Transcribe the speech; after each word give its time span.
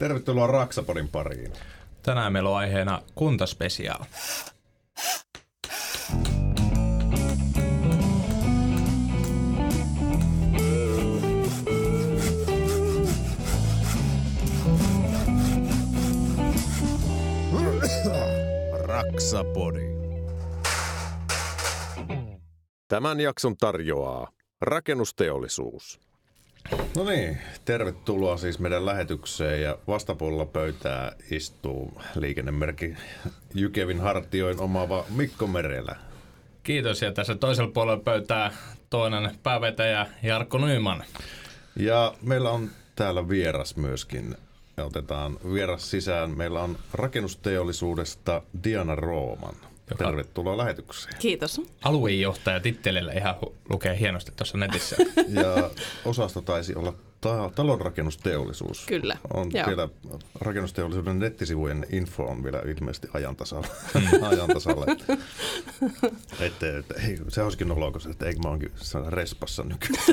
Tervetuloa 0.00 0.46
Raksapodin 0.46 1.08
pariin. 1.08 1.52
Tänään 2.02 2.32
meillä 2.32 2.50
on 2.50 2.56
aiheena 2.56 3.02
kuntaspesiaal. 3.14 4.04
Raksapodi. 18.72 19.80
Tämän 22.88 23.20
jakson 23.20 23.56
tarjoaa 23.56 24.30
rakennusteollisuus. 24.60 26.09
No 26.96 27.04
niin, 27.04 27.38
tervetuloa 27.64 28.36
siis 28.36 28.58
meidän 28.58 28.86
lähetykseen 28.86 29.62
ja 29.62 29.78
vastapuolella 29.88 30.46
pöytää 30.46 31.12
istuu 31.30 32.02
liikennemerkki 32.14 32.96
Jykevin 33.54 34.00
hartioin 34.00 34.60
omaava 34.60 35.04
Mikko 35.16 35.46
Merelä. 35.46 35.96
Kiitos 36.62 37.02
ja 37.02 37.12
tässä 37.12 37.34
toisella 37.34 37.70
puolella 37.70 38.02
pöytää 38.02 38.52
toinen 38.90 39.38
päävetäjä 39.42 40.06
Jarkko 40.22 40.58
Nyman. 40.58 41.04
Ja 41.76 42.14
meillä 42.22 42.50
on 42.50 42.70
täällä 42.96 43.28
vieras 43.28 43.76
myöskin. 43.76 44.36
Me 44.76 44.82
otetaan 44.82 45.38
vieras 45.52 45.90
sisään. 45.90 46.30
Meillä 46.30 46.60
on 46.62 46.78
rakennusteollisuudesta 46.92 48.42
Diana 48.64 48.94
Rooman. 48.94 49.54
Joka- 49.90 50.04
Tervetuloa 50.04 50.56
lähetykseen. 50.56 51.14
Kiitos. 51.18 51.60
Aluejohtaja 51.84 52.60
tittelillä 52.60 53.12
ihan 53.12 53.34
hu- 53.44 53.52
lukee 53.70 53.98
hienosti 53.98 54.32
tuossa 54.36 54.58
netissä. 54.58 54.96
Ja 55.42 55.70
osasto 56.04 56.40
taisi 56.40 56.74
olla 56.74 56.92
ta- 57.20 57.50
talonrakennusteollisuus. 57.54 58.86
Kyllä, 58.86 59.16
On 59.34 59.50
joo. 59.52 59.66
vielä 59.66 59.88
rakennusteollisuuden 60.40 61.18
nettisivujen 61.18 61.86
info 61.92 62.24
on 62.24 62.44
vielä 62.44 62.58
ilmeisesti 62.78 63.08
ajan 63.14 63.36
tasalla. 63.36 63.66
Mm. 63.94 64.22
ajan 64.30 64.48
tasalla 64.48 64.84
että, 64.92 65.12
että, 66.46 66.78
että, 66.78 66.94
ei, 67.08 67.18
se 67.28 67.42
olisikin 67.42 67.68
noloa, 67.68 67.90
koska 67.92 68.10
että 68.10 68.26
eikö 68.26 68.40
mä 68.44 68.48
oonkin 68.48 68.72
respassa 69.10 69.62
nykyään. 69.62 70.04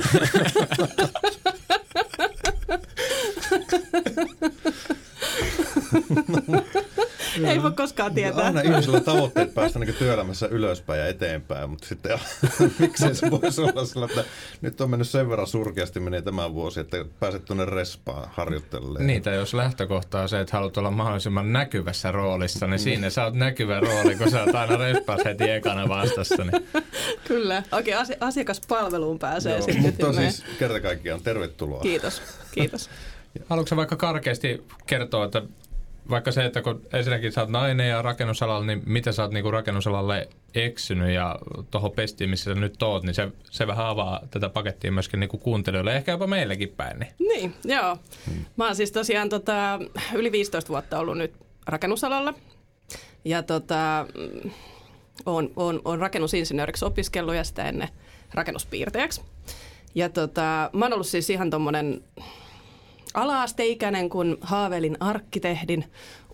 Ei 7.46 7.64
voi 7.64 7.72
koskaan 7.72 8.14
tietää. 8.14 8.46
Aina 8.46 8.62
ihmisillä 8.62 8.98
on 8.98 9.04
tavoitteet 9.04 9.54
päästä 9.54 9.80
niin 9.80 9.94
työelämässä 9.96 10.48
ylöspäin 10.48 11.00
ja 11.00 11.08
eteenpäin, 11.08 11.70
mutta 11.70 11.88
sitten 11.88 12.20
miksei 12.80 13.16
se 13.16 13.32
voisi 13.32 13.62
olla 13.62 13.86
sillä, 13.86 14.06
että 14.06 14.24
nyt 14.62 14.82
on 14.82 14.90
mennyt 14.90 15.10
sen 15.10 15.30
verran 15.30 15.48
surkeasti 15.48 16.00
menee 16.00 16.22
tämä 16.22 16.54
vuosi, 16.54 16.80
että 16.80 17.06
pääset 17.20 17.46
tuonne 17.46 17.66
respaan 17.66 18.30
harjoittelemaan. 18.34 19.08
Niitä, 19.08 19.32
jos 19.32 19.54
lähtökohta 19.54 20.22
on 20.22 20.30
se, 20.30 20.40
että 20.40 20.58
haluat 20.58 20.78
olla 20.78 20.92
mahdollisimman 20.92 21.54
näkyvässä 21.54 22.12
roolissa, 22.12 22.68
niin 22.68 22.80
siinä 22.80 23.10
sä 23.10 23.24
oot 23.24 23.34
näkyvä 23.34 23.80
rooli, 23.80 24.16
kun 24.16 24.32
sä 24.32 24.44
oot 24.44 24.56
aina 24.56 24.78
respaas 24.78 25.26
heti 25.26 25.50
ekana 25.50 25.88
vastassa. 25.90 26.44
Niin 26.44 26.68
Kyllä. 27.28 27.64
Oikein 27.72 27.98
asi- 27.98 28.18
asiakaspalveluun 28.20 29.20
pääsee 29.20 29.58
Joo, 29.58 29.62
sitten. 29.66 29.82
mutta 29.82 30.14
siis 30.14 30.44
kerta 30.60 30.80
kaikkiaan 30.80 31.22
tervetuloa. 31.22 31.82
Kiitos. 31.82 32.22
Kiitos. 32.52 32.90
Haluatko 33.50 33.76
vaikka 33.76 33.96
karkeasti 33.96 34.64
kertoa, 34.88 35.26
että 35.26 35.42
vaikka 36.10 36.32
se, 36.32 36.46
että 36.46 36.62
kun 36.62 36.82
ensinnäkin 36.94 37.32
sä 37.32 37.42
oot 37.42 37.50
nainen 37.50 37.90
ja 37.90 38.02
rakennusalalla, 38.02 38.66
niin 38.66 38.82
miten 38.86 39.14
sä 39.14 39.24
oot 39.24 39.32
niinku 39.32 39.52
rakennusalalle 39.52 40.30
eksynyt 40.56 41.12
ja 41.14 41.40
tuohon 41.72 41.92
pestiin, 41.92 42.30
missä 42.30 42.54
sä 42.54 42.60
nyt 42.60 42.84
oot, 42.84 43.04
niin 43.04 43.14
se, 43.14 43.32
se 43.52 43.68
vähän 43.68 43.86
avaa 43.86 44.22
tätä 44.32 44.50
pakettia 44.50 44.92
myöskin 44.92 45.20
niinku 45.20 45.38
kuuntelijoille, 45.38 45.96
ehkä 45.96 46.12
jopa 46.12 46.28
meillekin 46.28 46.70
päin. 46.70 47.00
Niin. 47.00 47.14
Niin, 47.20 47.54
joo. 47.64 47.98
Mä 48.56 48.66
oon 48.66 48.76
siis 48.76 48.92
tosiaan 48.92 49.30
tota, 49.30 49.80
yli 50.14 50.32
15 50.32 50.70
vuotta 50.70 51.00
ollut 51.00 51.18
nyt 51.18 51.34
rakennusalalla. 51.68 52.34
Ja 53.26 53.44
tota, 53.44 54.06
mm, 54.16 54.52
oon, 55.26 55.52
oon, 55.56 55.82
oon 55.86 56.00
rakennusinsinööriksi 56.00 56.86
opiskellut 56.86 57.36
ja 57.36 57.44
sitä 57.44 57.64
ennen 57.64 57.90
rakennuspiirtäjäksi. 58.34 59.22
Ja 59.96 60.10
tota, 60.10 60.70
mä 60.74 60.86
oon 60.86 60.94
ollut 60.94 61.08
siis 61.08 61.30
ihan 61.30 61.50
tommonen 61.50 62.04
ala-asteikäinen, 63.14 64.10
kun 64.10 64.38
haaveilin 64.42 64.98
arkkitehdin 65.00 65.86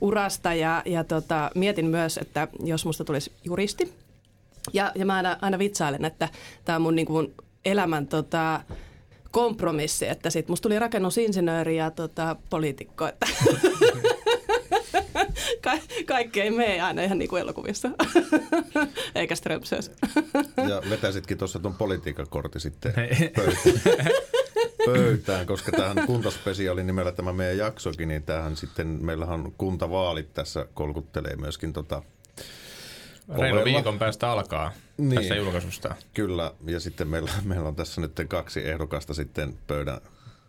urasta 0.01 0.53
ja, 0.53 0.81
ja 0.85 1.03
tota, 1.03 1.51
mietin 1.55 1.85
myös, 1.85 2.17
että 2.17 2.47
jos 2.63 2.85
musta 2.85 3.03
tulisi 3.03 3.31
juristi. 3.43 3.93
Ja, 4.73 4.91
ja 4.95 5.05
mä 5.05 5.15
aina, 5.15 5.37
aina 5.41 5.59
vitsailen, 5.59 6.05
että 6.05 6.29
tämä 6.65 6.75
on 6.75 6.81
mun 6.81 6.95
niin 6.95 7.07
kuin 7.07 7.33
elämän 7.65 8.07
tota, 8.07 8.61
kompromissi, 9.31 10.07
että 10.07 10.29
sit 10.29 10.47
musta 10.47 10.63
tuli 10.63 10.79
rakennusinsinööri 10.79 11.77
ja 11.77 11.91
tota, 11.91 12.35
poliitikko, 12.49 13.07
että 13.07 13.27
Ka- 15.61 16.03
kaikki 16.05 16.41
ei 16.41 16.51
mene 16.51 16.81
aina 16.81 17.01
ihan 17.01 17.17
niin 17.17 17.29
kuin 17.29 17.41
elokuvissa, 17.41 17.89
eikä 19.15 19.35
Strömsössä. 19.35 19.91
Ja 20.67 20.81
vetäisitkin 20.89 21.37
tuossa 21.37 21.59
tuon 21.59 21.75
politiikkakortti 21.75 22.59
sitten 22.59 22.93
pöytään. 23.35 24.11
Pöytään, 24.85 25.45
koska 25.45 25.71
tähän 25.71 26.07
kuntaspesiaalin 26.07 26.87
nimellä 26.87 27.11
tämä 27.11 27.33
meidän 27.33 27.57
jaksokin, 27.57 28.07
niin 28.07 28.23
tähän 28.23 28.55
sitten, 28.57 28.87
meillähän 28.87 29.33
on 29.39 29.53
kuntavaalit 29.57 30.33
tässä 30.33 30.65
kolkuttelee 30.73 31.35
myöskin 31.35 31.73
tota, 31.73 32.03
Reilu 33.37 33.55
ovella. 33.57 33.63
viikon 33.65 33.99
päästä 33.99 34.31
alkaa 34.31 34.71
Niin. 34.97 35.15
tässä 35.15 35.35
julkaisusta. 35.35 35.95
Kyllä, 36.13 36.51
ja 36.65 36.79
sitten 36.79 37.07
meillä, 37.07 37.31
meillä 37.43 37.67
on 37.67 37.75
tässä 37.75 38.01
nyt 38.01 38.11
kaksi 38.27 38.67
ehdokasta 38.69 39.13
sitten 39.13 39.57
pöydän, 39.67 40.01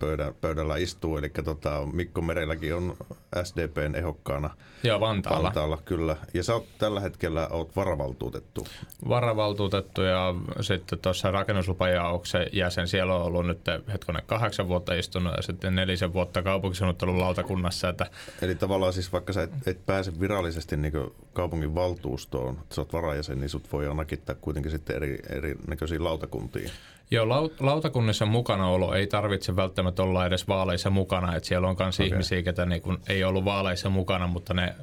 pöydän, 0.04 0.34
pöydällä 0.40 0.76
istuu, 0.76 1.16
eli 1.16 1.28
tota, 1.28 1.86
Mikko 1.92 2.22
Merelläkin 2.22 2.74
on 2.74 2.96
SDPn 3.42 3.94
ehdokkaana 3.94 4.50
Joo, 4.82 5.00
Vantaalla. 5.00 5.42
Vantaalla, 5.42 5.78
kyllä. 5.84 6.16
Ja 6.34 6.42
sä 6.42 6.54
oot 6.54 6.66
tällä 6.78 7.00
hetkellä 7.00 7.48
oot 7.48 7.76
varavaltuutettu. 7.76 8.66
varavaltuutettu 9.08 10.02
ja 10.02 10.34
sitten 10.60 10.98
tuossa 10.98 11.30
rakennuslupajaoksen 11.30 12.46
jäsen. 12.52 12.88
Siellä 12.88 13.14
on 13.14 13.22
ollut 13.22 13.46
nyt 13.46 13.60
hetkonen 13.92 14.22
kahdeksan 14.26 14.68
vuotta 14.68 14.94
istunut 14.94 15.32
ja 15.36 15.42
sitten 15.42 15.74
nelisen 15.74 16.12
vuotta 16.12 16.42
kaupunkisuunnittelun 16.42 17.20
lautakunnassa. 17.20 17.88
Että 17.88 18.06
Eli 18.42 18.54
tavallaan 18.54 18.92
siis 18.92 19.12
vaikka 19.12 19.32
sä 19.32 19.42
et, 19.42 19.50
et 19.66 19.86
pääse 19.86 20.20
virallisesti 20.20 20.76
niin 20.76 20.92
kaupungin 21.32 21.74
valtuustoon, 21.74 22.58
että 22.62 22.74
sä 22.74 22.80
oot 22.80 22.92
varajäsen, 22.92 23.40
niin 23.40 23.48
sut 23.50 23.72
voi 23.72 23.94
nakittaa 23.94 24.34
kuitenkin 24.40 24.72
sitten 24.72 24.96
eri, 24.96 25.18
erinäköisiin 25.28 26.04
lautakuntiin. 26.04 26.70
Joo, 27.14 27.26
lau- 27.26 27.54
lautakunnissa 27.60 28.26
mukanaolo 28.26 28.94
ei 28.94 29.06
tarvitse 29.06 29.56
välttämättä 29.56 30.02
olla 30.02 30.26
edes 30.26 30.48
vaaleissa 30.48 30.90
mukana. 30.90 31.36
Että 31.36 31.48
siellä 31.48 31.68
on 31.68 31.76
myös 31.78 32.00
okay. 32.00 32.06
ihmisiä, 32.06 32.42
ketä 32.42 32.66
niin 32.66 32.82
kun 32.82 33.00
ei 33.08 33.24
ollut 33.24 33.44
vaaleissa 33.44 33.90
mukana, 33.90 34.26
mutta 34.26 34.54
ne 34.54 34.74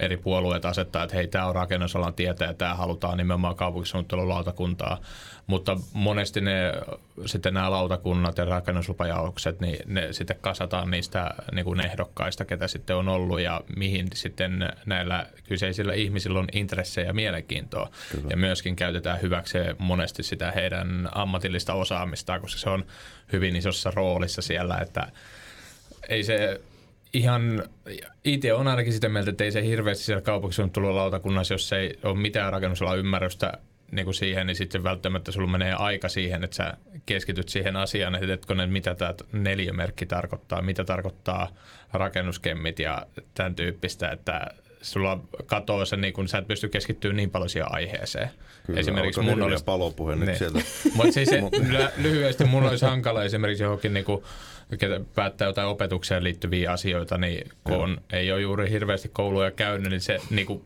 eri 0.00 0.16
puolueet 0.16 0.64
asettaa, 0.64 1.02
että 1.02 1.16
hei, 1.16 1.28
tämä 1.28 1.46
on 1.46 1.54
rakennusalan 1.54 2.14
tietä 2.14 2.44
ja 2.44 2.54
tämä 2.54 2.74
halutaan 2.74 3.18
nimenomaan 3.18 3.56
kaupunkisuunnittelun 3.56 4.28
lautakuntaa. 4.28 5.00
Mutta 5.46 5.76
monesti 5.92 6.40
ne, 6.40 6.72
sitten 7.26 7.54
nämä 7.54 7.70
lautakunnat 7.70 8.38
ja 8.38 8.44
rakennuslupajaokset, 8.44 9.60
niin 9.60 9.78
ne 9.86 10.12
sitten 10.12 10.38
kasataan 10.40 10.90
niistä 10.90 11.30
niin 11.52 11.64
kuin 11.64 11.80
ehdokkaista, 11.80 12.44
ketä 12.44 12.68
sitten 12.68 12.96
on 12.96 13.08
ollut 13.08 13.40
ja 13.40 13.60
mihin 13.76 14.08
sitten 14.14 14.72
näillä 14.86 15.26
kyseisillä 15.48 15.94
ihmisillä 15.94 16.38
on 16.38 16.48
intressejä 16.52 17.06
ja 17.06 17.14
mielenkiintoa. 17.14 17.90
Kyllä. 18.12 18.26
Ja 18.30 18.36
myöskin 18.36 18.76
käytetään 18.76 19.22
hyväkseen 19.22 19.76
monesti 19.78 20.22
sitä 20.22 20.50
heidän 20.50 21.08
ammatillista 21.12 21.74
osaamistaan, 21.74 22.40
koska 22.40 22.60
se 22.60 22.70
on 22.70 22.84
hyvin 23.32 23.56
isossa 23.56 23.90
roolissa 23.94 24.42
siellä, 24.42 24.78
että 24.78 25.12
ei 26.08 26.22
se 26.22 26.60
ihan, 27.16 27.62
itse 28.24 28.52
on 28.52 28.68
ainakin 28.68 28.92
sitä 28.92 29.08
mieltä, 29.08 29.30
että 29.30 29.44
ei 29.44 29.52
se 29.52 29.64
hirveästi 29.64 30.04
siellä 30.04 30.22
kaupunkisuunnittelun 30.22 30.96
lautakunnassa, 30.96 31.54
jos 31.54 31.72
ei 31.72 31.98
ole 32.02 32.18
mitään 32.18 32.52
rakennusalan 32.52 32.98
ymmärrystä 32.98 33.52
niin 33.92 34.04
kuin 34.04 34.14
siihen, 34.14 34.46
niin 34.46 34.56
sitten 34.56 34.84
välttämättä 34.84 35.32
sulla 35.32 35.50
menee 35.50 35.72
aika 35.72 36.08
siihen, 36.08 36.44
että 36.44 36.56
sä 36.56 36.74
keskityt 37.06 37.48
siihen 37.48 37.76
asiaan, 37.76 38.14
että 38.14 38.32
etkö 38.32 38.54
mitä 38.66 38.94
tämä 38.94 39.14
neliömerkki 39.32 40.06
tarkoittaa, 40.06 40.62
mitä 40.62 40.84
tarkoittaa 40.84 41.48
rakennuskemmit 41.92 42.78
ja 42.78 43.06
tämän 43.34 43.54
tyyppistä, 43.54 44.10
että 44.10 44.46
sulla 44.82 45.20
katoo 45.46 45.84
se, 45.84 45.96
niin 45.96 46.12
kun 46.12 46.28
sä 46.28 46.38
et 46.38 46.46
pysty 46.46 46.68
keskittymään 46.68 47.16
niin 47.16 47.30
paljon 47.30 47.50
siihen 47.50 47.74
aiheeseen. 47.74 48.30
Kyllä, 48.66 48.80
Esimerkiksi 48.80 49.20
mun 49.20 49.42
olisi 49.42 49.64
palopuhe 49.64 50.16
nyt 50.16 50.26
Niin. 50.26 50.38
sieltä. 50.38 50.60
mutta 50.94 51.12
siis 51.12 51.28
se, 51.28 51.42
lyhyesti 52.02 52.44
mun 52.44 52.62
olisi 52.62 52.84
hankala 52.84 53.24
esimerkiksi 53.24 53.64
johonkin 53.64 53.94
niinku, 53.94 54.24
ketä 54.24 54.26
päättää 55.14 55.48
jotain 55.48 55.68
opetukseen 55.68 56.24
liittyviä 56.24 56.72
asioita, 56.72 57.18
niin 57.18 57.50
kun 57.64 57.74
Joo. 57.74 57.82
on, 57.82 58.00
ei 58.12 58.32
ole 58.32 58.40
juuri 58.40 58.70
hirveästi 58.70 59.08
kouluja 59.08 59.50
käynyt, 59.50 59.90
niin 59.90 60.00
se 60.00 60.18
niinku, 60.30 60.64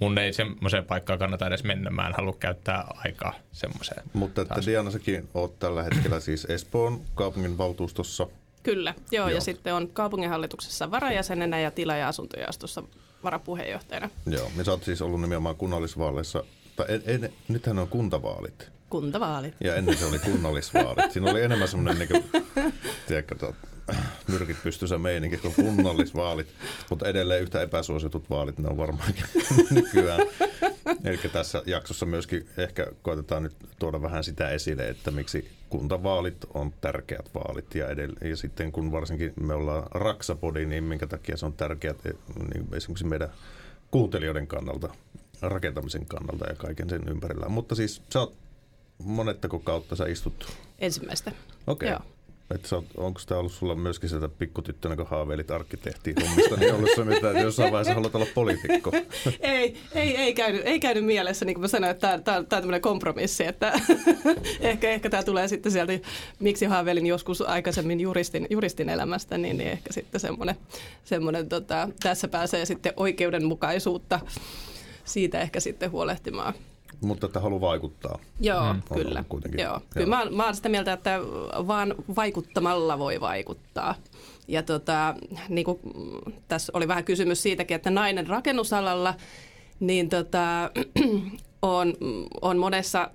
mun 0.00 0.18
ei 0.18 0.32
semmoiseen 0.32 0.84
paikkaan 0.84 1.18
kannata 1.18 1.46
edes 1.46 1.64
mennä. 1.64 1.90
Mä 1.90 2.06
en 2.06 2.14
halua 2.16 2.36
käyttää 2.40 2.84
aikaa 3.04 3.34
semmoiseen. 3.52 4.02
Mutta 4.12 4.42
että 4.42 4.54
Taas. 4.54 4.66
Diana, 4.66 4.90
säkin 4.90 5.28
oot 5.34 5.58
tällä 5.58 5.82
hetkellä 5.82 6.20
siis 6.20 6.44
Espoon 6.44 7.00
kaupungin 7.14 7.58
valtuustossa. 7.58 8.26
Kyllä, 8.62 8.94
joo, 9.10 9.28
Joo. 9.28 9.34
ja 9.34 9.40
sitten 9.40 9.74
on 9.74 9.88
kaupunginhallituksessa 9.88 10.90
varajäsenenä 10.90 11.60
ja 11.60 11.70
tila- 11.70 11.96
ja 11.96 12.08
asuntojaostossa 12.08 12.82
varapuheenjohtajana. 13.24 14.10
Joo, 14.26 14.50
ja 14.56 14.64
sä 14.64 14.70
oot 14.70 14.84
siis 14.84 15.02
ollut 15.02 15.20
nimenomaan 15.20 15.56
kunnallisvaaleissa, 15.56 16.44
tai 16.76 16.86
en, 16.88 17.02
en, 17.06 17.32
nythän 17.48 17.78
on 17.78 17.88
kuntavaalit. 17.88 18.73
Kuntavaalit. 18.90 19.54
Ja 19.60 19.74
ennen 19.74 19.96
se 19.96 20.04
oli 20.04 20.18
kunnallisvaalit. 20.18 21.12
Siinä 21.12 21.30
oli 21.30 21.42
enemmän 21.42 21.68
semmoinen, 21.68 21.98
niin 21.98 22.08
kuin, 22.08 22.42
to, 23.38 23.54
nyrkit 24.28 24.62
pystyssä 24.62 24.98
meininki 24.98 25.36
kuin 25.36 25.54
kunnallisvaalit, 25.54 26.46
mutta 26.90 27.08
edelleen 27.08 27.42
yhtä 27.42 27.62
epäsuositut 27.62 28.30
vaalit 28.30 28.58
ne 28.58 28.68
on 28.68 28.76
varmaankin 28.76 29.24
nykyään. 29.70 30.20
Eli 31.04 31.18
tässä 31.32 31.62
jaksossa 31.66 32.06
myöskin 32.06 32.48
ehkä 32.56 32.86
koitetaan 33.02 33.42
nyt 33.42 33.56
tuoda 33.78 34.02
vähän 34.02 34.24
sitä 34.24 34.50
esille, 34.50 34.88
että 34.88 35.10
miksi 35.10 35.50
kuntavaalit 35.70 36.44
on 36.54 36.72
tärkeät 36.80 37.30
vaalit 37.34 37.74
ja, 37.74 37.86
edell- 37.88 38.28
ja 38.28 38.36
sitten 38.36 38.72
kun 38.72 38.92
varsinkin 38.92 39.32
me 39.40 39.54
ollaan 39.54 39.86
Raksapodi, 39.90 40.66
niin 40.66 40.84
minkä 40.84 41.06
takia 41.06 41.36
se 41.36 41.46
on 41.46 41.52
tärkeät 41.52 42.04
niin 42.04 42.66
esimerkiksi 42.72 43.04
meidän 43.04 43.30
kuuntelijoiden 43.90 44.46
kannalta, 44.46 44.88
rakentamisen 45.42 46.06
kannalta 46.06 46.46
ja 46.48 46.54
kaiken 46.54 46.90
sen 46.90 47.08
ympärillä. 47.08 47.48
Mutta 47.48 47.74
siis 47.74 48.02
sä 48.12 48.20
oot 48.20 48.43
monettako 48.98 49.58
kautta 49.58 49.96
sä 49.96 50.06
istut? 50.06 50.52
Ensimmäistä. 50.78 51.32
Okei. 51.66 51.92
Okay. 51.92 52.06
Että 52.50 52.68
sä, 52.68 52.82
onko 52.96 53.20
tämä 53.26 53.38
ollut 53.38 53.52
sulla 53.52 53.74
myöskin 53.74 54.08
sitä 54.08 54.28
pikkutyttönä, 54.28 54.96
kun 54.96 55.06
haaveilit 55.06 55.50
arkkitehtiin 55.50 56.16
hommista, 56.28 56.56
niin 56.56 56.74
ollut 56.74 56.90
se 56.96 57.04
mitä, 57.04 57.30
että 57.30 57.42
jossain 57.42 57.72
vaiheessa 57.72 57.94
haluat 57.94 58.14
olla 58.14 58.26
poliitikko? 58.34 58.92
ei, 59.40 59.76
ei, 59.94 60.16
ei, 60.16 60.34
käynyt, 60.34 60.62
ei 60.64 60.80
käynyt 60.80 61.04
mielessä, 61.04 61.44
niin 61.44 61.54
kuin 61.54 61.60
mä 61.60 61.68
sanoin, 61.68 61.90
että 61.90 62.18
tämä 62.18 62.36
on 62.36 62.46
tämmöinen 62.46 62.80
kompromissi, 62.80 63.46
että 63.46 63.72
ehkä, 64.60 64.90
ehkä 64.90 65.10
tämä 65.10 65.22
tulee 65.22 65.48
sitten 65.48 65.72
sieltä, 65.72 65.92
miksi 66.40 66.66
haaveilin 66.66 67.06
joskus 67.06 67.40
aikaisemmin 67.42 68.00
juristin, 68.00 68.46
juristin 68.50 68.88
elämästä, 68.88 69.38
niin, 69.38 69.58
niin 69.58 69.70
ehkä 69.70 69.92
sitten 69.92 70.20
semmoinen, 70.20 70.56
semmoinen 71.04 71.48
tota, 71.48 71.88
tässä 72.02 72.28
pääsee 72.28 72.64
sitten 72.66 72.92
oikeudenmukaisuutta 72.96 74.20
siitä 75.04 75.40
ehkä 75.40 75.60
sitten 75.60 75.90
huolehtimaan. 75.90 76.54
Mutta 77.00 77.26
että 77.26 77.40
halu 77.40 77.60
vaikuttaa. 77.60 78.18
Joo, 78.40 78.72
mm. 78.72 78.82
kyllä. 78.94 79.24
Kuitenkin. 79.28 79.60
Joo. 79.60 79.80
Kyllä 79.90 80.06
mä, 80.06 80.24
mä 80.30 80.42
olen 80.42 80.54
sitä 80.54 80.68
mieltä, 80.68 80.92
että 80.92 81.20
vaan 81.66 81.94
vaikuttamalla 82.16 82.98
voi 82.98 83.20
vaikuttaa. 83.20 83.94
Ja 84.48 84.62
tota, 84.62 85.14
niin 85.48 85.64
kuin, 85.64 85.78
tässä 86.48 86.72
oli 86.74 86.88
vähän 86.88 87.04
kysymys 87.04 87.42
siitäkin, 87.42 87.74
että 87.74 87.90
nainen 87.90 88.26
rakennusalalla 88.26 89.14
niin 89.80 90.08
tota, 90.08 90.70
on, 91.62 91.94
on 92.42 92.58
monessa 92.58 93.10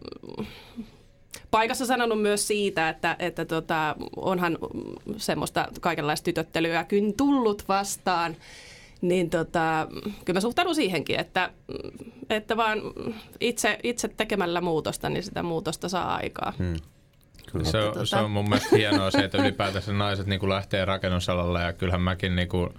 paikassa 1.51 1.85
sanonut 1.85 2.21
myös 2.21 2.47
siitä, 2.47 2.89
että, 2.89 3.15
että 3.19 3.45
tota, 3.45 3.95
onhan 4.15 4.57
semmoista 5.17 5.67
kaikenlaista 5.81 6.25
tytöttelyäkin 6.25 7.17
tullut 7.17 7.63
vastaan– 7.67 8.35
niin 9.01 9.29
tota, 9.29 9.87
kyllä 10.25 10.37
mä 10.37 10.41
suhtaudun 10.41 10.75
siihenkin, 10.75 11.19
että, 11.19 11.51
että 12.29 12.57
vaan 12.57 12.81
itse, 13.39 13.79
itse 13.83 14.07
tekemällä 14.07 14.61
muutosta, 14.61 15.09
niin 15.09 15.23
sitä 15.23 15.43
muutosta 15.43 15.89
saa 15.89 16.15
aikaa. 16.15 16.53
Hmm. 16.57 16.75
Kyllä. 17.51 17.65
Se, 17.65 17.77
on, 17.77 17.93
tota... 17.93 18.05
se 18.05 18.15
on 18.15 18.31
mun 18.31 18.49
mielestä 18.49 18.75
hienoa 18.75 19.11
se, 19.11 19.17
että 19.17 19.37
ylipäätänsä 19.37 19.93
naiset 19.93 20.27
niin 20.27 20.39
kuin 20.39 20.49
lähtee 20.49 20.85
rakennusalalle 20.85 21.61
ja 21.61 21.73
kyllähän 21.73 22.01
mäkin 22.01 22.35
niin 22.35 22.49
kuin 22.49 22.69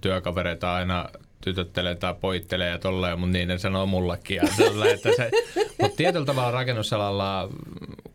työkavereita 0.00 0.74
aina 0.74 1.08
tytöttelee 1.40 1.94
tai 1.94 2.14
poittelee 2.20 2.70
ja 2.70 2.78
tolleen, 2.78 3.20
mutta 3.20 3.32
niin 3.32 3.48
ne 3.48 3.58
sanoo 3.58 3.86
mullekin. 3.86 4.36
Ja 4.36 4.42
että 4.92 5.10
se, 5.16 5.30
mutta 5.80 5.96
tietyllä 5.96 6.26
tavalla 6.26 6.50
rakennusalalla, 6.50 7.48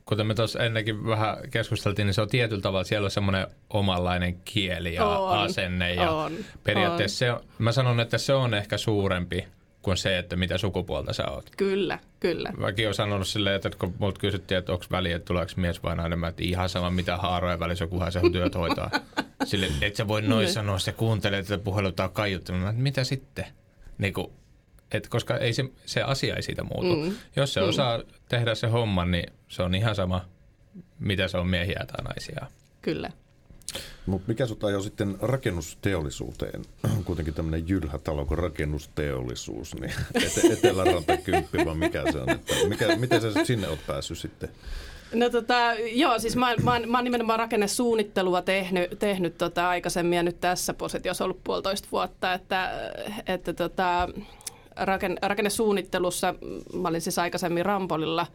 kuten 0.09 0.27
me 0.27 0.33
tuossa 0.33 0.59
ennenkin 0.59 1.07
vähän 1.07 1.37
keskusteltiin, 1.51 2.05
niin 2.05 2.13
se 2.13 2.21
on 2.21 2.27
tietyllä 2.27 2.61
tavalla, 2.61 2.83
siellä 2.83 3.05
on 3.05 3.11
semmoinen 3.11 3.47
omanlainen 3.69 4.41
kieli 4.45 4.93
ja 4.93 5.05
on, 5.05 5.39
asenne. 5.39 5.93
Ja 5.93 6.11
on, 6.11 6.31
periaatteessa 6.63 7.33
on. 7.33 7.39
Se, 7.39 7.45
mä 7.59 7.71
sanon, 7.71 7.99
että 7.99 8.17
se 8.17 8.33
on 8.33 8.53
ehkä 8.53 8.77
suurempi 8.77 9.47
kuin 9.81 9.97
se, 9.97 10.17
että 10.17 10.35
mitä 10.35 10.57
sukupuolta 10.57 11.13
sä 11.13 11.29
oot. 11.31 11.49
Kyllä, 11.57 11.99
kyllä. 12.19 12.51
Mäkin 12.57 12.85
olen 12.85 12.93
sanonut 12.93 13.27
silleen, 13.27 13.55
että 13.55 13.69
kun 13.79 13.95
multa 13.99 14.19
kysyttiin, 14.19 14.57
että 14.57 14.71
onko 14.71 14.85
väliä, 14.91 15.15
että 15.15 15.25
tuleeko 15.25 15.51
mies 15.55 15.83
vai 15.83 15.95
nainen, 15.95 16.19
mä 16.19 16.27
että 16.27 16.43
ihan 16.43 16.69
sama 16.69 16.89
mitä 16.89 17.17
haaroja 17.17 17.59
välissä, 17.59 17.87
kunhan 17.87 18.11
se 18.11 18.21
työt 18.31 18.55
hoitaa. 18.55 18.91
Sille, 19.45 19.67
et 19.81 19.95
sä 19.95 20.07
voi 20.07 20.21
noin 20.21 20.47
sanoa, 20.47 20.79
se 20.79 20.91
kuuntelee 20.91 21.43
tätä 21.43 21.63
puheluta 21.63 22.03
on 22.03 22.11
kaiuttanut. 22.11 22.75
Mitä 22.75 23.03
sitten? 23.03 23.45
Niin 23.97 24.13
kuin, 24.13 24.27
et 24.91 25.07
koska 25.07 25.37
ei 25.37 25.53
se, 25.53 25.65
se 25.85 26.01
asia 26.01 26.35
ei 26.35 26.43
siitä 26.43 26.63
muutu. 26.63 26.95
Mm. 26.95 27.15
Jos 27.35 27.53
se 27.53 27.61
mm. 27.61 27.67
osaa 27.69 27.99
tehdä 28.29 28.55
se 28.55 28.67
homma, 28.67 29.05
niin 29.05 29.33
se 29.47 29.63
on 29.63 29.75
ihan 29.75 29.95
sama, 29.95 30.25
mitä 30.99 31.27
se 31.27 31.37
on 31.37 31.47
miehiä 31.47 31.85
tai 31.87 32.03
naisia. 32.03 32.47
Kyllä. 32.81 33.11
Mutta 34.05 34.27
mikä 34.27 34.45
sut 34.45 34.63
ajoi 34.63 34.83
sitten 34.83 35.17
rakennusteollisuuteen? 35.21 36.61
Kuitenkin 37.05 37.33
tämmöinen 37.33 37.69
jylhä 37.69 37.97
talo 37.97 38.25
kuin 38.25 38.37
rakennusteollisuus, 38.37 39.75
niin 39.75 39.93
et- 40.15 40.51
Eteläranta 40.51 41.17
kymppi, 41.17 41.65
vai 41.65 41.75
mikä 41.75 42.11
se 42.11 42.17
on? 42.17 42.29
Että 42.29 42.53
mikä, 42.67 42.95
miten 42.95 43.21
sä 43.21 43.45
sinne 43.45 43.67
oot 43.67 43.79
päässyt 43.87 44.17
sitten? 44.17 44.49
No 45.13 45.29
tota, 45.29 45.73
joo, 45.91 46.19
siis 46.19 46.35
mä, 46.35 46.55
mä, 46.63 46.79
mä 46.79 46.97
oon 46.97 47.03
nimenomaan 47.03 47.39
rakennesuunnittelua 47.39 48.41
tehnyt, 48.41 48.99
tehnyt 48.99 49.37
tota 49.37 49.69
aikaisemmin 49.69 50.17
ja 50.17 50.23
nyt 50.23 50.39
tässä 50.39 50.73
positiossa 50.73 51.23
ollut 51.23 51.43
puolitoista 51.43 51.87
vuotta, 51.91 52.33
että, 52.33 52.71
että 53.27 53.53
tota, 53.53 54.09
raken, 54.79 55.17
rakennesuunnittelussa 55.21 56.35
mä 56.73 56.87
olin 56.87 57.01
siis 57.01 57.19
aikaisemmin 57.19 57.65
Rampolilla 57.65 58.27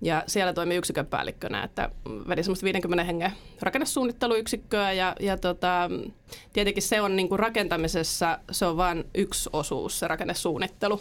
ja 0.00 0.22
siellä 0.26 0.52
toimi 0.52 0.76
yksikön 0.76 1.06
päällikkönä, 1.06 1.62
että 1.62 1.90
vedin 2.28 2.44
semmoista 2.44 2.64
50 2.64 3.04
hengen 3.04 3.32
rakennesuunnitteluyksikköä 3.62 4.92
ja, 4.92 5.16
ja 5.20 5.36
tota, 5.36 5.90
tietenkin 6.52 6.82
se 6.82 7.00
on 7.00 7.16
niin 7.16 7.28
kuin 7.28 7.38
rakentamisessa, 7.38 8.38
se 8.50 8.66
on 8.66 8.76
vain 8.76 9.04
yksi 9.14 9.50
osuus 9.52 9.98
se 9.98 10.08
rakennesuunnittelu. 10.08 11.00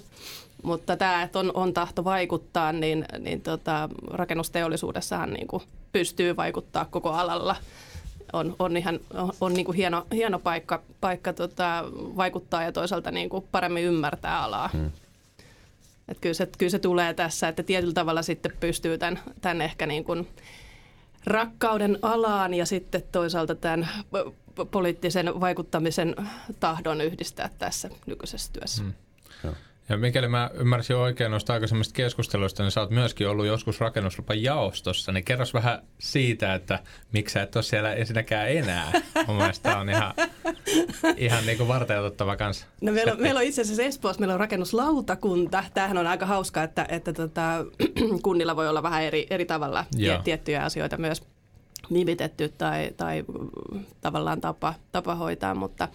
Mutta 0.63 0.97
tämä, 0.97 1.23
että 1.23 1.39
on, 1.39 1.51
on 1.53 1.73
tahto 1.73 2.03
vaikuttaa, 2.03 2.71
niin, 2.71 3.05
niin 3.19 3.41
tota, 3.41 3.89
rakennusteollisuudessahan 4.11 5.33
niin 5.33 5.47
kuin 5.47 5.63
pystyy 5.91 6.35
vaikuttaa 6.35 6.85
koko 6.85 7.09
alalla. 7.09 7.55
On, 8.33 8.55
on 8.59 8.77
ihan 8.77 8.99
on, 9.13 9.31
on 9.41 9.53
niin 9.53 9.65
kuin 9.65 9.75
hieno, 9.75 10.07
hieno 10.11 10.39
paikka, 10.39 10.81
paikka 11.01 11.33
tota, 11.33 11.83
vaikuttaa 11.93 12.63
ja 12.63 12.71
toisaalta 12.71 13.11
niin 13.11 13.29
kuin 13.29 13.47
paremmin 13.51 13.83
ymmärtää 13.83 14.43
alaa. 14.43 14.69
Hmm. 14.73 14.91
Et 16.07 16.19
kyllä, 16.19 16.33
se, 16.33 16.47
kyllä 16.57 16.69
se 16.69 16.79
tulee 16.79 17.13
tässä, 17.13 17.47
että 17.47 17.63
tietyllä 17.63 17.93
tavalla 17.93 18.21
sitten 18.21 18.51
pystyy 18.59 18.97
tämän, 18.97 19.19
tämän 19.41 19.61
ehkä 19.61 19.85
niin 19.85 20.03
kuin 20.03 20.27
rakkauden 21.25 21.99
alaan 22.01 22.53
ja 22.53 22.65
sitten 22.65 23.03
toisaalta 23.11 23.55
tämän 23.55 23.89
poliittisen 24.71 25.39
vaikuttamisen 25.39 26.15
tahdon 26.59 27.01
yhdistää 27.01 27.49
tässä 27.59 27.89
nykyisessä 28.05 28.51
työssä. 28.53 28.83
Hmm. 28.83 28.93
Ja 29.89 29.97
mikäli 29.97 30.27
mä 30.27 30.49
ymmärsin 30.53 30.95
oikein 30.95 31.31
noista 31.31 31.53
aikaisemmista 31.53 31.93
keskusteluista, 31.93 32.63
niin 32.63 32.71
sä 32.71 32.81
oot 32.81 32.89
myöskin 32.89 33.27
ollut 33.27 33.45
joskus 33.45 33.79
rakennuslupan 33.79 34.43
jaostossa, 34.43 35.11
niin 35.11 35.23
kerros 35.23 35.53
vähän 35.53 35.81
siitä, 35.99 36.53
että 36.53 36.79
miksi 37.11 37.33
sä 37.33 37.41
et 37.41 37.55
ole 37.55 37.63
siellä 37.63 37.93
ensinnäkään 37.93 38.49
enää. 38.49 38.91
Mun 39.27 39.35
mielestä 39.35 39.77
on 39.77 39.89
ihan, 39.89 40.13
ihan 41.17 41.45
niin 41.45 41.67
varteutettava 41.67 42.35
kanssa. 42.35 42.65
No 42.81 42.91
meillä 42.91 43.13
on, 43.13 43.21
meillä 43.21 43.37
on 43.37 43.43
itse 43.43 43.61
asiassa 43.61 43.83
Espoossa, 43.83 44.19
meillä 44.19 44.33
on 44.33 44.39
rakennuslautakunta. 44.39 45.63
Tämähän 45.73 45.97
on 45.97 46.07
aika 46.07 46.25
hauska, 46.25 46.63
että, 46.63 46.85
että 46.89 47.13
tota, 47.13 47.65
kunnilla 48.23 48.55
voi 48.55 48.69
olla 48.69 48.83
vähän 48.83 49.03
eri, 49.03 49.27
eri 49.29 49.45
tavalla 49.45 49.85
Joo. 49.97 50.17
tiettyjä 50.23 50.63
asioita 50.63 50.97
myös 50.97 51.23
nimitetty 51.89 52.53
tai, 52.57 52.91
tai 52.97 53.23
tavallaan 54.01 54.41
tapa, 54.41 54.73
tapa 54.91 55.15
hoitaa, 55.15 55.55
mutta 55.55 55.87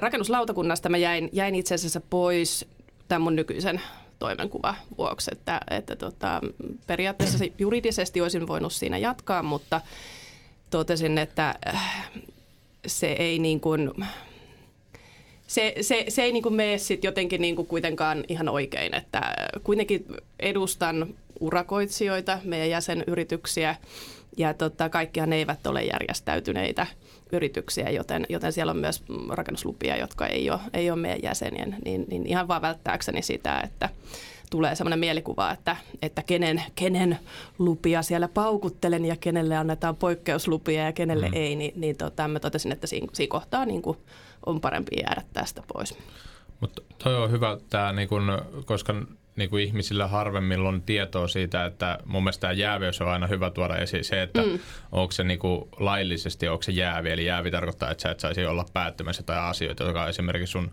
rakennuslautakunnasta 0.00 0.88
mä 0.88 0.96
jäin, 0.96 1.28
jäin 1.32 1.54
itse 1.54 1.74
asiassa 1.74 2.00
pois 2.00 2.68
tämän 3.08 3.22
mun 3.22 3.36
nykyisen 3.36 3.80
toimenkuva 4.18 4.74
vuoksi, 4.98 5.30
että, 5.32 5.60
että 5.70 5.96
tota, 5.96 6.40
periaatteessa 6.86 7.44
juridisesti 7.58 8.20
olisin 8.20 8.46
voinut 8.46 8.72
siinä 8.72 8.98
jatkaa, 8.98 9.42
mutta 9.42 9.80
totesin, 10.70 11.18
että 11.18 11.54
äh, 11.68 12.10
se 12.86 13.12
ei 13.12 13.38
niin 13.38 13.60
kuin, 13.60 13.90
se, 15.46 15.74
se, 15.80 16.04
se 16.08 16.22
ei 16.22 16.32
niin 16.32 16.42
kuin 16.42 16.54
mene 16.54 16.78
sit 16.78 17.04
jotenkin 17.04 17.40
niin 17.40 17.56
kuin 17.56 17.68
kuitenkaan 17.68 18.24
ihan 18.28 18.48
oikein, 18.48 18.94
että 18.94 19.20
kuitenkin 19.62 20.06
edustan 20.40 21.14
urakoitsijoita, 21.40 22.38
meidän 22.44 22.70
jäsenyrityksiä 22.70 23.76
ja 24.36 24.54
tota, 24.54 24.88
kaikkihan 24.88 25.32
eivät 25.32 25.66
ole 25.66 25.84
järjestäytyneitä 25.84 26.86
yrityksiä, 27.32 27.90
joten, 27.90 28.26
joten 28.28 28.52
siellä 28.52 28.70
on 28.70 28.76
myös 28.76 29.04
rakennuslupia, 29.28 29.96
jotka 29.96 30.26
ei 30.26 30.50
ole, 30.50 30.60
ei 30.72 30.90
ole 30.90 31.00
meidän 31.00 31.22
jäsenien, 31.22 31.76
niin, 31.84 32.04
niin 32.08 32.26
ihan 32.26 32.48
vaan 32.48 32.62
välttääkseni 32.62 33.22
sitä, 33.22 33.60
että 33.60 33.88
tulee 34.50 34.74
sellainen 34.74 34.98
mielikuva, 34.98 35.50
että, 35.50 35.76
että 36.02 36.22
kenen, 36.22 36.62
kenen 36.74 37.18
lupia 37.58 38.02
siellä 38.02 38.28
paukuttelen 38.28 39.04
ja 39.04 39.16
kenelle 39.20 39.56
annetaan 39.56 39.96
poikkeuslupia 39.96 40.84
ja 40.84 40.92
kenelle 40.92 41.28
mm. 41.28 41.34
ei, 41.34 41.56
niin, 41.56 41.72
niin 41.76 41.96
tota, 41.96 42.28
mä 42.28 42.40
totesin, 42.40 42.72
että 42.72 42.86
siinä, 42.86 43.06
siinä 43.12 43.30
kohtaa 43.30 43.64
niin 43.64 43.82
kuin 43.82 43.98
on 44.46 44.60
parempi 44.60 44.96
jäädä 45.02 45.22
tästä 45.32 45.62
pois. 45.72 45.98
Mutta 46.60 46.82
toi 47.04 47.16
on 47.16 47.30
hyvä, 47.30 47.58
tää, 47.70 47.92
niin 47.92 48.08
kun, 48.08 48.38
koska 48.64 48.94
niin 49.36 49.50
kuin 49.50 49.64
ihmisillä 49.64 50.06
harvemmin 50.06 50.60
on 50.60 50.82
tietoa 50.82 51.28
siitä, 51.28 51.64
että 51.64 51.98
mun 52.04 52.22
mielestä 52.22 52.40
tämä 52.40 52.52
jääviys 52.52 53.00
on 53.00 53.08
aina 53.08 53.26
hyvä 53.26 53.50
tuoda 53.50 53.76
esiin 53.76 54.04
se, 54.04 54.22
että 54.22 54.42
mm. 54.42 54.58
onko 54.92 55.12
se 55.12 55.24
niin 55.24 55.38
kuin 55.38 55.68
laillisesti, 55.78 56.48
onko 56.48 56.62
se 56.62 56.72
jäävi, 56.72 57.10
eli 57.10 57.26
jäävi 57.26 57.50
tarkoittaa, 57.50 57.90
että 57.90 58.02
sä 58.02 58.10
et 58.10 58.20
saisi 58.20 58.46
olla 58.46 58.66
päättämässä 58.72 59.22
tai 59.22 59.38
asioita, 59.38 59.84
joka 59.84 60.08
esimerkiksi 60.08 60.52
sun, 60.52 60.70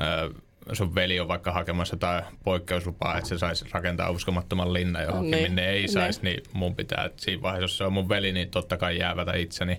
äh, 0.00 0.42
sun 0.72 0.94
veli 0.94 1.20
on 1.20 1.28
vaikka 1.28 1.52
hakemassa 1.52 1.96
tai 1.96 2.22
poikkeuslupaa, 2.44 3.18
että 3.18 3.28
se 3.28 3.38
saisi 3.38 3.64
rakentaa 3.72 4.10
uskomattoman 4.10 4.72
linnan 4.72 5.02
johonkin, 5.02 5.30
ne, 5.30 5.42
minne 5.42 5.68
ei 5.68 5.88
saisi, 5.88 6.20
niin 6.22 6.42
mun 6.52 6.76
pitää, 6.76 7.04
että 7.04 7.22
siinä 7.22 7.42
vaiheessa, 7.42 7.64
jos 7.64 7.78
se 7.78 7.84
on 7.84 7.92
mun 7.92 8.08
veli, 8.08 8.32
niin 8.32 8.50
totta 8.50 8.76
kai 8.76 8.98
jäävätä 8.98 9.32
itseni. 9.36 9.78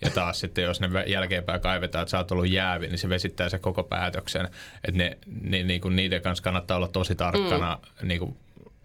Ja 0.00 0.10
taas 0.10 0.40
sitten, 0.40 0.64
jos 0.64 0.80
ne 0.80 0.88
jälkeenpäin 1.06 1.60
kaivetaan, 1.60 2.02
että 2.02 2.10
sä 2.10 2.18
oot 2.18 2.32
ollut 2.32 2.48
jäävi, 2.48 2.86
niin 2.86 2.98
se 2.98 3.08
vesittää 3.08 3.48
se 3.48 3.58
koko 3.58 3.82
päätöksen. 3.82 4.48
Että 4.84 4.98
ne, 4.98 5.18
ne, 5.42 5.62
niin 5.62 5.80
kuin 5.80 5.96
niiden 5.96 6.22
kanssa 6.22 6.44
kannattaa 6.44 6.76
olla 6.76 6.88
tosi 6.88 7.14
tarkkana, 7.14 7.78
mm. 8.02 8.08
niin 8.08 8.18
kuin, 8.18 8.36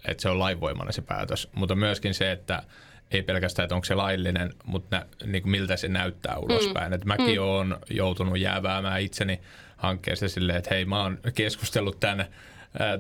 että 0.06 0.22
se 0.22 0.30
on 0.30 0.40
lainvoimainen 0.40 0.94
se 0.94 1.02
päätös. 1.02 1.50
Mutta 1.56 1.76
myöskin 1.76 2.14
se, 2.14 2.32
että 2.32 2.64
ei 3.12 3.24
pelkästään, 3.24 3.64
että 3.64 3.76
onko 3.76 3.86
se 3.86 3.96
laillinen, 3.96 4.54
mutta 4.66 4.98
nä, 4.98 5.06
niin 5.26 5.44
kuin 5.44 5.52
miltä 5.52 5.78
se 5.78 5.88
näyttää 5.88 6.38
ulospäin. 6.38 6.92
Mm. 6.92 6.94
Et 6.94 7.06
mäkin 7.06 7.40
mm. 7.40 7.44
olen 7.44 7.78
joutunut 7.90 8.40
jääväämään 8.40 9.02
itseni 9.02 9.42
hankkeessa 9.78 10.30
silleen, 10.30 10.58
että 10.58 10.76
hei, 10.76 10.86
mä 10.86 11.02
oon 11.02 11.20
keskustellut 11.36 12.00
tämän 12.00 12.26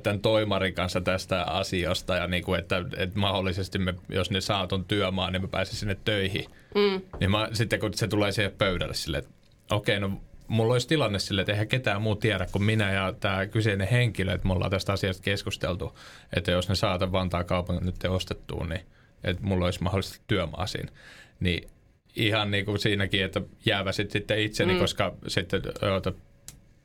tämän 0.03 0.20
toimarin 0.20 0.74
kanssa 0.74 1.01
tästä 1.01 1.44
asiasta 1.44 2.15
ja 2.15 2.27
niin 2.27 2.44
kuin, 2.44 2.60
että, 2.60 2.86
että 2.98 3.20
mahdollisesti 3.20 3.80
me, 3.80 3.94
jos 4.10 4.32
ne 4.32 4.42
saa 4.42 4.68
ton 4.68 4.86
työmaan, 4.86 5.34
niin 5.34 5.42
me 5.42 5.48
pääsemme 5.48 5.80
sinne 5.80 5.98
töihin. 6.06 6.46
Mm. 6.75 7.01
Niin 7.20 7.32
mä, 7.32 7.50
sitten 7.53 7.80
kun 7.80 7.94
se 7.94 8.08
tulee 8.08 8.32
siihen 8.32 8.51
pöydälle 8.58 8.94
silleen, 8.94 9.24
että 9.24 9.36
okei, 9.72 9.98
okay, 9.98 10.10
no 10.10 10.22
mulla 10.48 10.74
olisi 10.74 10.88
tilanne 10.88 11.20
sille, 11.20 11.42
että 11.42 11.51
eihän 11.51 11.68
ketään 11.68 12.01
muu 12.01 12.15
tiedä 12.15 12.48
kuin 12.51 12.63
minä 12.63 12.92
ja 12.92 13.13
tämä 13.20 13.48
kyseinen 13.48 13.88
henkilö, 13.88 14.34
että 14.34 14.48
me 14.48 14.53
ollaan 14.53 14.72
tästä 14.72 14.94
asiasta 14.94 15.24
keskusteltu, 15.24 16.00
että 16.36 16.51
jos 16.51 16.70
ne 16.70 16.75
saatan 16.75 17.12
Vantaa 17.12 17.44
kaupungin 17.44 17.86
nyt 17.86 18.03
ostettua, 18.03 18.65
niin 18.68 18.82
että 19.24 19.44
mulla 19.44 19.65
olisi 19.65 19.84
mahdollisesti 19.84 20.22
työmaa 20.27 20.68
siinä. 20.68 20.92
Niin 21.39 21.70
ihan 22.15 22.51
niin 22.51 22.65
kuin 22.65 22.80
siinäkin, 22.80 23.24
että 23.24 23.42
jääväsit 23.65 24.12
sitten 24.12 24.39
itseni, 24.39 24.74
mm. 24.74 24.80
koska 24.80 25.13
sitten 25.27 25.62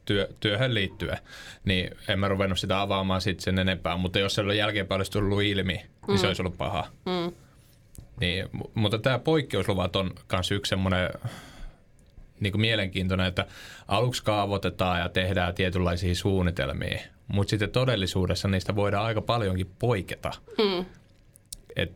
työ, 0.08 0.28
työhön 0.40 0.74
liittyen, 0.74 1.18
niin 1.64 1.90
en 2.08 2.18
mä 2.18 2.28
ruvennut 2.28 2.58
sitä 2.58 2.80
avaamaan 2.80 3.20
sitten 3.20 3.44
sen 3.44 3.58
enempää. 3.58 3.96
Mutta 3.96 4.18
jos 4.18 4.34
se 4.34 4.40
oli 4.40 4.58
jälkeenpäin 4.58 4.98
olisi 4.98 5.12
tullut 5.12 5.42
ilmi, 5.42 5.72
niin 5.72 5.88
mm. 6.08 6.16
se 6.16 6.26
olisi 6.26 6.42
ollut 6.42 6.58
paha. 6.58 6.86
Mm. 7.06 7.32
Niin, 8.20 8.48
mutta 8.74 8.98
tämä 8.98 9.18
poikkeusluvat 9.18 9.96
on 9.96 10.10
myös 10.32 10.50
yksi 10.50 10.70
semmoinen 10.70 11.10
niin 12.40 12.52
kuin 12.52 12.60
mielenkiintoinen, 12.60 13.26
että 13.26 13.46
aluksi 13.88 14.24
kaavoitetaan 14.24 15.00
ja 15.00 15.08
tehdään 15.08 15.54
tietynlaisia 15.54 16.14
suunnitelmia, 16.14 16.98
mutta 17.28 17.50
sitten 17.50 17.70
todellisuudessa 17.70 18.48
niistä 18.48 18.76
voidaan 18.76 19.04
aika 19.04 19.22
paljonkin 19.22 19.70
poiketa. 19.78 20.30
Mm. 20.58 20.84
Et 21.76 21.92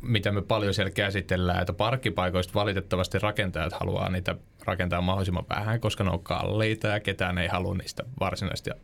mitä 0.00 0.32
me 0.32 0.42
paljon 0.42 0.74
siellä 0.74 0.90
käsitellään, 0.90 1.60
että 1.60 1.72
parkkipaikoista 1.72 2.54
valitettavasti 2.54 3.18
rakentajat 3.18 3.72
haluaa 3.72 4.08
niitä 4.08 4.36
rakentaa 4.66 5.00
mahdollisimman 5.00 5.46
vähän, 5.48 5.80
koska 5.80 6.04
ne 6.04 6.10
on 6.10 6.22
kalliita 6.22 6.88
ja 6.88 7.00
ketään 7.00 7.38
ei 7.38 7.48
halua 7.48 7.74
niistä 7.74 8.04
varsinaisesti 8.20 8.70
ö, 8.70 8.76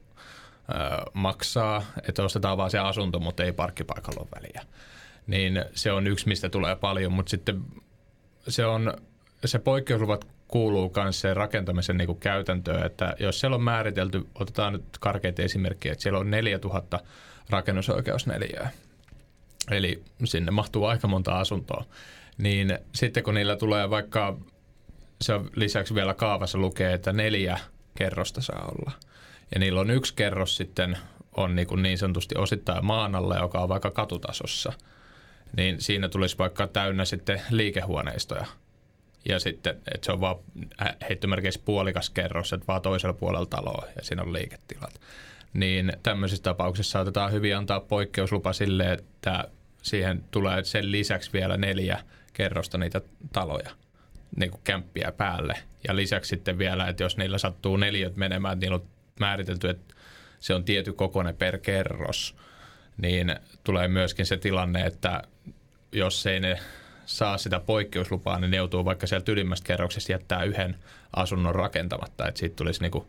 maksaa, 1.15 1.83
että 2.09 2.23
ostetaan 2.23 2.57
vaan 2.57 2.71
se 2.71 2.79
asunto, 2.79 3.21
mutta 3.21 3.45
ei 3.45 3.53
parkkipaikalla 3.53 4.21
ole 4.21 4.43
väliä. 4.43 4.63
Niin 5.27 5.65
se 5.75 5.93
on 5.93 6.07
yksi, 6.07 6.29
mistä 6.29 6.49
tulee 6.49 6.77
paljon, 6.77 7.13
mutta 7.13 7.31
sitten 7.31 7.63
se 8.49 8.67
on, 8.67 8.95
se 9.45 9.59
poikkeusluvat 9.59 10.27
kuuluu 10.49 10.93
myös 10.97 11.21
sen 11.21 11.37
rakentamisen 11.37 11.97
niin 11.97 12.17
käytäntöön, 12.17 12.87
että 12.87 13.17
jos 13.21 13.41
siellä 13.41 13.55
on 13.55 13.63
määritelty, 13.63 14.27
otetaan 14.35 14.73
nyt 14.73 14.85
karkeita 15.01 15.43
esimerkkejä, 15.43 15.93
että 15.93 16.03
siellä 16.03 16.19
on 16.19 16.31
4000 16.31 17.01
rakennusoikeusneliöä, 17.51 18.71
eli 19.71 20.03
sinne 20.25 20.51
mahtuu 20.51 20.85
aika 20.85 21.09
monta 21.09 21.41
asuntoa, 21.41 21.85
niin 22.39 22.79
sitten 22.95 23.23
kun 23.23 23.35
niillä 23.35 23.57
tulee 23.57 23.91
vaikka 23.91 24.37
se 25.23 25.35
on 25.35 25.51
lisäksi 25.57 25.95
vielä 25.95 26.15
kaavassa 26.15 26.59
lukee, 26.59 26.93
että 26.93 27.13
neljä 27.13 27.59
kerrosta 27.95 28.41
saa 28.41 28.73
olla. 28.79 28.93
Ja 29.55 29.61
niillä 29.61 29.81
on 29.81 29.91
yksi 29.91 30.15
kerros 30.15 30.57
sitten 30.57 30.99
on 31.37 31.57
niin, 31.57 31.67
kuin 31.67 31.83
niin 31.83 31.99
sanotusti 31.99 32.35
osittain 32.39 32.85
maan 32.85 33.15
alla, 33.15 33.37
joka 33.37 33.61
on 33.61 33.69
vaikka 33.69 33.91
katutasossa. 33.91 34.73
Niin 35.57 35.81
siinä 35.81 36.09
tulisi 36.09 36.39
vaikka 36.39 36.67
täynnä 36.67 37.05
sitten 37.05 37.43
liikehuoneistoja. 37.51 38.47
Ja 39.29 39.41
sitten, 39.41 39.77
että 39.95 40.07
se 40.07 40.13
on 40.13 40.21
vaan 40.21 40.37
heittomerkeissä 41.09 41.61
puolikas 41.65 42.11
kerros, 42.11 42.53
että 42.53 42.67
vaan 42.67 42.83
toisella 42.83 43.15
puolella 43.15 43.47
taloa 43.47 43.87
ja 43.97 44.03
siinä 44.03 44.23
on 44.23 44.33
liiketilat. 44.33 45.01
Niin 45.53 45.93
tämmöisissä 46.03 46.43
tapauksissa 46.43 46.93
saatetaan 46.93 47.33
hyvin 47.33 47.57
antaa 47.57 47.81
poikkeuslupa 47.81 48.53
sille, 48.53 48.93
että 48.93 49.49
siihen 49.83 50.25
tulee 50.31 50.65
sen 50.65 50.93
lisäksi 50.93 51.33
vielä 51.33 51.57
neljä 51.57 51.99
kerrosta 52.33 52.79
niitä 52.79 53.01
taloja 53.33 53.71
niin 54.37 54.51
kuin 54.51 54.61
kämppiä 54.65 55.13
päälle. 55.17 55.55
Ja 55.89 55.97
lisäksi 55.97 56.29
sitten 56.29 56.59
vielä, 56.59 56.89
että 56.89 57.03
jos 57.03 57.17
niillä 57.17 57.39
sattuu 57.39 57.77
neljät 57.77 58.17
menemään, 58.17 58.59
niillä 58.59 58.75
on 58.75 58.89
määritelty, 59.21 59.69
että 59.69 59.95
se 60.41 60.55
on 60.55 60.65
tietty 60.65 60.93
kokoinen 60.93 61.37
per 61.37 61.59
kerros, 61.59 62.37
niin 62.97 63.37
tulee 63.65 63.89
myöskin 63.89 64.27
se 64.27 64.37
tilanne, 64.37 64.87
että 64.87 65.23
jos 65.93 66.27
ei 66.27 66.41
ne 66.41 66.59
saa 67.07 67.39
sitä 67.39 67.61
poikkeuslupaa, 67.61 68.39
niin 68.39 68.51
ne 68.51 68.57
joutuu 68.57 68.85
vaikka 68.85 69.07
sieltä 69.07 69.33
ylimmästä 69.33 69.67
kerroksesta 69.67 70.13
jättää 70.13 70.45
yhden 70.45 70.77
asunnon 71.17 71.55
rakentamatta, 71.55 72.29
että 72.29 72.39
siitä 72.39 72.57
tulisi 72.57 72.83
niin 72.83 72.93
kuin 72.93 73.05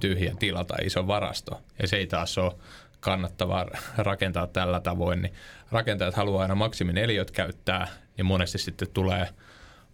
tyhjä 0.00 0.34
tila 0.38 0.64
tai 0.64 0.86
iso 0.86 1.06
varasto. 1.06 1.62
Ja 1.82 1.88
se 1.88 1.96
ei 1.96 2.06
taas 2.06 2.38
ole 2.38 2.52
kannattavaa 3.00 3.66
rakentaa 3.96 4.46
tällä 4.46 4.80
tavoin, 4.80 5.22
niin 5.22 5.34
rakentajat 5.72 6.14
haluaa 6.14 6.42
aina 6.42 6.54
maksiminen 6.54 7.08
käyttää, 7.32 7.88
niin 8.16 8.26
monesti 8.26 8.58
sitten 8.58 8.88
tulee– 8.94 9.28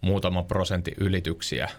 muutama 0.01 0.43
prosentti 0.43 0.91
ylityksiä 0.97 1.69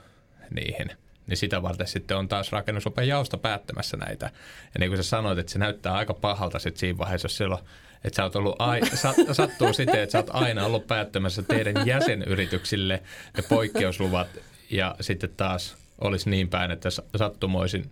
niihin. 0.55 0.91
Niin 1.27 1.37
sitä 1.37 1.63
varten 1.63 1.87
sitten 1.87 2.17
on 2.17 2.29
taas 2.29 2.53
rakennuslupan 2.53 3.09
jaosta 3.09 3.39
päättämässä 3.39 3.97
näitä. 3.97 4.31
Ja 4.75 4.81
niin 4.81 4.91
kuin 4.91 4.97
sä 4.97 5.03
sanoit, 5.03 5.39
että 5.39 5.53
se 5.53 5.59
näyttää 5.59 5.95
aika 5.95 6.15
pahalta 6.15 6.59
sitten 6.59 6.81
siinä 6.81 6.99
vaiheessa, 6.99 7.27
jos 7.27 7.37
silloin, 7.37 7.65
että 8.05 8.17
sä 8.17 8.25
oot 8.25 8.37
ollut 8.37 8.57
ai, 8.59 8.81
sattuu 9.33 9.73
siten, 9.73 10.01
että 10.01 10.13
sä 10.13 10.19
oot 10.19 10.31
aina 10.31 10.67
ollut 10.67 10.87
päättämässä 10.87 11.43
teidän 11.43 11.87
jäsenyrityksille 11.87 13.03
ne 13.37 13.43
poikkeusluvat 13.49 14.29
ja 14.71 14.97
sitten 15.01 15.31
taas 15.37 15.77
olisi 16.01 16.31
niin 16.31 16.49
päin, 16.49 16.71
että 16.71 16.89
sattumoisin 17.17 17.91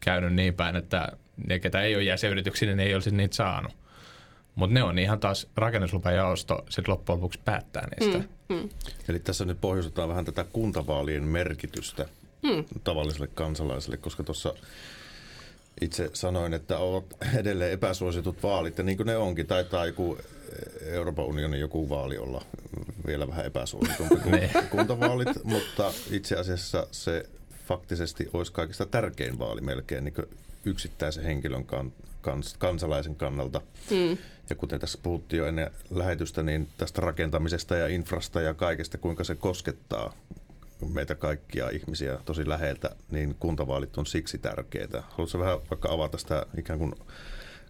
käynyt 0.00 0.32
niin 0.34 0.54
päin, 0.54 0.76
että 0.76 1.08
ne, 1.46 1.58
ketä 1.58 1.82
ei 1.82 1.94
ole 1.94 2.02
jäsenyrityksiä, 2.02 2.66
niin 2.66 2.76
ne 2.76 2.82
ei 2.82 2.94
olisi 2.94 3.10
niitä 3.10 3.36
saanut. 3.36 3.72
Mutta 4.56 4.74
ne 4.74 4.82
on 4.82 4.98
ihan 4.98 5.20
taas 5.20 5.46
rakennuslupajaosto 5.56 6.64
sitten 6.68 6.92
loppujen 6.92 7.16
lopuksi 7.16 7.40
päättää 7.44 7.88
niistä. 8.00 8.18
Mm, 8.18 8.56
mm. 8.56 8.68
Eli 9.08 9.18
tässä 9.18 9.44
nyt 9.44 9.60
pohjustetaan 9.60 10.08
vähän 10.08 10.24
tätä 10.24 10.44
kuntavaalien 10.44 11.22
merkitystä 11.22 12.08
mm. 12.42 12.64
tavalliselle 12.84 13.26
kansalaiselle, 13.26 13.96
koska 13.96 14.22
tuossa 14.22 14.54
itse 15.80 16.10
sanoin, 16.12 16.54
että 16.54 16.78
ovat 16.78 17.04
edelleen 17.38 17.72
epäsuositut 17.72 18.42
vaalit, 18.42 18.78
ja 18.78 18.84
niin 18.84 18.96
kuin 18.96 19.06
ne 19.06 19.16
onkin, 19.16 19.46
taitaa 19.46 19.86
joku 19.86 20.18
Euroopan 20.82 21.24
unionin 21.24 21.60
joku 21.60 21.88
vaali 21.88 22.18
olla 22.18 22.44
vielä 23.06 23.28
vähän 23.28 23.46
epäsuositumpi 23.46 24.16
kuin 24.16 24.34
niin. 24.40 24.50
kuntavaalit, 24.70 25.44
mutta 25.44 25.92
itse 26.10 26.36
asiassa 26.36 26.86
se 26.90 27.28
faktisesti 27.68 28.30
olisi 28.32 28.52
kaikista 28.52 28.86
tärkein 28.86 29.38
vaali 29.38 29.60
melkein 29.60 30.04
niin 30.04 30.14
yksittäisen 30.64 31.24
henkilön 31.24 31.64
kan, 31.64 31.92
kans, 32.20 32.54
kansalaisen 32.58 33.16
kannalta. 33.16 33.60
Mm. 33.90 34.18
Ja 34.50 34.56
kuten 34.56 34.80
tässä 34.80 34.98
puhuttiin 35.02 35.38
jo 35.38 35.46
ennen 35.46 35.70
lähetystä, 35.90 36.42
niin 36.42 36.68
tästä 36.76 37.00
rakentamisesta 37.00 37.76
ja 37.76 37.88
infrasta 37.88 38.40
ja 38.40 38.54
kaikesta, 38.54 38.98
kuinka 38.98 39.24
se 39.24 39.34
koskettaa 39.34 40.12
meitä 40.94 41.14
kaikkia 41.14 41.70
ihmisiä 41.70 42.18
tosi 42.24 42.48
läheltä, 42.48 42.96
niin 43.10 43.36
kuntavaalit 43.40 43.98
on 43.98 44.06
siksi 44.06 44.38
tärkeitä. 44.38 45.02
Haluatko 45.08 45.38
vähän 45.38 45.58
vaikka 45.70 45.92
avata 45.92 46.18
sitä 46.18 46.46
ikään 46.58 46.78
kuin, 46.78 46.94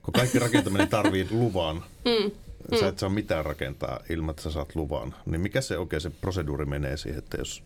kun 0.02 0.12
kaikki 0.14 0.38
rakentaminen 0.38 0.88
tarvii 0.88 1.28
luvan, 1.40 1.76
mm. 1.76 2.30
Mm. 2.70 2.78
sä 2.80 2.88
et 2.88 2.98
saa 2.98 3.08
mitään 3.08 3.44
rakentaa 3.44 4.00
ilman, 4.10 4.30
että 4.30 4.42
sä 4.42 4.50
saat 4.50 4.74
luvan, 4.74 5.14
niin 5.26 5.40
mikä 5.40 5.60
se 5.60 5.78
oikein 5.78 6.00
se 6.00 6.10
proseduuri 6.10 6.66
menee 6.66 6.96
siihen, 6.96 7.18
että 7.18 7.36
jos 7.36 7.62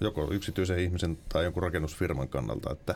joko 0.00 0.32
yksityisen 0.32 0.78
ihmisen 0.78 1.18
tai 1.28 1.44
jonkun 1.44 1.62
rakennusfirman 1.62 2.28
kannalta, 2.28 2.72
että, 2.72 2.94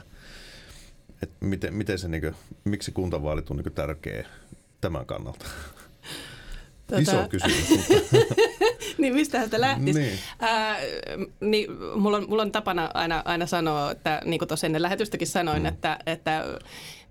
että 1.22 1.36
miten, 1.40 1.74
miten 1.74 1.98
se, 1.98 2.08
niin 2.08 2.20
kuin, 2.20 2.34
miksi 2.64 2.92
kuntavaalit 2.92 3.50
on 3.50 3.56
niin 3.56 3.72
tärkeä 3.72 4.26
tämän 4.82 5.06
kannalta? 5.06 5.46
Tota... 6.86 7.02
Iso 7.02 7.28
kysymys. 7.28 7.88
niin 8.98 9.14
mistä 9.14 9.44
sitä 9.44 9.60
lähtisi? 9.60 10.00
Niin. 10.00 10.18
Ää, 10.40 10.78
niin, 11.40 11.70
mulla, 11.94 12.16
on, 12.16 12.28
mulla 12.28 12.42
on 12.42 12.52
tapana 12.52 12.90
aina, 12.94 13.22
aina 13.24 13.46
sanoa, 13.46 13.90
että 13.90 14.20
niin 14.24 14.38
kuin 14.38 14.48
tuossa 14.48 14.66
ennen 14.66 14.82
lähetystäkin 14.82 15.28
sanoin, 15.28 15.62
mm. 15.62 15.66
että, 15.66 15.98
että 16.06 16.44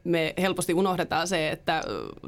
me 0.04 0.34
helposti 0.42 0.74
unohdetaan 0.74 1.28
se, 1.28 1.50
että 1.50 1.84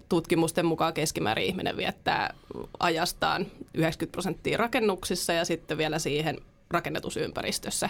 tutkimusten 0.10 0.66
mukaan 0.66 0.94
keskimäärin 0.94 1.46
ihminen 1.46 1.78
viettää 1.78 2.34
ajastaan 2.80 3.46
90 3.74 4.12
prosenttia 4.12 4.58
rakennuksissa 4.58 5.34
ja 5.34 5.46
sitten 5.46 5.78
vielä 5.78 6.00
siihen 6.00 6.38
rakennetusympäristössä. 6.72 7.90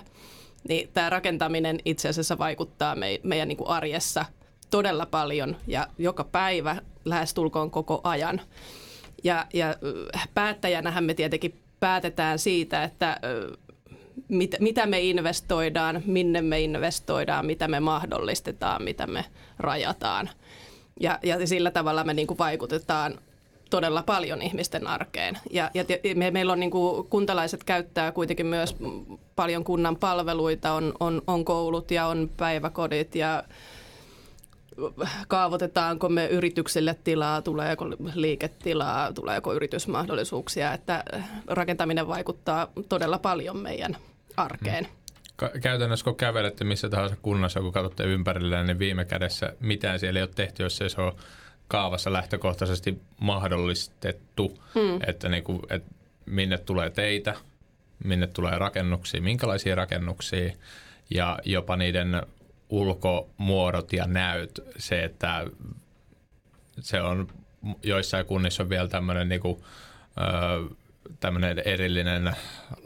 Niin 0.70 0.90
tämä 0.94 1.10
rakentaminen 1.10 1.80
itse 1.86 2.10
asiassa 2.10 2.38
vaikuttaa 2.38 2.96
me, 2.96 3.20
meidän 3.24 3.48
niin 3.48 3.58
kuin 3.58 3.70
arjessa 3.70 4.26
todella 4.74 5.06
paljon 5.06 5.56
ja 5.68 5.88
joka 5.98 6.24
päivä 6.24 6.76
lähestulkoon 7.06 7.72
koko 7.72 8.02
ajan. 8.04 8.42
Ja, 9.24 9.46
ja 9.54 9.76
päättäjänähän 10.34 11.04
me 11.04 11.14
tietenkin 11.14 11.60
päätetään 11.80 12.40
siitä, 12.40 12.84
että 12.84 13.20
mit, 14.28 14.56
mitä 14.60 14.86
me 14.86 15.02
investoidaan, 15.02 16.02
minne 16.06 16.42
me 16.42 16.62
investoidaan, 16.62 17.46
mitä 17.46 17.68
me 17.68 17.80
mahdollistetaan, 17.80 18.84
mitä 18.84 19.08
me 19.08 19.26
rajataan. 19.60 20.30
Ja, 21.00 21.20
ja 21.24 21.48
sillä 21.48 21.72
tavalla 21.72 22.04
me 22.04 22.14
niin 22.14 22.28
kuin 22.28 22.38
vaikutetaan 22.38 23.20
todella 23.70 24.04
paljon 24.04 24.42
ihmisten 24.42 24.88
arkeen. 24.88 25.38
Ja, 25.52 25.72
ja 25.74 25.84
me, 26.16 26.32
meillä 26.32 26.54
on 26.54 26.60
niin 26.60 26.72
kuin, 26.72 27.08
kuntalaiset 27.08 27.64
käyttää 27.64 28.12
kuitenkin 28.12 28.46
myös 28.46 28.76
paljon 29.36 29.64
kunnan 29.64 29.96
palveluita, 29.96 30.74
on, 30.74 30.94
on, 31.00 31.22
on 31.28 31.46
koulut 31.46 31.92
ja 31.92 32.08
on 32.08 32.30
päiväkodit 32.38 33.16
ja 33.16 33.44
kaavoitetaanko 35.28 36.10
me 36.10 36.28
yrityksille 36.28 36.96
tilaa, 37.04 37.42
tuleeko 37.42 37.86
liiketilaa, 38.14 39.14
tuleeko 39.14 39.54
yritysmahdollisuuksia, 39.54 40.74
että 40.74 41.04
rakentaminen 41.48 42.08
vaikuttaa 42.08 42.68
todella 42.90 43.20
paljon 43.20 43.58
meidän 43.58 43.98
arkeen. 44.38 44.86
Hmm. 44.86 45.62
Käytännössä 45.62 46.04
kun 46.04 46.16
kävelette 46.16 46.64
missä 46.64 46.90
tahansa 46.90 47.16
kunnassa, 47.22 47.60
kun 47.60 47.72
katsotte 47.72 48.04
ympärille, 48.04 48.64
niin 48.64 48.80
viime 48.80 49.06
kädessä 49.06 49.54
mitään 49.60 50.00
siellä 50.00 50.20
ei 50.20 50.24
ole 50.24 50.30
tehty, 50.36 50.64
jos 50.64 50.82
ei 50.82 50.90
se 50.90 51.02
ole 51.02 51.14
kaavassa 51.68 52.14
lähtökohtaisesti 52.14 53.02
mahdollistettu, 53.20 54.60
hmm. 54.76 55.00
että, 55.08 55.30
niin 55.30 55.44
kuin, 55.44 55.60
että 55.70 55.92
minne 56.26 56.58
tulee 56.58 56.90
teitä, 56.90 57.36
minne 58.04 58.28
tulee 58.28 58.58
rakennuksia, 58.60 59.22
minkälaisia 59.22 59.76
rakennuksia 59.76 60.54
ja 61.10 61.40
jopa 61.46 61.76
niiden 61.76 62.22
ulkomuodot 62.74 63.94
ja 63.94 64.08
näyt. 64.08 64.60
Se, 64.78 65.04
että 65.04 65.46
se 66.80 67.02
on 67.02 67.28
joissain 67.84 68.26
kunnissa 68.26 68.64
on 68.64 68.70
vielä 68.70 68.88
tämmöinen 68.88 69.30
niin 69.30 69.42
kuin, 69.42 69.64
ö, 70.18 70.76
tämmöinen 71.20 71.62
erillinen 71.66 72.36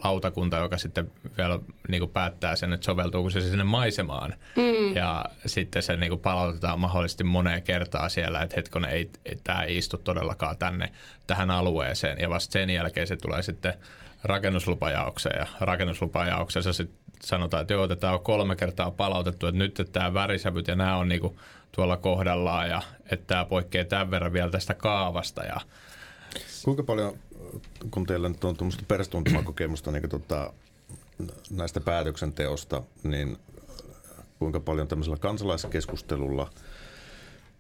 lautakunta, 0.04 0.58
joka 0.58 0.78
sitten 0.78 1.12
vielä 1.38 1.60
niin 1.88 2.00
kuin 2.02 2.12
päättää 2.12 2.56
sen, 2.56 2.74
että 2.74 2.86
soveltuuko 2.86 3.30
se 3.30 3.42
sinne 3.42 3.64
maisemaan. 3.64 4.34
Mm. 4.56 4.96
Ja 4.96 5.26
sitten 5.46 5.84
se 5.84 5.98
niin 5.98 6.10
kuin 6.10 6.22
palautetaan 6.22 6.80
mahdollisesti 6.80 7.24
moneen 7.24 7.64
kertaan 7.64 8.10
siellä, 8.10 8.42
että 8.42 8.56
hetkon 8.56 8.86
ei, 8.86 9.10
ei, 9.26 9.38
tämä 9.44 9.64
ei 9.64 9.78
istu 9.78 9.98
todellakaan 9.98 10.58
tänne 10.58 10.92
tähän 11.28 11.52
alueeseen. 11.52 12.20
Ja 12.20 12.30
vasta 12.30 12.54
sen 12.54 12.70
jälkeen 12.70 13.08
se 13.08 13.16
tulee 13.16 13.42
sitten 13.42 13.74
rakennuslupajaokseen. 14.24 15.40
Ja 15.40 15.48
rakennuslupajaoksessa 15.60 16.74
sitten 16.74 17.07
sanotaan, 17.24 17.62
että 17.62 17.74
joo, 17.74 17.84
että 17.84 17.96
tämä 17.96 18.14
on 18.14 18.20
kolme 18.20 18.56
kertaa 18.56 18.92
palautettu, 18.92 19.48
että 19.48 19.60
nyt 19.60 19.80
että 19.80 19.94
tämä 19.94 20.14
värisävyt 20.14 20.68
ja 20.68 20.76
nämä 20.76 20.98
on 20.98 21.10
niin 21.10 21.22
kuin 21.22 21.38
tuolla 21.72 21.98
kohdallaan 21.98 22.70
ja 22.70 22.82
että 23.12 23.28
tämä 23.28 23.46
poikkeaa 23.46 23.86
tämän 23.86 24.12
verran 24.12 24.34
vielä 24.34 24.52
tästä 24.52 24.74
kaavasta. 24.74 25.44
Ja... 25.44 25.62
Kuinka 26.64 26.84
paljon 26.84 27.18
kun 27.92 28.06
teillä 28.06 28.30
nyt 28.30 28.44
on 28.44 28.58
tuommoista 28.58 28.84
perustuntumakokemusta 28.88 29.92
niin 29.92 30.10
tota, 30.10 30.54
näistä 31.52 31.82
päätöksenteosta, 31.82 32.84
niin 33.04 33.38
kuinka 34.40 34.60
paljon 34.60 34.88
tämmöisellä 34.88 35.18
kansalaiskeskustelulla 35.18 36.50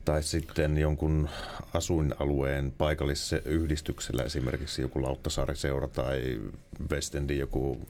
tai 0.07 0.23
sitten 0.23 0.77
jonkun 0.77 1.29
asuinalueen 1.73 2.73
paikallisyhdistyksellä, 2.77 4.23
esimerkiksi 4.23 4.81
joku 4.81 5.01
Lauttasaari-seura 5.01 5.87
tai 5.87 6.39
Westendi 6.91 7.37
joku 7.37 7.87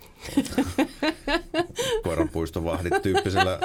koiranpuistovahdit 2.03 2.93
tyyppisellä 3.01 3.59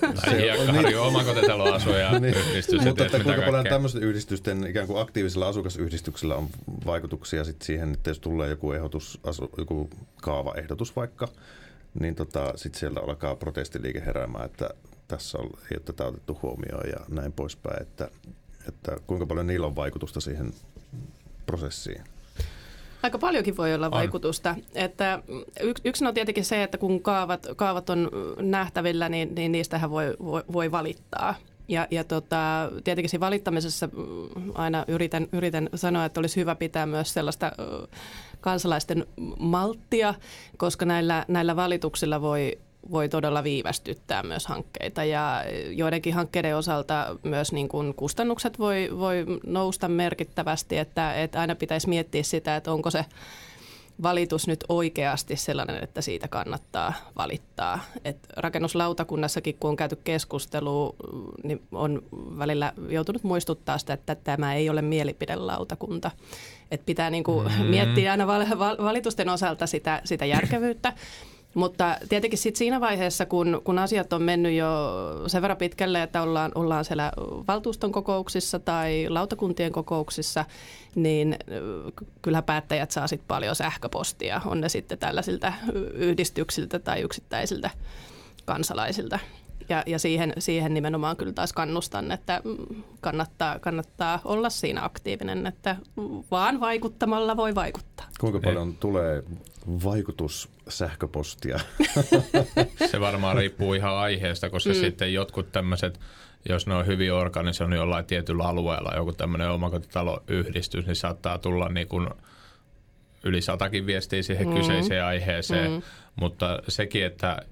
tai 0.00 0.38
Hiekkaharju 0.38 0.88
niin, 0.88 0.98
omakotitaloasuja 0.98 2.12
niin, 2.18 2.34
yhdistys. 2.34 2.82
Mutta 2.82 3.04
että 3.04 3.20
kuinka 3.20 3.42
paljon 3.42 3.64
tämmöisten 3.64 4.02
yhdistysten 4.02 4.66
ikään 4.66 4.86
kuin 4.86 5.00
aktiivisella 5.00 5.48
asukasyhdistyksellä 5.48 6.34
on 6.34 6.48
vaikutuksia 6.86 7.44
sit 7.44 7.62
siihen, 7.62 7.92
että 7.92 8.10
jos 8.10 8.18
tulee 8.18 8.48
joku, 8.48 8.72
ehdotus, 8.72 9.20
asu, 9.24 9.50
joku 9.58 9.90
kaavaehdotus 10.22 10.96
vaikka, 10.96 11.28
niin 12.00 12.14
tota, 12.14 12.52
sitten 12.56 12.80
siellä 12.80 13.00
alkaa 13.00 13.36
protestiliike 13.36 14.02
heräämään, 14.06 14.44
että 14.44 14.70
tässä 15.08 15.38
on, 15.38 15.44
ei 15.44 15.74
ole 15.74 15.80
tätä 15.84 16.04
otettu 16.04 16.38
huomioon 16.42 16.88
ja 16.90 17.00
näin 17.08 17.32
poispäin, 17.32 17.82
että, 17.82 18.08
että 18.68 18.96
kuinka 19.06 19.26
paljon 19.26 19.46
niillä 19.46 19.66
on 19.66 19.76
vaikutusta 19.76 20.20
siihen 20.20 20.52
prosessiin. 21.46 22.04
Aika 23.02 23.18
paljonkin 23.18 23.56
voi 23.56 23.74
olla 23.74 23.90
vaikutusta. 23.90 24.56
Että 24.74 25.22
yks, 25.60 25.80
yksi 25.84 26.04
on 26.04 26.14
tietenkin 26.14 26.44
se, 26.44 26.62
että 26.62 26.78
kun 26.78 27.02
kaavat, 27.02 27.46
kaavat 27.56 27.90
on 27.90 28.10
nähtävillä, 28.40 29.08
niin, 29.08 29.34
niin 29.34 29.52
niistähän 29.52 29.90
voi, 29.90 30.16
voi, 30.24 30.44
voi 30.52 30.70
valittaa. 30.70 31.34
Ja, 31.68 31.86
ja 31.90 32.04
tota, 32.04 32.70
tietenkin 32.84 33.10
siinä 33.10 33.20
valittamisessa 33.20 33.86
mm, 33.86 34.52
aina 34.54 34.84
yritän, 34.88 35.26
yritän 35.32 35.68
sanoa, 35.74 36.04
että 36.04 36.20
olisi 36.20 36.40
hyvä 36.40 36.54
pitää 36.54 36.86
myös 36.86 37.12
sellaista 37.12 37.52
kansalaisten 38.40 39.06
malttia, 39.38 40.14
koska 40.56 40.84
näillä, 40.84 41.24
näillä 41.28 41.56
valituksilla 41.56 42.20
voi, 42.20 42.58
voi 42.90 43.08
todella 43.08 43.44
viivästyttää 43.44 44.22
myös 44.22 44.46
hankkeita 44.46 45.04
ja 45.04 45.44
joidenkin 45.70 46.14
hankkeiden 46.14 46.56
osalta 46.56 47.16
myös 47.22 47.52
niin 47.52 47.68
kuin 47.68 47.94
kustannukset 47.94 48.58
voi, 48.58 48.88
voi 48.98 49.24
nousta 49.46 49.88
merkittävästi, 49.88 50.78
että, 50.78 51.14
että 51.14 51.40
aina 51.40 51.54
pitäisi 51.54 51.88
miettiä 51.88 52.22
sitä, 52.22 52.56
että 52.56 52.72
onko 52.72 52.90
se 52.90 53.04
valitus 54.02 54.46
nyt 54.46 54.64
oikeasti 54.68 55.36
sellainen, 55.36 55.84
että 55.84 56.00
siitä 56.00 56.28
kannattaa 56.28 56.92
valittaa. 57.16 57.80
Et 58.04 58.18
rakennuslautakunnassakin, 58.36 59.56
kun 59.60 59.70
on 59.70 59.76
käyty 59.76 59.96
keskustelua, 60.04 60.94
niin 61.44 61.62
on 61.72 62.02
välillä 62.12 62.72
joutunut 62.88 63.22
muistuttaa 63.22 63.78
sitä, 63.78 63.92
että 63.92 64.14
tämä 64.14 64.54
ei 64.54 64.70
ole 64.70 64.82
mielipidelautakunta. 64.82 66.10
Et 66.70 66.86
pitää 66.86 67.10
niin 67.10 67.24
kuin 67.24 67.46
mm-hmm. 67.46 67.66
miettiä 67.66 68.10
aina 68.10 68.26
valitusten 68.26 69.28
osalta 69.28 69.66
sitä, 69.66 70.00
sitä 70.04 70.24
järkevyyttä. 70.24 70.92
Mutta 71.58 71.96
tietenkin 72.08 72.38
sit 72.38 72.56
siinä 72.56 72.80
vaiheessa, 72.80 73.26
kun, 73.26 73.60
kun 73.64 73.78
asiat 73.78 74.12
on 74.12 74.22
mennyt 74.22 74.52
jo 74.52 74.68
sen 75.26 75.42
verran 75.42 75.58
pitkälle, 75.58 76.02
että 76.02 76.22
ollaan, 76.22 76.52
ollaan 76.54 76.84
siellä 76.84 77.12
valtuuston 77.48 77.92
kokouksissa 77.92 78.58
tai 78.58 79.06
lautakuntien 79.08 79.72
kokouksissa, 79.72 80.44
niin 80.94 81.36
kyllä 82.22 82.42
päättäjät 82.42 82.90
saa 82.90 83.06
sit 83.06 83.22
paljon 83.28 83.56
sähköpostia, 83.56 84.40
on 84.44 84.60
ne 84.60 84.68
sitten 84.68 84.98
tällaisilta 84.98 85.52
yhdistyksiltä 85.92 86.78
tai 86.78 87.00
yksittäisiltä 87.00 87.70
kansalaisilta. 88.44 89.18
Ja, 89.68 89.82
ja 89.86 89.98
siihen, 89.98 90.32
siihen 90.38 90.74
nimenomaan 90.74 91.16
kyllä 91.16 91.32
taas 91.32 91.52
kannustan, 91.52 92.12
että 92.12 92.42
kannattaa, 93.00 93.58
kannattaa 93.58 94.20
olla 94.24 94.50
siinä 94.50 94.84
aktiivinen, 94.84 95.46
että 95.46 95.76
vaan 96.30 96.60
vaikuttamalla 96.60 97.36
voi 97.36 97.54
vaikuttaa. 97.54 98.06
Kuinka 98.20 98.40
paljon 98.44 98.68
Ei. 98.68 98.74
tulee 98.80 99.22
vaikutussähköpostia? 100.68 101.60
Se 102.90 103.00
varmaan 103.00 103.36
riippuu 103.36 103.74
ihan 103.74 103.94
aiheesta, 103.94 104.50
koska 104.50 104.70
mm. 104.70 104.76
sitten 104.76 105.14
jotkut 105.14 105.52
tämmöiset, 105.52 106.00
jos 106.48 106.66
ne 106.66 106.74
on 106.74 106.86
hyvin 106.86 107.12
organisoinut 107.12 107.78
jollain 107.78 108.04
tietyllä 108.04 108.44
alueella, 108.44 108.92
joku 108.96 109.12
tämmöinen 109.12 109.50
omakotitaloyhdistys, 109.50 110.86
niin 110.86 110.96
saattaa 110.96 111.38
tulla 111.38 111.68
niin 111.68 111.88
kuin 111.88 112.08
yli 113.24 113.42
satakin 113.42 113.86
viestiä 113.86 114.22
siihen 114.22 114.48
mm. 114.48 114.54
kyseiseen 114.54 115.04
aiheeseen. 115.04 115.70
Mm. 115.70 115.82
Mutta 116.16 116.62
sekin, 116.68 117.04
että 117.04 117.42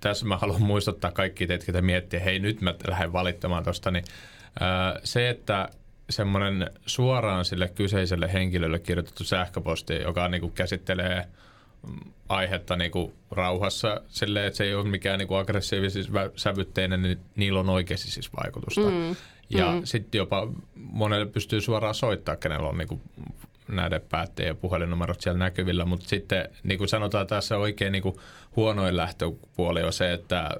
tässä 0.00 0.26
mä 0.26 0.36
haluan 0.36 0.62
muistuttaa 0.62 1.12
kaikki 1.12 1.46
teitä, 1.46 1.64
että 1.68 1.82
miettiä, 1.82 2.20
hei 2.20 2.38
nyt 2.38 2.60
mä 2.60 2.74
lähden 2.88 3.12
valittamaan 3.12 3.64
tuosta, 3.64 3.90
niin 3.90 4.04
se, 5.04 5.28
että 5.28 5.68
semmoinen 6.10 6.70
suoraan 6.86 7.44
sille 7.44 7.68
kyseiselle 7.68 8.32
henkilölle 8.32 8.78
kirjoitettu 8.78 9.24
sähköposti, 9.24 9.94
joka 10.02 10.28
niin 10.28 10.40
kuin 10.40 10.52
käsittelee 10.52 11.26
aihetta 12.28 12.76
niin 12.76 12.90
kuin 12.90 13.12
rauhassa 13.30 14.00
silleen, 14.08 14.46
että 14.46 14.56
se 14.56 14.64
ei 14.64 14.74
ole 14.74 14.88
mikään 14.88 15.18
niin 15.18 15.38
aggressiivis 15.40 15.94
sävytteinen, 16.36 17.02
niin 17.02 17.20
niillä 17.36 17.60
on 17.60 17.68
oikeasti 17.70 18.10
siis 18.10 18.30
vaikutusta. 18.36 18.80
Mm. 18.80 19.16
Ja 19.50 19.72
mm. 19.72 19.80
sitten 19.84 20.18
jopa 20.18 20.48
monelle 20.74 21.26
pystyy 21.26 21.60
suoraan 21.60 21.94
soittaa, 21.94 22.36
kenellä 22.36 22.68
on 22.68 22.78
niin 22.78 22.88
kuin 22.88 23.00
näiden 23.68 24.00
päättäjien 24.08 24.56
puhelinnumerot 24.56 25.20
siellä 25.20 25.38
näkyvillä, 25.38 25.84
mutta 25.84 26.08
sitten 26.08 26.48
niin 26.62 26.78
kuin 26.78 26.88
sanotaan 26.88 27.26
tässä 27.26 27.58
oikein 27.58 27.92
niin 27.92 28.02
kuin 28.02 28.16
huonoin 28.56 28.96
lähtöpuoli 28.96 29.82
on 29.82 29.92
se, 29.92 30.12
että 30.12 30.50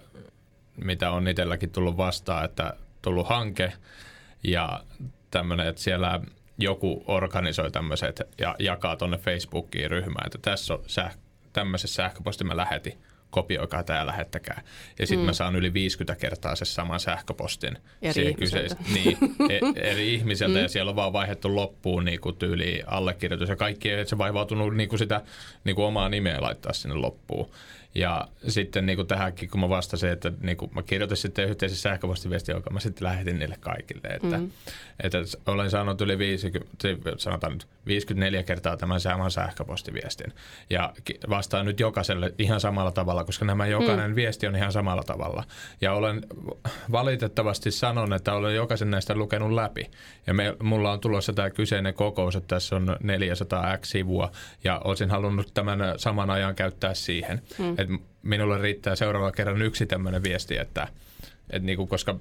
mitä 0.85 1.11
on 1.11 1.29
itselläkin 1.29 1.71
tullut 1.71 1.97
vastaan, 1.97 2.45
että 2.45 2.75
tullut 3.03 3.29
hanke 3.29 3.73
ja 4.45 4.81
tämmöinen, 5.31 5.67
että 5.67 5.83
siellä 5.83 6.21
joku 6.59 7.05
organisoi 7.07 7.71
tämmöiset 7.71 8.21
ja 8.39 8.57
jakaa 8.59 8.97
tuonne 8.97 9.19
Facebookiin 9.19 9.91
ryhmään, 9.91 10.27
että 10.27 10.39
tässä 10.43 10.75
on 10.75 10.81
säh- 10.81 11.19
tämmöisessä 11.53 11.95
sähköposti 11.95 12.45
mä 12.45 12.57
lähetin 12.57 12.99
kopioikaa 13.35 13.83
tämä 13.83 13.99
ja 13.99 14.07
lähettäkää. 14.07 14.63
Ja 14.99 15.07
sitten 15.07 15.25
mm. 15.25 15.27
mä 15.27 15.33
saan 15.33 15.57
yli 15.57 15.73
50 15.73 16.21
kertaa 16.21 16.57
se 16.57 16.65
saman 16.65 17.01
sähköpostin. 17.01 17.79
Eri 18.03 18.29
ihmiseltä. 18.29 18.77
Niin, 18.95 19.19
e- 19.51 19.91
eri 19.91 20.15
ihmiseltä 20.15 20.57
mm. 20.57 20.63
ja 20.63 20.69
siellä 20.69 20.91
on 20.91 20.97
vaan 20.97 21.13
vaihdettu 21.13 21.57
loppuun 21.57 22.05
niin 22.05 22.21
kuin 22.21 22.37
tyyli 22.37 22.83
allekirjoitus 22.87 23.49
ja 23.49 23.57
kaikki, 23.57 23.91
että 23.91 24.11
se 24.11 24.19
vaivautunut 24.19 24.77
niin 24.77 24.89
kuin 24.89 24.99
sitä 24.99 25.23
niin 25.65 25.77
kuin 25.77 25.87
omaa 25.87 26.09
nimeä 26.09 26.41
laittaa 26.41 26.73
sinne 26.73 26.95
loppuun. 26.95 27.51
Ja 27.95 28.29
sitten 28.49 28.87
niin 28.87 28.97
kuin 28.97 29.09
tähänkin, 29.09 29.51
kun 29.51 29.61
mä 29.61 29.69
vastasin, 29.69 30.11
että 30.11 30.33
niin 30.41 30.57
kuin 30.57 30.71
mä 30.75 30.83
kirjoitin 30.83 31.17
sitten 31.17 31.49
yhteisen 31.49 31.79
sähköpostiviesti, 31.79 32.53
joka 32.53 32.71
mä 32.71 32.81
sitten 32.81 33.05
lähetin 33.05 33.39
niille 33.39 33.57
kaikille. 33.61 34.09
Että, 34.09 34.39
mm. 34.39 34.51
että 35.01 35.19
olen 35.47 35.71
saanut 35.71 36.01
yli 36.01 36.19
50, 36.19 36.77
sanotaan 37.17 37.53
nyt 37.53 37.67
54 37.87 38.43
kertaa 38.43 38.77
tämän 38.77 39.01
saman 39.01 39.31
sähköpostiviestin. 39.31 40.33
Ja 40.71 40.93
vastaan 41.31 41.67
nyt 41.67 41.81
jokaiselle 41.81 42.35
ihan 42.39 42.61
samalla 42.61 42.93
tavalla, 42.93 43.25
koska 43.25 43.45
nämä 43.45 43.67
jokainen 43.67 44.11
mm. 44.11 44.17
viesti 44.17 44.47
on 44.47 44.57
ihan 44.57 44.73
samalla 44.73 45.03
tavalla. 45.03 45.45
Ja 45.81 45.93
olen 45.93 46.23
valitettavasti 46.93 47.71
sanon, 47.71 48.13
että 48.13 48.35
olen 48.35 48.55
jokaisen 48.55 48.91
näistä 48.91 49.15
lukenut 49.15 49.53
läpi. 49.53 49.91
Ja 50.27 50.35
me, 50.35 50.57
mulla 50.63 50.93
on 50.93 51.01
tulossa 51.01 51.33
tämä 51.33 51.51
kyseinen 51.51 51.95
kokous, 51.95 52.37
että 52.37 52.55
tässä 52.55 52.77
on 52.77 52.97
400 53.03 53.79
X-sivua. 53.79 54.31
Ja 54.65 54.81
olisin 54.85 55.11
halunnut 55.11 55.55
tämän 55.55 55.81
saman 55.97 56.31
ajan 56.31 56.55
käyttää 56.55 56.95
siihen. 56.95 57.43
Mm 57.59 57.75
että 57.79 57.95
minulle 58.23 58.59
riittää 58.59 58.97
seuraava 58.97 59.33
kerran 59.33 59.63
yksi 59.63 59.87
tämmöinen 59.87 60.23
viesti, 60.23 60.57
että, 60.57 60.89
että 61.51 61.67
niinku, 61.67 61.87
koska 61.87 62.19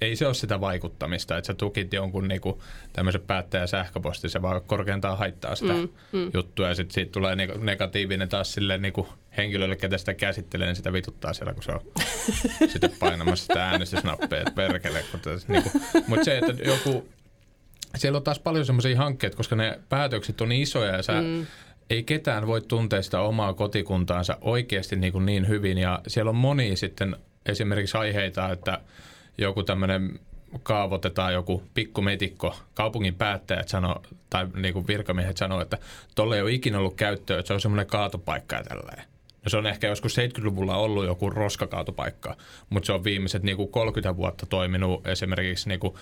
ei 0.00 0.16
se 0.16 0.26
ole 0.26 0.34
sitä 0.34 0.60
vaikuttamista, 0.60 1.36
että 1.36 1.46
sä 1.46 1.54
tukit 1.54 1.92
jonkun 1.92 2.28
niinku 2.28 2.62
tämmöisen 2.92 3.20
päättäjän 3.20 3.68
sähköposti, 3.68 4.28
se 4.28 4.42
vaan 4.42 4.62
korkeintaan 4.62 5.18
haittaa 5.18 5.54
sitä 5.54 5.72
mm, 5.72 5.88
mm. 6.12 6.30
juttua 6.34 6.68
ja 6.68 6.74
sitten 6.74 6.94
siitä 6.94 7.12
tulee 7.12 7.36
niinku 7.36 7.58
negatiivinen 7.58 8.28
taas 8.28 8.52
sille 8.52 8.78
niinku 8.78 9.08
henkilölle, 9.36 9.76
ketä 9.76 9.98
sitä 9.98 10.14
käsittelee, 10.14 10.66
niin 10.66 10.76
sitä 10.76 10.92
vituttaa 10.92 11.32
siellä, 11.32 11.54
kun 11.54 11.62
se 11.62 11.72
on 11.72 11.80
sitten 12.72 12.92
painamassa 12.98 13.46
sitä 13.46 13.68
äänestysnappia, 13.68 14.38
että 14.38 14.52
perkele. 14.54 15.04
Niinku. 15.48 15.70
Mutta 16.06 16.24
se, 16.24 16.38
että 16.38 16.52
joku, 16.64 17.08
siellä 17.96 18.16
on 18.16 18.22
taas 18.22 18.38
paljon 18.38 18.66
semmoisia 18.66 18.96
hankkeita, 18.96 19.36
koska 19.36 19.56
ne 19.56 19.80
päätökset 19.88 20.40
on 20.40 20.52
isoja 20.52 20.96
ja 20.96 21.02
sä 21.02 21.12
mm 21.12 21.46
ei 21.90 22.02
ketään 22.02 22.46
voi 22.46 22.60
tuntea 22.60 23.02
sitä 23.02 23.20
omaa 23.20 23.54
kotikuntaansa 23.54 24.38
oikeasti 24.40 24.96
niin, 24.96 25.12
kuin 25.12 25.26
niin 25.26 25.48
hyvin. 25.48 25.78
Ja 25.78 26.00
siellä 26.06 26.28
on 26.28 26.36
moni 26.36 26.76
sitten 26.76 27.16
esimerkiksi 27.46 27.96
aiheita, 27.96 28.52
että 28.52 28.80
joku 29.38 29.62
tämmöinen 29.62 30.20
kaavoitetaan 30.62 31.32
joku 31.32 31.62
pikkumetikko, 31.74 32.56
kaupungin 32.74 33.14
päättäjät 33.14 33.68
sano, 33.68 34.02
tai 34.30 34.46
niin 34.54 34.74
kuin 34.74 34.86
virkamiehet 34.86 35.36
sanoo, 35.36 35.60
että 35.60 35.78
tolle 36.14 36.36
ei 36.36 36.42
ole 36.42 36.52
ikinä 36.52 36.78
ollut 36.78 36.94
käyttöä, 36.94 37.38
että 37.38 37.46
se 37.46 37.54
on 37.54 37.60
semmoinen 37.60 37.86
kaatopaikka 37.86 38.56
ja 38.56 38.62
tälleen. 38.62 39.02
No 39.44 39.48
se 39.48 39.56
on 39.56 39.66
ehkä 39.66 39.86
joskus 39.86 40.16
70-luvulla 40.18 40.76
ollut 40.76 41.04
joku 41.04 41.30
roskakaatopaikka, 41.30 42.36
mutta 42.70 42.86
se 42.86 42.92
on 42.92 43.04
viimeiset 43.04 43.42
niin 43.42 43.56
kuin 43.56 43.68
30 43.68 44.16
vuotta 44.16 44.46
toiminut 44.46 45.06
esimerkiksi 45.06 45.68
niin 45.68 45.80
kuin 45.80 45.94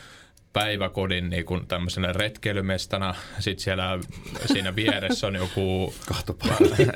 päiväkodin 0.56 1.30
niin 1.30 1.44
kuin 1.44 1.66
tämmöisenä 1.66 2.12
retkeilymestana. 2.12 3.14
Sitten 3.38 3.64
siellä 3.64 3.98
siinä 4.46 4.76
vieressä 4.76 5.26
on 5.26 5.34
joku... 5.34 5.94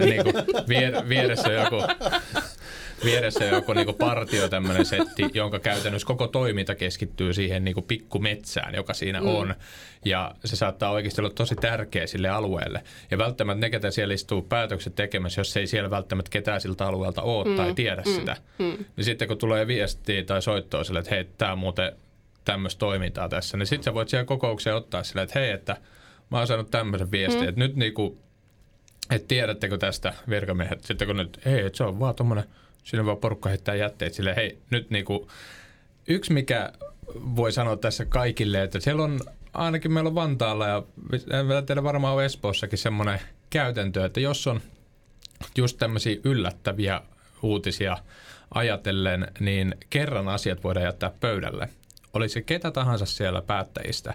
niin 0.01 0.23
kuin, 0.23 0.35
vier, 0.69 1.09
vieressä 1.09 1.49
on 1.49 1.55
joku 1.55 1.83
vieressä 3.05 3.45
joku 3.45 3.73
niinku 3.73 3.93
partio 3.93 4.49
tämmöinen 4.49 4.87
setti, 4.87 5.23
jonka 5.35 5.59
käytännössä 5.59 6.07
koko 6.07 6.27
toiminta 6.27 6.75
keskittyy 6.75 7.33
siihen 7.33 7.65
niinku 7.65 7.83
pikkumetsään, 7.83 8.75
joka 8.75 8.95
siinä 8.95 9.21
mm. 9.21 9.27
on. 9.27 9.55
Ja 10.05 10.35
se 10.45 10.57
saattaa 10.57 10.91
oikeasti 10.91 11.21
olla 11.21 11.31
tosi 11.31 11.57
tärkeä 11.57 12.07
sille 12.07 12.29
alueelle. 12.29 12.83
Ja 13.11 13.19
välttämättä 13.19 13.61
ne, 13.61 13.71
ketä 13.71 13.91
siellä 13.91 14.15
istuu 14.15 14.43
päätökset 14.43 14.95
tekemässä, 14.95 15.41
jos 15.41 15.57
ei 15.57 15.67
siellä 15.67 15.91
välttämättä 15.91 16.31
ketään 16.31 16.61
siltä 16.61 16.87
alueelta 16.87 17.23
ole 17.23 17.45
mm. 17.45 17.57
tai 17.57 17.75
tiedä 17.75 18.03
mm. 18.07 18.13
sitä, 18.13 18.37
mm. 18.59 18.85
niin 18.97 19.05
sitten 19.05 19.29
kun 19.29 19.39
tulee 19.39 19.67
viestiä 19.67 20.25
tai 20.25 20.43
soittoa 20.43 20.85
sille, 20.85 20.99
että 20.99 21.15
hei, 21.15 21.25
tämä 21.25 21.57
muuten 21.57 21.93
tämmöistä 22.45 22.79
toimintaa 22.79 23.29
tässä, 23.29 23.57
niin 23.57 23.67
sitten 23.67 23.85
sä 23.85 23.95
voit 23.95 24.09
siellä 24.09 24.25
kokoukseen 24.25 24.77
ottaa 24.77 25.03
silleen, 25.03 25.25
että 25.25 25.39
hei, 25.39 25.51
että 25.51 25.77
mä 26.31 26.39
oon 26.39 26.47
saanut 26.47 26.71
tämmöisen 26.71 27.11
viestin, 27.11 27.43
mm. 27.43 27.49
että 27.49 27.59
nyt 27.59 27.77
niinku, 27.77 28.19
että 29.11 29.29
tiedättekö 29.29 29.79
tästä 29.79 30.15
virkamiehet, 30.29 30.85
sitten 30.85 31.07
kun 31.07 31.17
nyt, 31.17 31.41
hei, 31.45 31.67
että 31.67 31.77
se 31.77 31.85
on 31.85 32.01
vaan 32.01 32.15
tommonen, 32.15 32.45
siinä 32.85 33.07
vaan 33.07 33.17
porukka 33.17 33.49
heittää 33.49 33.75
jätteet 33.75 34.15
silleen, 34.15 34.37
hei, 34.37 34.59
nyt 34.71 34.91
niinku, 34.91 35.29
yksi 36.09 36.33
mikä 36.33 36.73
voi 37.15 37.53
sanoa 37.53 37.77
tässä 37.77 38.05
kaikille, 38.05 38.63
että 38.63 38.81
siellä 38.81 39.05
on 39.05 39.21
ainakin 39.53 39.93
meillä 39.93 40.09
on 40.09 40.15
Vantaalla 40.15 40.69
ja 40.69 40.83
teillä 41.67 41.83
varmaan 41.83 42.15
on 42.15 42.25
Espoossakin 42.25 42.79
semmoinen 42.79 43.21
käytäntö, 43.51 44.05
että 44.05 44.21
jos 44.21 44.47
on 44.47 44.61
just 45.57 45.79
tämmöisiä 45.79 46.17
yllättäviä 46.25 47.01
uutisia 47.43 47.97
ajatellen, 48.55 49.29
niin 49.41 49.75
kerran 49.91 50.29
asiat 50.29 50.65
voidaan 50.65 50.87
jättää 50.87 51.13
pöydälle– 51.21 51.69
oli 52.15 52.29
se 52.29 52.43
ketä 52.43 52.71
tahansa 52.71 53.07
siellä 53.07 53.43
päättäjistä, 53.43 54.15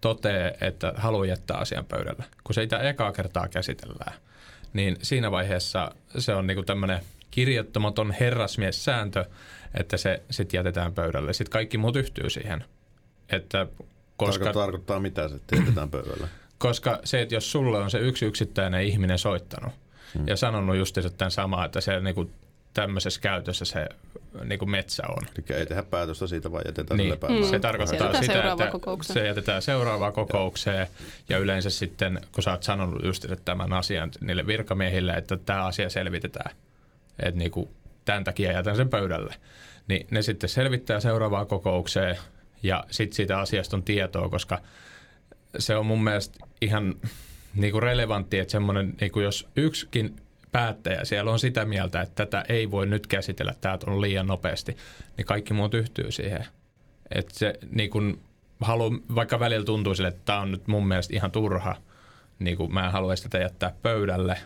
totee, 0.00 0.56
että 0.60 0.92
haluaa 0.96 1.26
jättää 1.26 1.56
asian 1.56 1.84
pöydälle. 1.84 2.24
Kun 2.44 2.54
se 2.54 2.62
sitä 2.62 2.78
ekaa 2.78 3.12
kertaa 3.12 3.48
käsitellään, 3.48 4.12
niin 4.72 4.96
siinä 5.02 5.30
vaiheessa 5.30 5.92
se 6.18 6.34
on 6.34 6.46
niinku 6.46 6.62
tämmöinen 6.62 7.00
kirjoittamaton 7.30 8.12
herrasmies-sääntö, 8.20 9.24
että 9.74 9.96
se 9.96 10.22
sitten 10.30 10.58
jätetään 10.58 10.94
pöydälle. 10.94 11.32
Sitten 11.32 11.52
kaikki 11.52 11.78
muut 11.78 11.96
yhtyy 11.96 12.30
siihen. 12.30 12.64
Että 13.30 13.66
koska, 14.16 14.44
Tarko, 14.44 14.60
tarkoittaa 14.60 15.00
mitä 15.00 15.28
se, 15.28 15.34
jätetään 15.56 15.90
pöydälle? 15.90 16.28
Koska 16.58 17.00
se, 17.04 17.22
että 17.22 17.34
jos 17.34 17.52
sulle 17.52 17.78
on 17.78 17.90
se 17.90 17.98
yksi 17.98 18.26
yksittäinen 18.26 18.82
ihminen 18.82 19.18
soittanut 19.18 19.72
hmm. 20.14 20.28
ja 20.28 20.36
sanonut 20.36 20.76
justiinsa 20.76 21.10
tämän 21.10 21.30
samaa, 21.30 21.64
että 21.64 21.80
se 21.80 22.00
niinku 22.00 22.30
tämmöisessä 22.76 23.20
käytössä 23.20 23.64
se 23.64 23.88
niin 24.44 24.58
kuin 24.58 24.70
metsä 24.70 25.02
on. 25.08 25.28
Eli 25.38 25.58
ei 25.58 25.66
tehdä 25.66 25.82
päätöstä 25.82 26.26
siitä, 26.26 26.52
vaan 26.52 26.62
jätetään 26.66 26.98
niin. 26.98 27.10
lepäämään. 27.10 27.42
Mm. 27.42 27.50
Se 27.50 27.58
tarkoittaa 27.58 28.12
se 28.12 28.20
sitä, 28.20 28.52
että 28.52 28.66
kokoukseen. 28.66 29.14
se 29.14 29.26
jätetään 29.26 29.62
seuraavaan 29.62 30.12
kokoukseen 30.12 30.86
ja 31.28 31.38
yleensä 31.38 31.70
sitten, 31.70 32.20
kun 32.32 32.42
sä 32.42 32.50
oot 32.50 32.62
sanonut 32.62 33.04
just 33.04 33.24
että 33.24 33.44
tämän 33.44 33.72
asian 33.72 34.10
niille 34.20 34.46
virkamiehille, 34.46 35.12
että 35.12 35.36
tämä 35.36 35.64
asia 35.64 35.90
selvitetään, 35.90 36.56
että 37.22 37.38
niin 37.38 37.50
kuin, 37.50 37.68
tämän 38.04 38.24
takia 38.24 38.52
jätän 38.52 38.76
sen 38.76 38.88
pöydälle, 38.88 39.34
niin 39.88 40.06
ne 40.10 40.22
sitten 40.22 40.48
selvittää 40.48 41.00
seuraavaan 41.00 41.46
kokoukseen 41.46 42.16
ja 42.62 42.84
sitten 42.90 43.16
siitä 43.16 43.38
asiasta 43.38 43.76
on 43.76 43.82
tietoa, 43.82 44.28
koska 44.28 44.58
se 45.58 45.76
on 45.76 45.86
mun 45.86 46.04
mielestä 46.04 46.46
ihan 46.60 46.94
niin 47.54 47.72
kuin 47.72 47.82
relevantti, 47.82 48.38
että 48.38 48.52
semmoinen, 48.52 48.94
niin 49.00 49.12
kuin 49.12 49.24
jos 49.24 49.48
yksikin 49.56 50.16
päättäjä 50.56 51.04
siellä 51.04 51.30
on 51.30 51.38
sitä 51.38 51.64
mieltä, 51.64 52.00
että 52.00 52.26
tätä 52.26 52.44
ei 52.48 52.70
voi 52.70 52.86
nyt 52.86 53.06
käsitellä, 53.06 53.54
tämä 53.60 53.78
on 53.86 54.00
liian 54.00 54.26
nopeasti, 54.26 54.76
niin 55.16 55.26
kaikki 55.26 55.54
muut 55.54 55.74
yhtyy 55.74 56.12
siihen. 56.12 56.46
Että 57.14 57.38
se 57.38 57.54
niin 57.70 57.90
kun 57.90 58.20
haluan, 58.60 59.00
vaikka 59.14 59.40
välillä 59.40 59.64
tuntuu 59.64 59.94
sille, 59.94 60.08
että 60.08 60.22
tämä 60.24 60.40
on 60.40 60.52
nyt 60.52 60.68
mun 60.68 60.88
mielestä 60.88 61.16
ihan 61.16 61.30
turha, 61.30 61.76
niin 62.38 62.56
kuin 62.56 62.74
mä 62.74 62.86
en 62.86 62.92
haluaisi 62.92 63.22
tätä 63.22 63.38
jättää 63.38 63.72
pöydälle, 63.82 64.38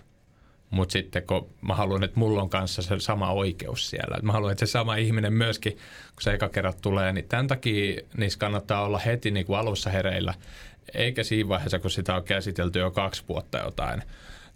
mutta 0.71 0.93
sitten 0.93 1.23
kun 1.23 1.51
mä 1.61 1.75
haluan, 1.75 2.05
että 2.05 2.19
mulla 2.19 2.43
on 2.43 2.51
kanssa 2.51 2.83
se 2.83 2.99
sama 2.99 3.33
oikeus 3.33 3.91
siellä. 3.91 4.19
Mä 4.23 4.33
haluan, 4.33 4.53
että 4.53 4.67
se 4.67 4.71
sama 4.71 4.97
ihminen 4.97 5.33
myöskin, 5.33 5.73
kun 5.73 6.23
se 6.23 6.33
eka 6.33 6.49
kerrat 6.49 6.79
tulee, 6.83 7.13
niin 7.13 7.29
tämän 7.29 7.47
takia 7.47 8.03
niissä 8.17 8.39
kannattaa 8.39 8.83
olla 8.83 8.99
heti 8.99 9.31
niin 9.31 9.47
kuin 9.47 9.59
alussa 9.59 9.91
hereillä. 9.91 10.35
Eikä 10.95 11.25
siinä 11.25 11.49
vaiheessa, 11.49 11.79
kun 11.79 11.91
sitä 11.91 12.15
on 12.15 12.25
käsitelty 12.25 12.79
jo 12.79 12.91
kaksi 12.91 13.23
vuotta 13.29 13.59
jotain 13.59 14.03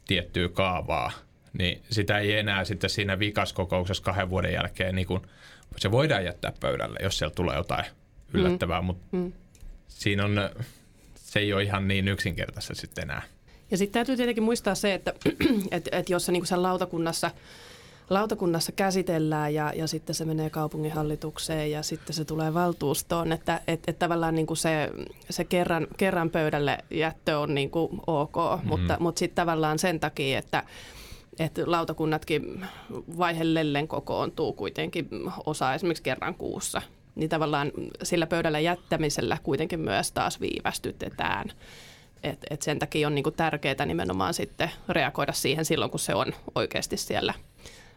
tiettyä 0.07 0.49
kaavaa, 0.49 1.13
niin 1.59 1.83
sitä 1.91 2.19
ei 2.19 2.33
enää 2.33 2.65
sitten 2.65 2.91
siinä 2.91 3.19
vikaskokouksessa 3.19 4.03
kahden 4.03 4.31
vuoden 4.31 4.53
jälkeen, 4.53 4.95
niin 4.95 5.07
kun, 5.07 5.27
se 5.77 5.91
voidaan 5.91 6.25
jättää 6.25 6.53
pöydälle, 6.61 6.99
jos 7.03 7.19
siellä 7.19 7.35
tulee 7.35 7.57
jotain 7.57 7.85
yllättävää, 8.33 8.81
mm. 8.81 8.87
mutta 8.87 9.17
mm. 9.17 9.33
siinä 9.89 10.25
on, 10.25 10.51
se 11.15 11.41
ei 11.41 11.53
ole 11.53 11.63
ihan 11.63 11.89
niin 11.89 12.09
yksinkertaista 12.09 12.75
sitten 12.75 13.03
enää. 13.03 13.23
Ja 13.71 13.77
sitten 13.77 13.93
täytyy 13.93 14.17
tietenkin 14.17 14.45
muistaa 14.45 14.75
se, 14.75 14.95
että, 14.95 15.15
että, 15.71 15.99
että 15.99 16.13
jos 16.13 16.27
se 16.27 16.33
niin 16.33 16.47
sen 16.47 16.63
lautakunnassa 16.63 17.31
lautakunnassa 18.11 18.73
käsitellään 18.73 19.55
ja, 19.55 19.73
ja 19.77 19.87
sitten 19.87 20.15
se 20.15 20.25
menee 20.25 20.51
kaupunginhallitukseen 20.51 21.71
ja 21.71 21.83
sitten 21.83 22.15
se 22.15 22.25
tulee 22.25 22.55
valtuustoon, 22.55 23.33
että 23.33 23.61
et, 23.67 23.81
et 23.87 23.99
tavallaan 23.99 24.35
niin 24.35 24.47
kuin 24.47 24.57
se, 24.57 24.91
se 25.31 25.45
kerran, 25.45 25.87
kerran 25.97 26.31
pöydälle 26.31 26.79
jättö 26.91 27.39
on 27.39 27.55
niin 27.55 27.71
kuin 27.71 28.01
ok, 28.07 28.37
mm. 28.63 28.69
mutta, 28.69 28.97
mutta 29.01 29.19
sitten 29.19 29.37
tavallaan 29.37 29.79
sen 29.79 30.01
takia, 30.01 30.39
että 30.39 30.63
että 31.39 31.63
lautakunnatkin 31.67 32.67
vaihellellen 33.19 33.89
kokoontuu 33.89 34.53
kuitenkin 34.53 35.09
osa 35.47 35.75
esimerkiksi 35.75 36.03
kerran 36.03 36.35
kuussa. 36.35 36.83
Niin 37.15 37.29
tavallaan 37.29 37.73
sillä 38.03 38.27
pöydällä 38.27 38.61
jättämisellä 38.61 39.39
kuitenkin 39.43 39.81
myös 39.81 40.13
taas 40.13 40.41
viivästytetään. 40.41 41.49
Et, 42.23 42.39
et 42.51 42.63
sen 42.63 42.79
takia 42.79 43.07
on 43.07 43.15
niinku 43.15 43.31
tärkeää 43.31 43.87
nimenomaan 43.87 44.35
sitten 44.35 44.71
reagoida 44.89 45.33
siihen 45.33 45.65
silloin, 45.65 45.91
kun 45.91 46.01
se 46.01 46.15
on 46.15 46.33
oikeasti 46.55 46.97
siellä, 46.97 47.35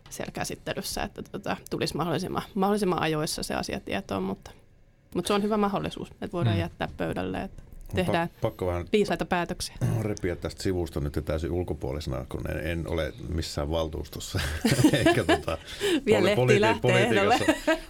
siellä 0.10 0.32
käsittelyssä, 0.32 1.04
että 1.04 1.22
tota, 1.32 1.58
tulisi 1.70 1.98
mahdollisimman, 1.98 2.44
mahdollisimman 2.56 3.02
ajoissa 3.02 3.44
se 3.44 3.56
asia 3.56 3.80
tietoon, 3.80 4.24
mutta, 4.24 4.52
mutta 5.16 5.28
se 5.28 5.34
on 5.34 5.44
hyvä 5.44 5.58
mahdollisuus, 5.58 6.12
että 6.12 6.32
voidaan 6.32 6.56
mm. 6.56 6.62
jättää 6.62 6.88
pöydälle. 6.98 7.42
Että 7.42 7.64
tehdään 7.96 8.30
pakko 8.42 8.66
vähän 8.68 8.86
viisaita 8.94 9.26
päätöksiä. 9.26 9.76
Repiä 10.02 10.36
tästä 10.36 10.64
sivusta 10.64 11.00
nyt 11.00 11.20
täysin 11.26 11.52
ulkopuolisena, 11.52 12.26
kun 12.30 12.42
en, 12.52 12.68
en 12.68 12.88
ole 12.88 13.14
missään 13.30 13.70
valtuustossa. 13.70 14.40
Eikä 14.94 15.24
tota, 15.24 15.58
Vielä 16.06 16.30
poli- 16.30 16.36
politi- 16.36 16.80
politiikassa. 16.82 17.46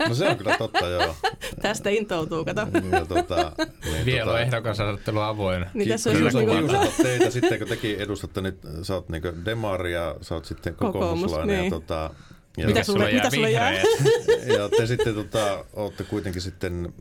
No 0.10 0.16
se 0.16 0.28
on 0.30 0.38
kyllä 0.38 0.58
totta, 0.58 0.88
joo. 0.88 1.16
Tästä 1.62 1.90
intoutuu, 1.90 2.46
kato. 2.46 2.62
Ja 2.92 3.06
tota, 3.06 3.52
niin, 3.86 4.06
Vielä 4.06 4.26
tota, 4.26 4.36
on 4.36 4.42
ehdokasasettelu 4.42 5.20
avoin. 5.20 5.66
Niin 5.74 5.90
tässä 5.90 6.10
Kyllä 6.10 6.24
olisi 6.26 6.38
se 6.38 6.46
niinku, 6.46 6.68
kiusata 6.74 7.04
teitä 7.04 7.30
sitten, 7.32 7.60
kun 7.60 7.68
tekin 7.68 8.00
edustatte 8.00 8.42
nyt, 8.42 8.60
sä 8.84 8.94
oot 8.94 9.10
niinku 9.10 9.28
demari 9.46 9.94
ja 9.94 10.16
sä 10.22 10.36
oot 10.36 10.46
sitten 10.46 10.76
Kokoomus, 10.76 11.00
kokoomuslainen. 11.02 11.56
niin. 11.58 11.66
Ja, 11.66 11.72
tota, 11.72 12.10
ja, 12.58 12.68
Mitä 12.68 12.84
sulle- 12.84 13.12
mitä 13.14 13.30
sulle 13.30 13.52
jää? 13.52 13.72
ja 13.74 14.70
te 14.78 14.86
sitten 14.88 15.16
tota, 15.16 15.66
olette 15.74 16.04
kuitenkin 16.04 16.42
sitten 16.42 16.94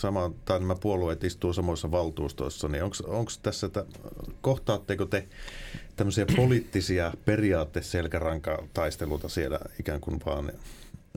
sama, 0.00 0.30
tai 0.44 0.60
nämä 0.60 0.74
puolueet 0.74 1.24
istuu 1.24 1.52
samoissa 1.52 1.90
valtuustoissa, 1.90 2.68
niin 2.68 2.82
onko 3.06 3.30
tässä, 3.42 3.66
että 3.66 3.84
kohtaatteko 4.40 5.06
te 5.06 5.28
tämmöisiä 5.96 6.26
poliittisia 6.36 7.12
periaatteselkärankataisteluita 7.24 9.28
siellä 9.28 9.58
ikään 9.80 10.00
kuin 10.00 10.20
vaan, 10.26 10.52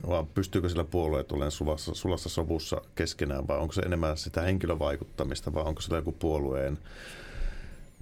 vaan 0.08 0.26
pystyykö 0.26 0.68
sillä 0.68 0.84
puolueet 0.84 1.32
olemaan 1.32 1.50
sulassa, 1.52 1.94
sulassa 1.94 2.28
sovussa 2.28 2.80
keskenään, 2.94 3.48
vai 3.48 3.58
onko 3.58 3.72
se 3.72 3.82
enemmän 3.82 4.16
sitä 4.16 4.42
henkilövaikuttamista, 4.42 5.54
vai 5.54 5.64
onko 5.64 5.80
sillä 5.80 5.98
joku 5.98 6.12
puolueen 6.12 6.78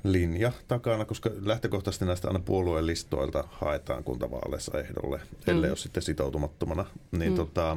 linja 0.04 0.52
takana, 0.68 1.04
koska 1.04 1.30
lähtökohtaisesti 1.42 2.04
näistä 2.04 2.28
aina 2.28 2.40
puolueen 2.40 2.86
listoilta 2.86 3.44
haetaan 3.50 4.04
kuntavaaleissa 4.04 4.80
ehdolle, 4.80 5.20
ellei 5.46 5.68
Mm. 5.68 5.72
ole 5.72 5.76
sitten 5.76 6.02
sitoutumattomana. 6.02 6.84
Niin 7.10 7.32
Mm. 7.32 7.36
tota, 7.36 7.76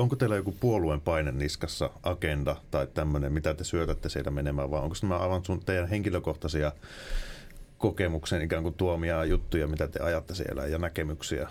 onko 0.00 0.16
teillä 0.16 0.36
joku 0.36 0.54
puolueen 0.60 1.00
paine 1.00 1.32
niskassa, 1.32 1.90
agenda 2.02 2.56
tai 2.70 2.86
tämmöinen, 2.94 3.32
mitä 3.32 3.54
te 3.54 3.64
syötätte 3.64 4.08
siellä 4.08 4.30
menemään, 4.30 4.70
vai 4.70 4.80
onko 4.80 4.96
nämä 5.02 5.16
aivan 5.16 5.44
sun 5.44 5.64
teidän 5.64 5.88
henkilökohtaisia 5.88 6.72
kokemuksen 7.78 8.42
ikään 8.42 8.62
kuin 8.62 8.74
tuomia 8.74 9.24
juttuja, 9.24 9.66
mitä 9.66 9.88
te 9.88 10.00
ajatte 10.00 10.34
siellä 10.34 10.66
ja 10.66 10.78
näkemyksiä? 10.78 11.48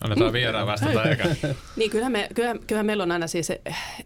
Annetaan 0.00 0.32
vieraan 0.32 0.66
vastata 0.66 1.02
eikä. 1.02 1.24
Niin 1.76 1.90
kyllähän, 1.90 2.12
me, 2.12 2.28
kyllähän, 2.34 2.58
kyllähän 2.66 2.86
meillä 2.86 3.02
on 3.02 3.12
aina 3.12 3.26
siis 3.26 3.52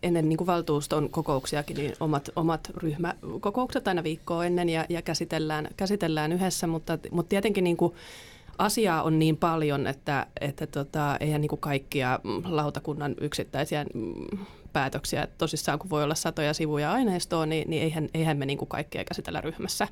ennen 0.03 0.29
niin 0.29 0.37
kuin 0.37 0.47
valtuuston 0.47 1.11
kokouksiakin 1.11 1.77
niin 1.77 1.93
omat, 2.01 2.31
omat 2.37 2.71
ryhmäkokoukset 2.77 3.89
aina 3.89 4.03
viikkoa 4.03 4.45
ennen 4.45 4.69
ja, 4.69 4.87
ja 4.89 5.03
käsitellään, 5.03 5.69
käsitellään 5.77 6.33
yhdessä, 6.33 6.67
mutta, 6.67 6.99
mutta 7.11 7.29
tietenkin 7.29 7.65
niin 7.65 7.77
kuin 7.77 7.95
asiaa 8.61 9.03
on 9.03 9.19
niin 9.19 9.37
paljon, 9.37 9.87
että, 9.87 10.27
että 10.41 10.67
tota, 10.67 11.17
eihän 11.21 11.41
niin 11.41 11.49
kuin 11.49 11.61
kaikkia 11.61 12.21
mm, 12.25 12.43
lautakunnan 12.45 13.15
yksittäisiä 13.21 13.85
mm, 13.95 14.39
päätöksiä, 14.73 15.29
tosissaan 15.39 15.79
kun 15.79 15.91
voi 15.91 16.05
olla 16.05 16.15
satoja 16.15 16.55
sivuja 16.55 16.93
aineistoa, 16.93 17.47
niin, 17.47 17.71
niin 17.71 17.83
eihän, 17.83 18.09
eihän 18.15 18.37
me 18.37 18.47
niin 18.47 18.59
kuin 18.59 18.69
kaikkea 18.69 19.05
käsitellä 19.05 19.41
ryhmässä. 19.41 19.89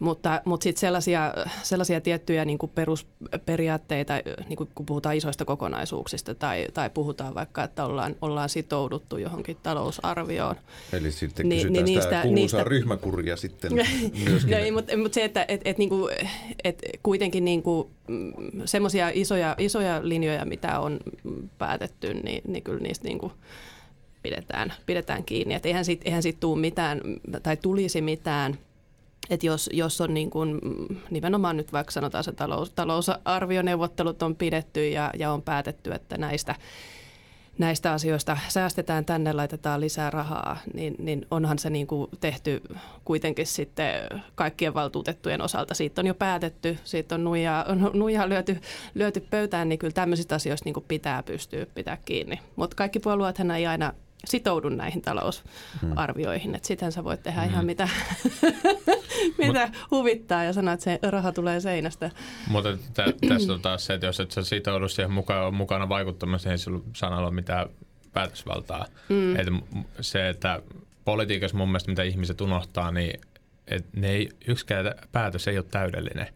Mutta, 0.00 0.40
mutta 0.44 0.64
sitten 0.64 0.80
sellaisia, 0.80 1.34
sellaisia 1.62 2.00
tiettyjä 2.00 2.44
niin 2.44 2.58
kuin 2.58 2.72
perusperiaatteita, 2.74 4.14
niin 4.48 4.56
kuin 4.56 4.68
kun 4.74 4.86
puhutaan 4.86 5.16
isoista 5.16 5.44
kokonaisuuksista 5.44 6.34
tai, 6.34 6.66
tai 6.74 6.90
puhutaan 6.90 7.34
vaikka, 7.34 7.64
että 7.64 7.84
ollaan, 7.84 8.16
ollaan 8.22 8.48
sitouduttu 8.48 9.16
johonkin 9.18 9.56
talousarvioon. 9.62 10.56
Eli 10.92 11.12
sitten 11.12 11.48
Niin- 11.48 11.62
kysytään 11.62 11.84
niin 11.84 12.02
sitä 12.02 12.22
niistä- 12.22 12.34
niistä- 12.34 12.64
ryhmäkuria 12.64 13.36
sitten 13.36 13.72
myöskin. 14.24 14.50
No 14.50 14.56
ei, 14.56 14.70
mutta, 14.70 14.96
mutta 14.96 15.14
se, 15.14 15.24
että 15.24 15.44
et, 15.48 15.60
et, 15.64 15.78
niinku, 15.78 16.08
et 16.64 16.82
kuitenkin 17.02 17.44
niinku, 17.44 17.90
semmoisia 18.64 19.10
isoja, 19.14 19.54
isoja 19.58 20.00
linjoja, 20.02 20.44
mitä 20.44 20.80
on 20.80 20.98
mm, 21.24 21.48
päätetty, 21.58 22.14
niin, 22.14 22.42
niin 22.48 22.62
kyllä 22.62 22.80
niistä 22.80 23.08
niinku 23.08 23.32
pidetään, 24.22 24.72
pidetään 24.86 25.24
kiinni. 25.24 25.54
Et 25.54 25.66
eihän 25.66 25.84
siitä 25.84 26.02
eihän 26.04 26.22
siitä 26.22 26.40
tule 26.40 26.60
mitään 26.60 27.00
tai 27.42 27.56
tulisi 27.56 28.00
mitään 28.00 28.58
että 29.30 29.46
jos, 29.46 29.70
jos 29.72 30.00
on 30.00 30.14
niin 30.14 30.30
kuin, 30.30 30.60
mm, 30.62 30.96
nimenomaan 31.10 31.56
nyt 31.56 31.72
vaikka 31.72 31.92
sanotaan 31.92 32.24
se 32.24 32.32
talous, 32.32 32.70
talousarvioneuvottelut 32.70 34.22
on 34.22 34.36
pidetty 34.36 34.88
ja, 34.88 35.10
ja 35.18 35.32
on 35.32 35.42
päätetty, 35.42 35.92
että 35.92 36.18
näistä, 36.18 36.54
näistä 37.58 37.92
asioista 37.92 38.38
säästetään 38.48 39.04
tänne, 39.04 39.32
laitetaan 39.32 39.80
lisää 39.80 40.10
rahaa, 40.10 40.58
niin, 40.74 40.94
niin 40.98 41.26
onhan 41.30 41.58
se 41.58 41.70
niin 41.70 41.86
tehty 42.20 42.62
kuitenkin 43.04 43.46
sitten 43.46 43.94
kaikkien 44.34 44.74
valtuutettujen 44.74 45.42
osalta. 45.42 45.74
Siitä 45.74 46.00
on 46.00 46.06
jo 46.06 46.14
päätetty, 46.14 46.78
siitä 46.84 47.14
on 47.14 47.24
nuijaa, 47.24 47.64
nuijaa 47.94 48.28
lyöty, 48.28 48.60
lyöty 48.94 49.20
pöytään, 49.20 49.68
niin 49.68 49.78
kyllä 49.78 49.92
tämmöisistä 49.92 50.34
asioista 50.34 50.64
niin 50.68 50.84
pitää 50.88 51.22
pystyä 51.22 51.66
pitää 51.74 51.98
kiinni. 52.04 52.40
Mutta 52.56 52.76
kaikki 52.76 52.98
puolueethan 52.98 53.50
ei 53.50 53.66
aina 53.66 53.92
sitoudu 54.24 54.68
näihin 54.68 55.02
talousarvioihin, 55.02 56.54
että 56.54 56.68
sittenhän 56.68 56.92
sä 56.92 57.04
voit 57.04 57.22
tehdä 57.22 57.44
ihan 57.44 57.66
mitä, 57.66 57.88
mitä 59.38 59.70
huvittaa 59.90 60.44
ja 60.44 60.52
sanoa, 60.52 60.74
että 60.74 60.84
se 60.84 60.98
raha 61.02 61.32
tulee 61.32 61.60
seinästä. 61.60 62.10
Mutta 62.48 62.78
tä, 62.94 63.04
tässä 63.28 63.52
on 63.52 63.60
taas 63.62 63.86
se, 63.86 63.94
että 63.94 64.06
jos 64.06 64.20
et 64.20 64.30
sä 64.30 64.42
sitoudu 64.42 64.88
siihen 64.88 65.12
mukaan, 65.12 65.54
mukana 65.54 65.88
vaikuttamassa, 65.88 66.48
niin 66.48 66.58
sulla 66.58 66.80
sanalla 66.96 67.30
mitään 67.30 67.68
päätösvaltaa. 68.12 68.86
Mm. 69.08 69.36
Et 69.36 69.46
se, 70.00 70.28
että 70.28 70.62
politiikassa 71.04 71.56
mun 71.56 71.68
mielestä, 71.68 71.90
mitä 71.90 72.02
ihmiset 72.02 72.40
unohtaa, 72.40 72.90
niin 72.90 73.20
et 73.66 73.86
ne 73.96 74.10
ei, 74.10 74.28
yksikään 74.48 74.94
päätös 75.12 75.48
ei 75.48 75.58
ole 75.58 75.66
täydellinen. 75.70 76.26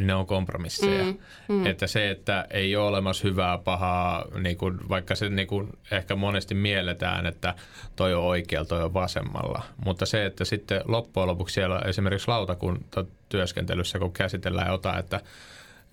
Ne 0.00 0.14
on 0.14 0.26
kompromisseja. 0.26 1.04
Mm, 1.04 1.18
mm. 1.48 1.66
Että 1.66 1.86
se, 1.86 2.10
että 2.10 2.46
ei 2.50 2.76
ole 2.76 2.86
olemassa 2.86 3.28
hyvää, 3.28 3.58
pahaa, 3.58 4.24
niin 4.38 4.56
kuin, 4.56 4.88
vaikka 4.88 5.14
se 5.14 5.28
niin 5.28 5.48
kuin 5.48 5.72
ehkä 5.90 6.16
monesti 6.16 6.54
mielletään, 6.54 7.26
että 7.26 7.54
toi 7.96 8.14
on 8.14 8.22
oikealla, 8.22 8.68
toi 8.68 8.82
on 8.82 8.94
vasemmalla. 8.94 9.62
Mutta 9.84 10.06
se, 10.06 10.26
että 10.26 10.44
sitten 10.44 10.82
loppujen 10.84 11.26
lopuksi 11.26 11.54
siellä 11.54 11.78
esimerkiksi 11.78 12.28
lautakuntatyöskentelyssä, 12.28 13.98
kun 13.98 14.12
käsitellään 14.12 14.72
jotain, 14.72 14.98
että 14.98 15.20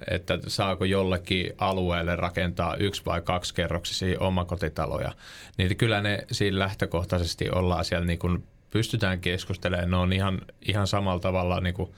että 0.07 0.39
saako 0.47 0.85
jollekin 0.85 1.53
alueelle 1.57 2.15
rakentaa 2.15 2.75
yksi 2.75 3.01
vai 3.05 3.21
kaksi 3.21 3.53
kerroksisia 3.53 4.19
omakotitaloja, 4.19 5.11
niin 5.57 5.77
kyllä 5.77 6.01
ne 6.01 6.25
siinä 6.31 6.59
lähtökohtaisesti 6.59 7.49
ollaan 7.49 7.85
siellä 7.85 8.05
niin 8.05 8.19
kuin 8.19 8.43
pystytään 8.69 9.19
keskustelemaan. 9.19 9.91
Ne 9.91 9.97
on 9.97 10.13
ihan, 10.13 10.41
ihan 10.61 10.87
samalla 10.87 11.19
tavalla 11.19 11.59
niin 11.59 11.73
kuin, 11.73 11.91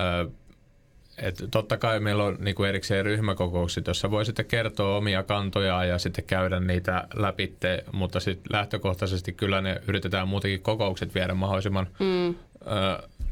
ö, 0.00 0.30
et 1.18 1.44
totta 1.50 1.76
kai 1.76 2.00
meillä 2.00 2.24
on 2.24 2.36
niin 2.40 2.54
kuin 2.54 2.68
erikseen 2.68 3.04
ryhmäkokoukset, 3.04 3.86
jossa 3.86 4.10
voi 4.10 4.24
sitten 4.24 4.46
kertoa 4.46 4.96
omia 4.96 5.22
kantoja 5.22 5.84
ja 5.84 5.98
sitten 5.98 6.24
käydä 6.24 6.60
niitä 6.60 7.08
läpitte, 7.14 7.84
mutta 7.92 8.20
sitten 8.20 8.52
lähtökohtaisesti 8.52 9.32
kyllä 9.32 9.60
ne 9.60 9.80
yritetään 9.88 10.28
muutenkin 10.28 10.62
kokoukset 10.62 11.14
viedä 11.14 11.34
mahdollisimman 11.34 11.86
mm. 11.98 12.28
ö, 12.28 12.34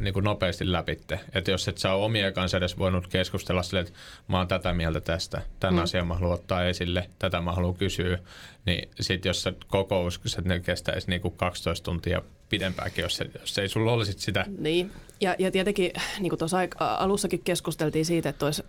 niin 0.00 0.14
kuin 0.14 0.24
nopeasti 0.24 0.72
läpitte. 0.72 1.20
Että 1.34 1.50
jos 1.50 1.68
et 1.68 1.78
saa 1.78 1.96
omia 1.96 2.32
kanssa 2.32 2.56
edes 2.56 2.78
voinut 2.78 3.06
keskustella 3.06 3.62
sille, 3.62 3.80
että 3.80 3.92
mä 4.28 4.38
oon 4.38 4.48
tätä 4.48 4.74
mieltä 4.74 5.00
tästä, 5.00 5.42
tämän 5.60 5.74
mm. 5.74 5.82
asian 5.82 6.06
mä 6.06 6.14
haluan 6.14 6.34
ottaa 6.34 6.64
esille, 6.64 7.10
tätä 7.18 7.40
mä 7.40 7.52
haluan 7.52 7.74
kysyä, 7.74 8.18
niin 8.66 8.88
sitten 9.00 9.30
jos 9.30 9.42
se 9.42 9.54
kokous 9.66 10.20
se 10.26 10.42
ne 10.42 10.60
kestäisi 10.60 11.10
niin 11.10 11.20
kuin 11.20 11.36
12 11.36 11.84
tuntia 11.84 12.22
pidempäänkin, 12.58 13.02
jos, 13.02 13.16
se, 13.16 13.26
jos 13.40 13.58
ei 13.58 13.68
sulla 13.68 13.92
olisi 13.92 14.14
sitä. 14.16 14.46
Niin, 14.58 14.90
ja, 15.20 15.36
ja 15.38 15.50
tietenkin 15.50 15.90
niin 16.20 16.30
kuin 16.30 16.38
tuossa 16.38 16.58
alussakin 16.78 17.40
keskusteltiin 17.44 18.04
siitä, 18.04 18.28
että 18.28 18.44
olisi, 18.44 18.62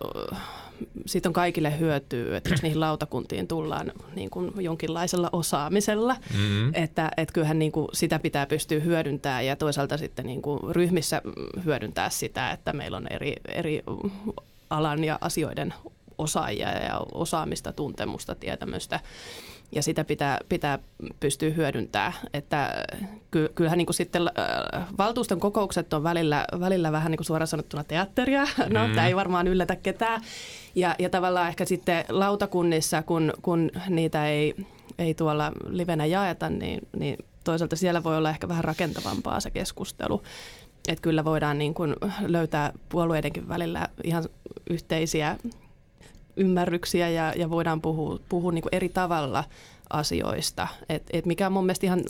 siitä 1.06 1.28
on 1.28 1.32
kaikille 1.32 1.78
hyötyä, 1.78 2.36
että 2.36 2.50
jos 2.50 2.62
niihin 2.62 2.80
lautakuntiin 2.80 3.48
tullaan 3.48 3.92
niin 4.14 4.30
kuin 4.30 4.52
jonkinlaisella 4.60 5.30
osaamisella, 5.32 6.14
mm-hmm. 6.14 6.72
että, 6.74 7.10
että 7.16 7.32
kyllähän 7.32 7.58
niin 7.58 7.72
kuin 7.72 7.88
sitä 7.92 8.18
pitää 8.18 8.46
pystyä 8.46 8.80
hyödyntämään 8.80 9.46
ja 9.46 9.56
toisaalta 9.56 9.98
sitten 9.98 10.26
niin 10.26 10.42
kuin 10.42 10.76
ryhmissä 10.76 11.22
hyödyntää 11.64 12.10
sitä, 12.10 12.50
että 12.50 12.72
meillä 12.72 12.96
on 12.96 13.06
eri, 13.10 13.32
eri 13.48 13.82
alan 14.70 15.04
ja 15.04 15.18
asioiden 15.20 15.74
osaajia 16.18 16.68
ja 16.68 17.00
osaamista, 17.14 17.72
tuntemusta, 17.72 18.34
tietämystä 18.34 19.00
ja 19.72 19.82
sitä 19.82 20.04
pitää, 20.04 20.38
pitää 20.48 20.78
pystyä 21.20 21.50
hyödyntämään. 21.50 22.12
Että 22.32 22.84
kyllähän 23.54 23.78
niin 23.78 23.86
kuin 23.86 23.94
sitten 23.94 24.22
valtuuston 24.98 25.40
kokoukset 25.40 25.92
on 25.92 26.02
välillä, 26.02 26.44
välillä 26.60 26.92
vähän 26.92 27.10
niin 27.10 27.16
kuin 27.16 27.26
suoraan 27.26 27.46
sanottuna 27.46 27.84
teatteria. 27.84 28.42
No, 28.68 28.86
mm. 28.86 28.94
tämä 28.94 29.06
ei 29.06 29.16
varmaan 29.16 29.46
yllätä 29.46 29.76
ketään. 29.76 30.20
Ja, 30.74 30.94
ja 30.98 31.10
tavallaan 31.10 31.48
ehkä 31.48 31.64
sitten 31.64 32.04
lautakunnissa, 32.08 33.02
kun, 33.02 33.32
kun 33.42 33.70
niitä 33.88 34.28
ei, 34.28 34.54
ei 34.98 35.14
tuolla 35.14 35.52
livenä 35.68 36.06
jaeta, 36.06 36.50
niin, 36.50 36.80
niin 36.98 37.16
toisaalta 37.44 37.76
siellä 37.76 38.04
voi 38.04 38.16
olla 38.16 38.30
ehkä 38.30 38.48
vähän 38.48 38.64
rakentavampaa 38.64 39.40
se 39.40 39.50
keskustelu. 39.50 40.22
Että 40.88 41.02
kyllä 41.02 41.24
voidaan 41.24 41.58
niin 41.58 41.74
kuin 41.74 41.96
löytää 42.26 42.72
puolueidenkin 42.88 43.48
välillä 43.48 43.88
ihan 44.04 44.24
yhteisiä 44.70 45.36
ymmärryksiä 46.36 47.08
ja, 47.08 47.32
ja 47.36 47.50
voidaan 47.50 47.80
puhua, 47.80 48.18
puhua 48.28 48.52
niin 48.52 48.62
kuin 48.62 48.74
eri 48.74 48.88
tavalla 48.88 49.44
asioista, 49.90 50.68
et, 50.88 51.02
et 51.12 51.26
mikä 51.26 51.46
on 51.46 51.52
mun 51.52 51.66
mielestä 51.66 51.86
ihan 51.86 52.02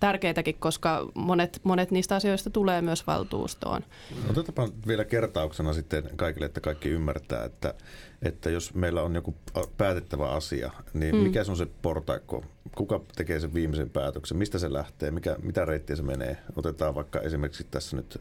tärkeätäkin, 0.00 0.56
koska 0.58 1.08
monet, 1.14 1.60
monet 1.62 1.90
niistä 1.90 2.16
asioista 2.16 2.50
tulee 2.50 2.82
myös 2.82 3.06
valtuustoon. 3.06 3.84
Otetaanpa 4.30 4.76
vielä 4.86 5.04
kertauksena 5.04 5.72
sitten 5.72 6.10
kaikille, 6.16 6.46
että 6.46 6.60
kaikki 6.60 6.88
ymmärtää, 6.88 7.44
että, 7.44 7.74
että 8.22 8.50
jos 8.50 8.74
meillä 8.74 9.02
on 9.02 9.14
joku 9.14 9.34
päätettävä 9.78 10.28
asia, 10.28 10.70
niin 10.94 11.16
mm. 11.16 11.22
mikä 11.22 11.44
se 11.44 11.50
on 11.50 11.56
se 11.56 11.66
portaikko? 11.82 12.44
Kuka 12.76 13.00
tekee 13.16 13.40
sen 13.40 13.54
viimeisen 13.54 13.90
päätöksen? 13.90 14.36
Mistä 14.36 14.58
se 14.58 14.72
lähtee? 14.72 15.10
Mikä, 15.10 15.36
mitä 15.42 15.64
reittiä 15.64 15.96
se 15.96 16.02
menee? 16.02 16.36
Otetaan 16.56 16.94
vaikka 16.94 17.20
esimerkiksi 17.20 17.64
tässä 17.70 17.96
nyt 17.96 18.20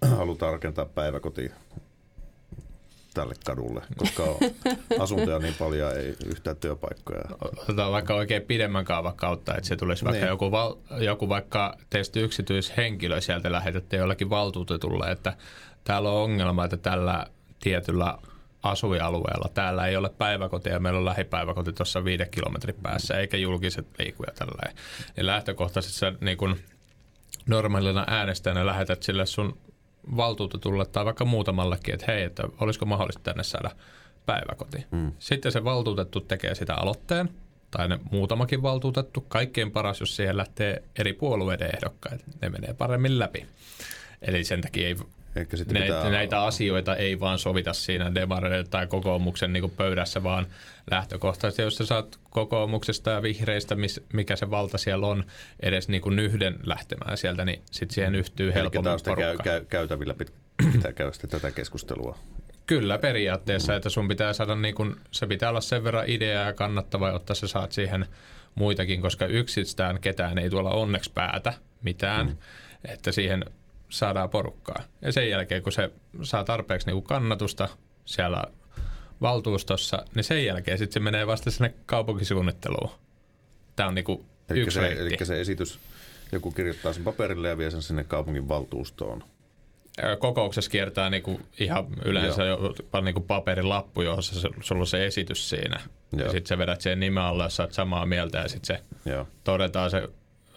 halutaan 0.16 0.52
rakentaa 0.52 0.86
päiväkoti 0.86 1.50
tälle 3.16 3.34
kadulle, 3.46 3.82
koska 3.96 4.22
on 4.22 4.36
asuntoja 5.02 5.38
niin 5.38 5.54
paljon 5.58 5.96
ei 5.96 6.16
yhtään 6.26 6.56
työpaikkoja. 6.56 7.20
Otetaan 7.56 7.92
vaikka 7.92 8.14
oikein 8.14 8.42
pidemmän 8.42 8.84
kaavan 8.84 9.16
kautta, 9.16 9.54
että 9.54 9.68
se 9.68 9.76
tulisi 9.76 10.04
vaikka 10.04 10.20
niin. 10.20 10.28
joku, 10.28 10.50
val, 10.50 10.74
joku 11.00 11.28
vaikka 11.28 11.76
teistä 11.90 12.20
yksityishenkilö 12.20 13.20
sieltä 13.20 13.52
lähetettiin 13.52 14.00
jollakin 14.00 14.30
valtuutetulle, 14.30 15.10
että 15.10 15.36
täällä 15.84 16.10
on 16.10 16.22
ongelma, 16.22 16.64
että 16.64 16.76
tällä 16.76 17.26
tietyllä 17.60 18.18
asuinalueella. 18.62 19.50
Täällä 19.54 19.86
ei 19.86 19.96
ole 19.96 20.08
päiväkotia, 20.08 20.80
meillä 20.80 20.98
on 20.98 21.04
lähipäiväkoti 21.04 21.72
tuossa 21.72 22.04
viiden 22.04 22.30
kilometrin 22.30 22.76
päässä, 22.82 23.18
eikä 23.18 23.36
julkiset 23.36 23.86
liikuja 23.98 24.32
tällä. 24.34 24.72
Ja 25.16 25.26
lähtökohtaisesti 25.26 25.98
sä 25.98 26.12
niin 26.20 26.38
kun 26.38 26.56
normaalina 27.46 28.04
äänestäjänä 28.08 28.66
lähetät 28.66 29.02
sille 29.02 29.26
sun 29.26 29.58
valtuutetulle 30.16 30.86
tai 30.86 31.04
vaikka 31.04 31.24
muutamallekin, 31.24 31.94
että 31.94 32.12
hei, 32.12 32.22
että 32.22 32.42
olisiko 32.60 32.86
mahdollista 32.86 33.22
tänne 33.22 33.42
saada 33.42 33.70
päiväkoti. 34.26 34.86
Mm. 34.90 35.12
Sitten 35.18 35.52
se 35.52 35.64
valtuutettu 35.64 36.20
tekee 36.20 36.54
sitä 36.54 36.74
aloitteen, 36.74 37.28
tai 37.70 37.88
ne 37.88 37.98
muutamakin 38.10 38.62
valtuutettu. 38.62 39.20
Kaikkein 39.20 39.70
paras, 39.70 40.00
jos 40.00 40.16
siihen 40.16 40.36
lähtee 40.36 40.82
eri 40.98 41.12
puolueiden 41.12 41.70
ehdokkaita. 41.74 42.24
Ne 42.42 42.48
menee 42.48 42.74
paremmin 42.74 43.18
läpi. 43.18 43.46
Eli 44.22 44.44
sen 44.44 44.60
takia 44.60 44.88
ei 44.88 44.96
Eikä 45.36 45.56
sitten 45.56 45.74
näitä, 45.74 45.94
pitää... 45.94 46.10
näitä 46.10 46.42
asioita 46.42 46.96
ei 46.96 47.20
vaan 47.20 47.38
sovita 47.38 47.72
siinä 47.72 48.14
demareiden 48.14 48.68
tai 48.70 48.86
kokoomuksen 48.86 49.52
niin 49.52 49.70
pöydässä, 49.70 50.22
vaan 50.22 50.46
lähtökohtaisesti, 50.90 51.62
jos 51.62 51.76
sä 51.76 51.86
saat 51.86 52.18
kokoomuksesta 52.30 53.10
ja 53.10 53.22
vihreistä, 53.22 53.76
mikä 54.12 54.36
se 54.36 54.50
valta 54.50 54.78
siellä 54.78 55.06
on, 55.06 55.24
edes 55.60 55.88
niin 55.88 56.02
kuin 56.02 56.18
yhden 56.18 56.56
lähtemään 56.62 57.16
sieltä, 57.16 57.44
niin 57.44 57.62
sitten 57.70 57.94
siihen 57.94 58.14
yhtyy 58.14 58.54
helpommin 58.54 58.92
porukka. 59.04 59.14
Käy, 59.14 59.36
käy, 59.36 59.64
käytävillä 59.64 60.14
pitää 60.72 60.92
käydä 60.92 61.12
tätä 61.28 61.50
keskustelua. 61.50 62.18
Kyllä 62.66 62.98
periaatteessa, 62.98 63.76
että 63.76 63.88
sun 63.88 64.08
pitää 64.08 64.32
saada 64.32 64.54
niin 64.54 64.74
kun, 64.74 65.00
se 65.10 65.26
pitää 65.26 65.50
olla 65.50 65.60
sen 65.60 65.84
verran 65.84 66.04
idea 66.06 66.42
ja 66.42 66.52
kannattava, 66.52 67.08
jotta 67.08 67.34
sä 67.34 67.48
saat 67.48 67.72
siihen 67.72 68.06
muitakin, 68.54 69.02
koska 69.02 69.26
yksistään 69.26 70.00
ketään 70.00 70.38
ei 70.38 70.50
tuolla 70.50 70.70
onneksi 70.70 71.12
päätä 71.14 71.52
mitään, 71.82 72.26
mm. 72.26 72.36
että 72.84 73.12
siihen 73.12 73.44
saadaan 73.88 74.30
porukkaa. 74.30 74.82
Ja 75.02 75.12
sen 75.12 75.30
jälkeen, 75.30 75.62
kun 75.62 75.72
se 75.72 75.90
saa 76.22 76.44
tarpeeksi 76.44 76.90
niin 76.90 77.02
kannatusta 77.02 77.68
siellä 78.04 78.44
valtuustossa, 79.20 80.04
niin 80.14 80.24
sen 80.24 80.44
jälkeen 80.44 80.78
sitten 80.78 80.94
se 80.94 81.00
menee 81.00 81.26
vasta 81.26 81.50
sinne 81.50 81.74
kaupunkisuunnitteluun. 81.86 82.90
Tämä 83.76 83.88
on 83.88 83.94
niin 83.94 84.04
kuin 84.04 84.26
eli 84.50 84.60
yksi 84.60 84.74
se, 84.74 84.92
Eli 84.92 85.16
se 85.22 85.40
esitys, 85.40 85.78
joku 86.32 86.50
kirjoittaa 86.50 86.92
sen 86.92 87.04
paperille 87.04 87.48
ja 87.48 87.58
vie 87.58 87.70
sen 87.70 87.82
sinne 87.82 88.04
kaupungin 88.04 88.48
valtuustoon. 88.48 89.24
Kokouksessa 90.18 90.70
kiertää 90.70 91.10
niin 91.10 91.22
kuin 91.22 91.46
ihan 91.60 91.86
yleensä 92.04 92.44
Joo. 92.44 92.74
jo 92.94 93.00
niin 93.00 93.14
kuin 93.14 93.26
paperilappu, 93.26 94.02
jossa 94.02 94.48
sulla 94.60 94.80
on 94.80 94.86
se 94.86 95.06
esitys 95.06 95.50
siinä. 95.50 95.80
Joo. 96.12 96.26
Ja 96.26 96.32
sitten 96.32 96.46
sä 96.46 96.58
vedät 96.58 96.80
sen 96.80 97.00
nimen 97.00 97.22
alle, 97.22 97.42
jos 97.42 97.56
sä 97.56 97.62
oot 97.62 97.72
samaa 97.72 98.06
mieltä 98.06 98.38
ja 98.38 98.48
sitten 98.48 98.76
se 98.76 99.10
Joo. 99.10 99.28
todetaan 99.44 99.90
se 99.90 100.08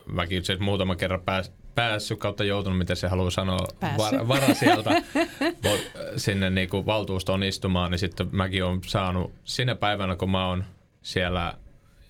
mäkin 0.05 0.45
siis 0.45 0.59
muutaman 0.59 0.97
kerran 0.97 1.21
pääs, 1.21 1.51
päässyt 1.79 2.19
kautta 2.19 2.43
joutunut, 2.43 2.77
miten 2.77 2.95
se 2.95 3.07
haluaa 3.07 3.29
sanoa, 3.29 3.67
var, 3.97 4.27
vara 4.27 4.53
sieltä 4.53 5.01
sinne 6.17 6.49
niin 6.49 6.69
kuin 6.69 6.85
valtuustoon 6.85 7.43
istumaan, 7.43 7.91
niin 7.91 7.99
sitten 7.99 8.27
mäkin 8.31 8.63
olen 8.63 8.79
saanut 8.85 9.33
sinä 9.43 9.75
päivänä, 9.75 10.15
kun 10.15 10.31
mä 10.31 10.47
oon 10.47 10.63
siellä 11.01 11.53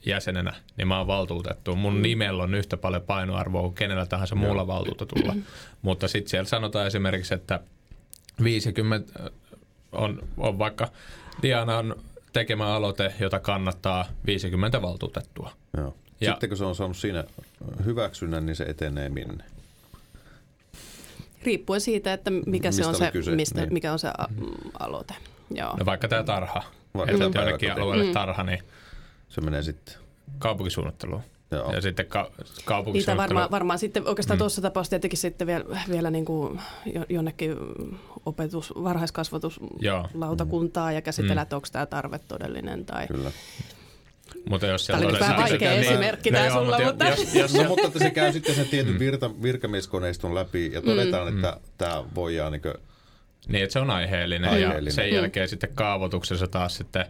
jäsenenä, 0.06 0.54
niin 0.78 0.88
mä 0.88 0.98
oon 0.98 1.08
valtuutettu. 1.08 1.76
Mun 1.76 1.96
mm. 1.96 2.02
nimellä 2.02 2.44
on 2.44 2.56
yhtä 2.56 2.78
paljon 2.78 3.02
painoarvoa 3.02 3.62
kuin 3.62 3.74
kenellä 3.74 4.06
tahansa 4.06 4.36
Joo. 4.36 4.46
muulla 4.46 4.68
valtuutetulla. 4.68 5.36
Mutta 5.82 6.08
sitten 6.08 6.30
siellä 6.30 6.48
sanotaan 6.48 6.88
esimerkiksi, 6.88 7.34
että 7.34 7.60
50 8.44 9.32
on, 9.92 10.24
on 10.38 10.60
vaikka 10.60 10.88
Diana 11.42 11.78
on 11.78 11.96
tekemä 12.34 12.68
aloite, 12.68 13.14
jota 13.20 13.40
kannattaa 13.40 14.06
50 14.26 14.82
valtuutettua. 14.82 15.52
Joo. 15.78 15.96
Ja, 16.22 16.32
Sitten 16.32 16.50
kun 16.50 16.58
se 16.58 16.66
on 16.66 16.76
saanut 16.76 16.98
siinä 16.98 17.24
hyväksynnän, 17.86 18.46
niin 18.46 18.56
se 18.56 18.64
etenee 18.64 19.10
minne? 19.10 19.44
Riippuen 21.44 21.82
siitä, 21.82 22.14
että 22.14 22.32
mikä 22.32 22.68
mistä 22.68 22.84
se 22.84 22.88
on 22.88 22.96
se, 22.96 23.12
kyse? 23.12 23.36
mistä, 23.36 23.62
niin. 23.62 23.74
mikä 23.74 23.94
on 23.94 24.00
se 24.00 24.08
a- 24.08 24.28
aloite. 24.80 25.14
Joo. 25.52 25.78
No 25.78 25.86
vaikka 25.86 26.08
tämä 26.08 26.24
tarha, 26.24 26.64
vaikka 26.94 27.12
että 27.12 27.28
mm. 27.28 27.34
jonnekin 27.36 27.72
alueelle 27.72 28.06
mm. 28.06 28.12
tarha, 28.12 28.44
niin 28.44 28.60
se 29.30 29.42
menee 29.42 29.64
sitten 29.64 29.96
kaupunkisuunnitteluun. 30.40 31.22
Joo. 31.52 31.72
Ja 31.72 31.82
sitten 31.82 32.06
ka- 32.06 32.32
kaupunkisuunnittelu. 32.66 32.94
Niitä 32.94 33.18
varmaan, 33.18 33.52
varmaan 33.52 33.80
sitten 33.80 34.08
oikeastaan 34.08 34.38
mm. 34.38 34.40
tuossa 34.40 34.62
tapauksessa 34.62 34.90
tietenkin 34.90 35.20
sitten 35.20 35.48
vielä, 35.48 35.66
vielä 35.90 36.12
niin 36.12 36.26
kuin 36.26 36.62
jonnekin 37.10 37.56
opetus, 38.26 38.74
varhaiskasvatuslautakuntaa 38.84 40.92
ja 40.92 41.02
käsitellä, 41.02 41.36
mm. 41.36 41.42
että 41.42 41.56
onko 41.56 41.68
tämä 41.72 41.86
tarve 41.86 42.20
todellinen. 42.20 42.86
Tai... 42.86 43.08
Kyllä. 43.08 43.32
Mutta 44.50 44.68
jos 44.68 44.88
tämä 44.88 45.08
oli 45.08 45.20
vähän 45.20 45.38
vaikea 45.38 45.72
niin, 45.72 45.82
esimerkki 45.82 46.32
tämä 46.32 46.50
no 46.50 46.54
sulla, 46.54 46.80
mutta... 46.80 47.08
Jos, 47.08 47.36
jos, 47.36 47.54
no, 47.54 47.64
mutta 47.64 48.00
se 48.00 48.12
käy 48.12 48.34
sitten 48.34 48.56
sen 48.56 48.68
tietyn 48.68 48.94
mm. 48.94 49.00
virta, 49.00 49.42
virkamieskoneiston 49.42 50.36
läpi 50.36 50.72
ja 50.74 50.82
todetaan, 50.82 51.34
mm. 51.34 51.36
että 51.36 51.52
mm. 51.52 51.72
tämä 51.78 52.04
voidaan 52.16 52.52
niin 52.52 52.62
kuin... 52.62 52.74
Niin, 53.48 53.64
että 53.64 53.74
se 53.74 53.80
on 53.80 53.90
aiheellinen, 53.90 54.50
aiheellinen. 54.50 54.86
ja 54.86 54.92
sen 54.92 55.14
jälkeen 55.14 55.46
mm. 55.46 55.50
sitten 55.50 55.70
kaavoituksessa 55.76 56.48
taas 56.48 56.76
sitten 56.76 57.06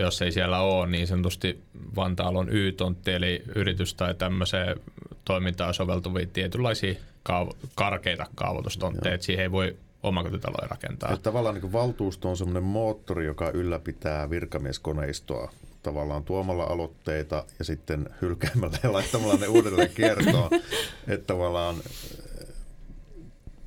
jos 0.00 0.22
ei 0.22 0.32
siellä 0.32 0.60
ole 0.60 0.86
niin 0.86 1.06
sanotusti 1.06 1.62
Vantaalla 1.96 2.38
on 2.38 2.48
Y-tontti, 2.50 3.12
eli 3.12 3.42
yritys 3.54 3.94
tai 3.94 4.14
tämmöiseen 4.14 4.80
toimintaan 5.24 5.74
soveltuvia 5.74 6.26
tietynlaisia 6.32 6.94
kaav- 7.30 7.56
karkeita 7.74 8.26
kaavoitustontteja, 8.34 9.14
että 9.14 9.26
siihen 9.26 9.42
ei 9.42 9.52
voi 9.52 9.76
omakotitaloja 10.02 10.68
rakentaa. 10.68 11.12
Että 11.12 11.22
tavallaan 11.22 11.54
niin 11.54 11.72
valtuusto 11.72 12.30
on 12.30 12.36
semmoinen 12.36 12.62
moottori, 12.62 13.26
joka 13.26 13.50
ylläpitää 13.50 14.30
virkamieskoneistoa 14.30 15.52
tavallaan 15.86 16.24
tuomalla 16.24 16.64
aloitteita 16.64 17.44
ja 17.58 17.64
sitten 17.64 18.08
hylkäämällä 18.22 18.78
ja 18.82 18.92
laittamalla 18.92 19.36
ne 19.36 19.48
uudelleen 19.48 19.90
kiertoon. 19.94 20.50
että 21.08 21.26
tavallaan 21.26 21.76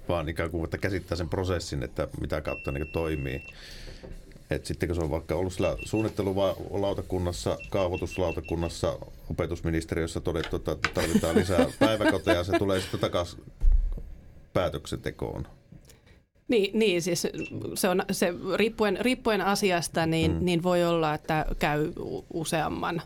vaan 0.09 0.29
ikään 0.29 0.51
kuin, 0.51 0.63
että 0.63 0.77
käsittää 0.77 1.17
sen 1.17 1.29
prosessin, 1.29 1.83
että 1.83 2.07
mitä 2.21 2.41
kautta 2.41 2.71
niin 2.71 2.87
toimii. 2.87 3.43
Et 4.49 4.65
sitten 4.65 4.89
kun 4.89 4.95
se 4.95 5.01
on 5.01 5.11
vaikka 5.11 5.35
ollut 5.35 5.53
sillä 5.53 5.77
suunnittelulautakunnassa, 5.85 7.57
kaavoituslautakunnassa, 7.69 8.99
opetusministeriössä 9.29 10.19
todettu, 10.19 10.55
että 10.55 10.75
tarvitaan 10.93 11.35
lisää 11.35 11.65
päiväkoteja, 11.79 12.43
se 12.43 12.57
tulee 12.57 12.81
sitten 12.81 12.99
takaisin 12.99 13.43
päätöksentekoon. 14.53 15.47
Niin, 16.49 16.79
niin 16.79 17.01
siis 17.01 17.27
se 17.75 17.89
on 17.89 18.03
se 18.11 18.33
riippuen, 18.55 18.97
riippuen 19.01 19.41
asiasta, 19.41 20.05
niin, 20.05 20.31
mm. 20.31 20.45
niin 20.45 20.63
voi 20.63 20.85
olla, 20.85 21.13
että 21.13 21.45
käy 21.59 21.91
useamman 22.33 23.01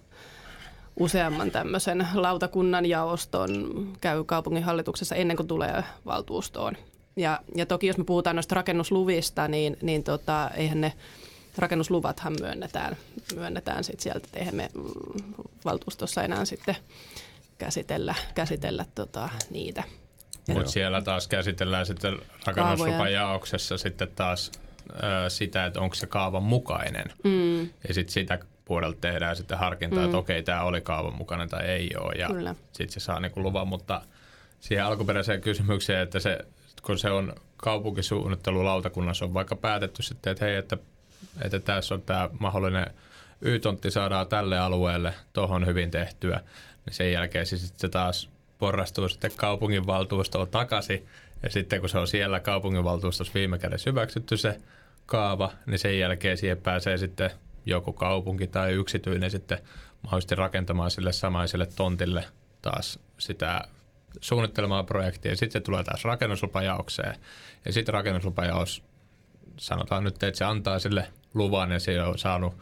useamman 1.00 1.52
tämmöisen 1.52 2.08
lautakunnan 2.14 2.86
jaoston 2.86 3.88
käy 4.02 4.24
kaupunginhallituksessa 4.24 5.16
ennen 5.16 5.38
kuin 5.38 5.48
tulee 5.48 5.84
valtuustoon. 6.06 6.78
Ja, 7.16 7.40
ja 7.56 7.66
toki 7.66 7.88
jos 7.88 7.98
me 7.98 8.04
puhutaan 8.04 8.36
noista 8.36 8.56
rakennusluvista, 8.56 9.48
niin, 9.48 9.78
niin 9.82 10.04
tota, 10.04 10.50
eihän 10.56 10.82
ne 10.82 10.94
rakennusluvathan 11.58 12.36
myönnetään, 12.40 12.98
myönnetään 13.36 13.84
sit 13.84 14.00
sieltä, 14.00 14.26
että 14.26 14.40
eihän 14.40 14.56
me 14.56 14.70
valtuustossa 15.66 16.24
enää 16.24 16.46
sitten 16.46 16.76
käsitellä, 17.58 18.16
käsitellä 18.36 18.86
tota, 18.96 19.30
niitä. 19.50 19.84
Mutta 20.48 20.72
siellä 20.72 21.02
taas 21.02 21.28
käsitellään 21.28 21.86
sitten 21.86 22.18
rakennuslupajaoksessa 22.46 23.78
sitten 23.78 24.08
taas 24.16 24.52
ö, 24.90 25.30
sitä, 25.30 25.66
että 25.66 25.82
onko 25.82 25.96
se 25.96 26.08
kaavan 26.08 26.44
mukainen. 26.44 27.06
Mm. 27.24 27.62
Ja 27.62 27.94
sitten 27.94 28.14
sitä 28.14 28.40
puolelta 28.66 28.98
tehdään 29.02 29.36
sitten 29.36 29.58
harkintaa, 29.58 30.00
mm. 30.00 30.06
että 30.06 30.18
okei, 30.18 30.44
tämä 30.44 30.64
oli 30.64 30.82
kaavan 30.82 31.16
mukainen 31.16 31.50
tai 31.50 31.66
ei 31.66 31.90
ole. 32.00 32.14
Ja 32.14 32.56
sitten 32.72 32.94
se 32.94 33.00
saa 33.00 33.20
niinku 33.20 33.44
luvan, 33.44 33.68
mutta 33.68 34.02
siihen 34.60 34.86
alkuperäiseen 34.86 35.42
kysymykseen, 35.42 36.02
että 36.02 36.20
se, 36.20 36.40
kun 36.82 37.00
se 37.00 37.12
on 37.12 37.36
kaupunkisuunnittelulautakunnassa 37.58 39.26
on 39.26 39.34
vaikka 39.34 39.56
päätetty 39.56 40.04
sitten, 40.04 40.32
että 40.32 40.46
hei, 40.46 40.56
että, 40.56 40.78
että 41.42 41.60
tässä 41.60 41.96
on 41.96 42.02
tämä 42.02 42.30
mahdollinen 42.40 42.86
Y-tontti 43.42 43.92
saadaan 43.92 44.28
tälle 44.28 44.60
alueelle, 44.60 45.14
tuohon 45.34 45.66
hyvin 45.66 45.92
tehtyä, 45.92 46.40
niin 46.86 46.94
sen 46.94 47.12
jälkeen 47.12 47.46
se 47.46 47.58
sitten 47.58 47.92
taas 47.92 48.30
porrastuu 48.64 49.10
sitten 49.10 49.32
kaupunginvaltuustoon 49.36 50.48
takaisin. 50.48 51.08
Ja 51.44 51.50
sitten 51.50 51.80
kun 51.80 51.90
se 51.90 51.98
on 51.98 52.08
siellä 52.08 52.40
kaupunginvaltuustossa 52.40 53.34
viime 53.34 53.60
kädessä 53.60 53.90
hyväksytty 53.90 54.38
se 54.38 54.58
kaava, 55.06 55.52
niin 55.66 55.80
sen 55.80 56.00
jälkeen 56.00 56.38
siihen 56.38 56.58
pääsee 56.58 56.98
sitten 56.98 57.32
joku 57.66 57.94
kaupunki 57.94 58.48
tai 58.48 58.74
yksityinen 58.74 59.32
sitten 59.32 59.58
mahdollisesti 60.02 60.36
rakentamaan 60.36 60.92
sille 60.92 61.12
samaiselle 61.12 61.66
tontille 61.66 62.26
taas 62.62 63.00
sitä 63.18 63.62
suunnittelemaan 64.22 64.86
projektia. 64.86 65.32
Ja 65.32 65.38
sitten 65.38 65.62
se 65.62 65.66
tulee 65.66 65.84
taas 65.84 66.04
rakennuslupajaokseen. 66.04 67.16
Ja 67.66 67.74
sitten 67.74 67.94
rakennuslupajaos, 67.94 68.84
sanotaan 69.58 70.04
nyt, 70.04 70.24
että 70.24 70.38
se 70.38 70.46
antaa 70.46 70.80
sille 70.80 71.08
luvan 71.34 71.72
ja 71.72 71.80
se 71.80 72.02
on 72.02 72.20
saanut 72.20 72.58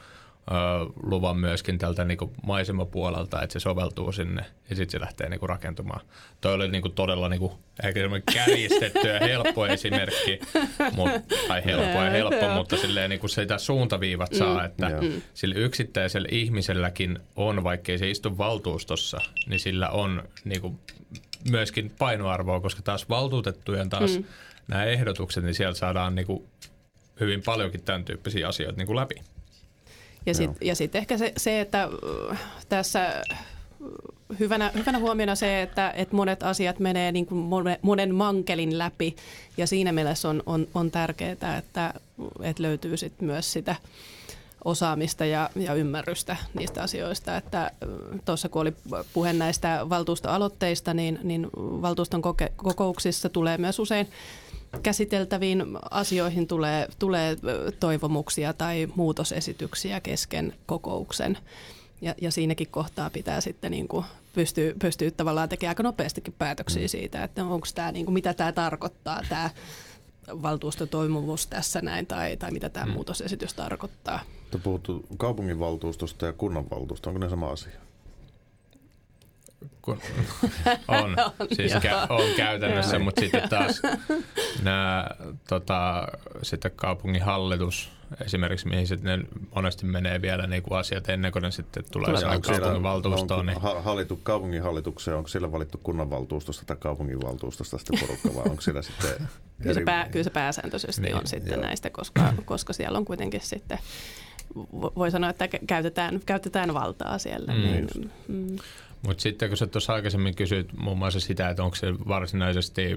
luvan 1.03 1.37
myöskin 1.37 1.77
tältä 1.77 2.05
niinku 2.05 2.33
maisemapuolelta, 2.43 3.41
että 3.41 3.53
se 3.53 3.59
soveltuu 3.59 4.11
sinne 4.11 4.45
ja 4.69 4.75
sitten 4.75 4.91
se 4.91 4.99
lähtee 4.99 5.29
niinku 5.29 5.47
rakentumaan. 5.47 6.05
Toi 6.41 6.53
oli 6.53 6.67
niinku 6.67 6.89
todella 6.89 7.29
niinku, 7.29 7.59
ehkä 7.83 7.99
kärjistetty 8.33 9.08
ja 9.08 9.19
helppo 9.19 9.67
esimerkki, 9.67 10.39
mut, 10.95 11.12
tai 11.47 11.65
helppo 11.65 12.02
ja 12.02 12.10
helppo, 12.10 12.49
mutta 12.49 12.77
silleen 12.77 13.10
niinku 13.10 13.27
sitä 13.27 13.58
suuntaviivat 13.58 14.33
saa, 14.33 14.60
mm. 14.60 14.65
että 14.65 14.89
mm. 15.02 15.21
sillä 15.33 15.56
yksittäisellä 15.56 16.27
ihmiselläkin 16.31 17.19
on, 17.35 17.63
vaikkei 17.63 17.97
se 17.97 18.10
istu 18.10 18.37
valtuustossa, 18.37 19.21
niin 19.47 19.60
sillä 19.60 19.89
on 19.89 20.23
niinku 20.45 20.79
myöskin 21.49 21.91
painoarvoa, 21.99 22.60
koska 22.60 22.81
taas 22.81 23.10
valtuutettujen 23.10 23.89
taas 23.89 24.17
mm. 24.17 24.23
nämä 24.67 24.83
ehdotukset, 24.83 25.43
niin 25.43 25.56
sieltä 25.56 25.79
saadaan 25.79 26.15
niinku 26.15 26.47
hyvin 27.19 27.43
paljonkin 27.43 27.83
tämän 27.83 28.06
tyyppisiä 28.06 28.47
asioita 28.47 28.77
niinku 28.77 28.95
läpi. 28.95 29.15
Ja 30.26 30.34
sitten 30.34 30.67
ja 30.67 30.76
sit 30.76 30.96
ehkä 30.96 31.17
se, 31.17 31.34
se, 31.38 31.62
että 31.62 31.90
äh, 32.32 32.40
tässä 32.69 33.24
äh, 33.32 33.40
hyvänä, 34.40 34.72
hyvänä 34.76 35.00
huomiona 35.00 35.36
se, 35.36 35.62
että, 35.62 35.92
että 35.96 36.15
monet 36.15 36.44
asiat 36.44 36.80
menee 36.80 37.12
niin 37.12 37.26
kuin 37.26 37.50
monen 37.82 38.15
mankelin 38.15 38.78
läpi 38.78 39.15
ja 39.58 39.67
siinä 39.67 39.92
mielessä 39.92 40.30
on, 40.30 40.44
on, 40.46 40.67
on 40.74 40.92
tärkeää, 40.92 41.58
että, 41.58 41.94
että 42.42 42.63
löytyy 42.63 42.98
sit 42.98 43.22
myös 43.22 43.54
sitä 43.54 43.76
osaamista 44.65 45.26
ja, 45.26 45.50
ja 45.56 45.74
ymmärrystä 45.74 46.38
niistä 46.54 46.84
asioista. 46.84 47.38
Että 47.38 47.63
äh, 47.63 47.69
tuossa 48.26 48.50
kun 48.50 48.62
oli 48.62 48.74
puhe 49.13 49.34
näistä 49.34 49.90
valtuustoaloitteista, 49.90 50.94
niin, 50.94 51.19
niin 51.24 51.48
valtuuston 51.56 52.22
koke, 52.22 52.52
kokouksissa 52.56 53.30
tulee 53.30 53.58
myös 53.58 53.80
usein 53.80 54.08
käsiteltäviin 54.84 55.63
asioihin 55.92 56.48
tulee, 56.48 56.88
tulee 57.00 57.38
toivomuksia 57.80 58.54
tai 58.54 58.88
muutosesityksiä 58.96 60.00
kesken 60.00 60.54
kokouksen. 60.65 61.38
Ja, 62.02 62.15
ja 62.22 62.32
siinäkin 62.32 62.67
kohtaa 62.72 63.10
pitää 63.10 63.42
sitten 63.42 63.72
niin 63.72 63.88
kuin 63.88 64.06
pystyä, 64.34 64.74
pystyä 64.82 65.12
tavallaan 65.12 65.50
tekemään 65.50 65.72
aika 65.72 65.84
nopeastikin 65.84 66.34
päätöksiä 66.38 66.82
mm. 66.82 66.88
siitä, 66.88 67.24
että 67.24 67.46
onko 67.46 67.67
tämä, 67.76 67.92
niin 67.92 68.06
kuin, 68.06 68.13
mitä 68.13 68.34
tämä 68.34 68.52
tarkoittaa, 68.52 69.22
tämä 69.30 69.50
valtuustotoimuvuus 70.28 71.48
tässä 71.48 71.82
näin, 71.82 72.06
tai, 72.06 72.38
tai 72.38 72.52
mitä 72.52 72.69
tämä 72.69 72.86
mm. 72.86 72.92
muutosesitys 72.92 73.54
tarkoittaa. 73.54 74.19
Te 74.52 74.58
puhuttu 74.58 75.06
kaupunginvaltuustosta 75.17 76.26
ja 76.26 76.34
kunnanvaltuustosta, 76.34 77.10
onko 77.10 77.19
ne 77.19 77.30
sama 77.30 77.48
asia? 77.48 77.80
Kun 79.81 79.97
on, 80.87 81.15
siis 81.55 81.73
kä- 81.73 82.05
on 82.09 82.35
käytännössä, 82.37 82.99
mutta 82.99 83.21
sitten 83.21 83.49
taas 83.49 83.81
nämä 84.63 85.07
tota, 85.49 86.07
sitten 86.41 86.71
kaupungin 86.75 87.21
hallitus 87.21 87.91
esimerkiksi, 88.25 88.67
mihin 88.67 88.87
sitten 88.87 89.19
ne 89.19 89.25
monesti 89.55 89.85
menee 89.85 90.21
vielä 90.21 90.47
niin 90.47 90.63
kuin 90.63 90.79
asiat 90.79 91.09
ennen 91.09 91.31
kuin 91.31 91.43
ne 91.43 91.51
sitten 91.51 91.83
tulee, 91.91 92.05
tulee 92.05 92.39
kaupungin 92.39 92.83
valtuustoon. 92.83 93.45
Niin... 93.45 93.62
Hallitu, 93.62 94.19
kaupungin 94.23 94.63
hallitukseen, 94.63 95.17
onko 95.17 95.27
siellä 95.27 95.51
valittu 95.51 95.79
kunnanvaltuustosta 95.83 96.65
tai 96.65 96.77
kaupungin 96.79 97.21
valtuustosta 97.21 97.77
sitten 97.77 97.99
porukka 97.99 98.29
vai 98.35 98.43
onko 98.49 98.62
siellä 98.62 98.81
sitten 98.81 99.09
eri... 99.09 99.23
kyllä, 99.62 99.73
se 99.73 99.81
pää, 99.81 100.09
kyllä 100.09 100.23
se 100.23 100.29
pääsääntöisesti 100.29 101.01
niin, 101.01 101.15
on 101.15 101.27
sitten 101.27 101.53
joo. 101.53 101.62
näistä, 101.62 101.89
koska, 101.89 102.33
koska 102.45 102.73
siellä 102.73 102.97
on 102.97 103.05
kuitenkin 103.05 103.41
sitten 103.41 103.79
voi 104.95 105.12
sanoa, 105.12 105.29
että 105.29 105.47
käytetään, 105.47 106.19
käytetään 106.25 106.73
valtaa 106.73 107.17
siellä. 107.17 107.53
Mm. 107.53 107.62
Niin, 107.62 107.87
mm. 108.27 108.57
Mutta 109.02 109.21
sitten 109.21 109.49
kun 109.49 109.58
sä 109.58 109.67
tuossa 109.67 109.93
aikaisemmin 109.93 110.35
kysyit 110.35 110.73
muun 110.77 110.97
muassa 110.97 111.19
sitä, 111.19 111.49
että 111.49 111.63
onko 111.63 111.75
se 111.75 111.93
varsinaisesti, 112.08 112.91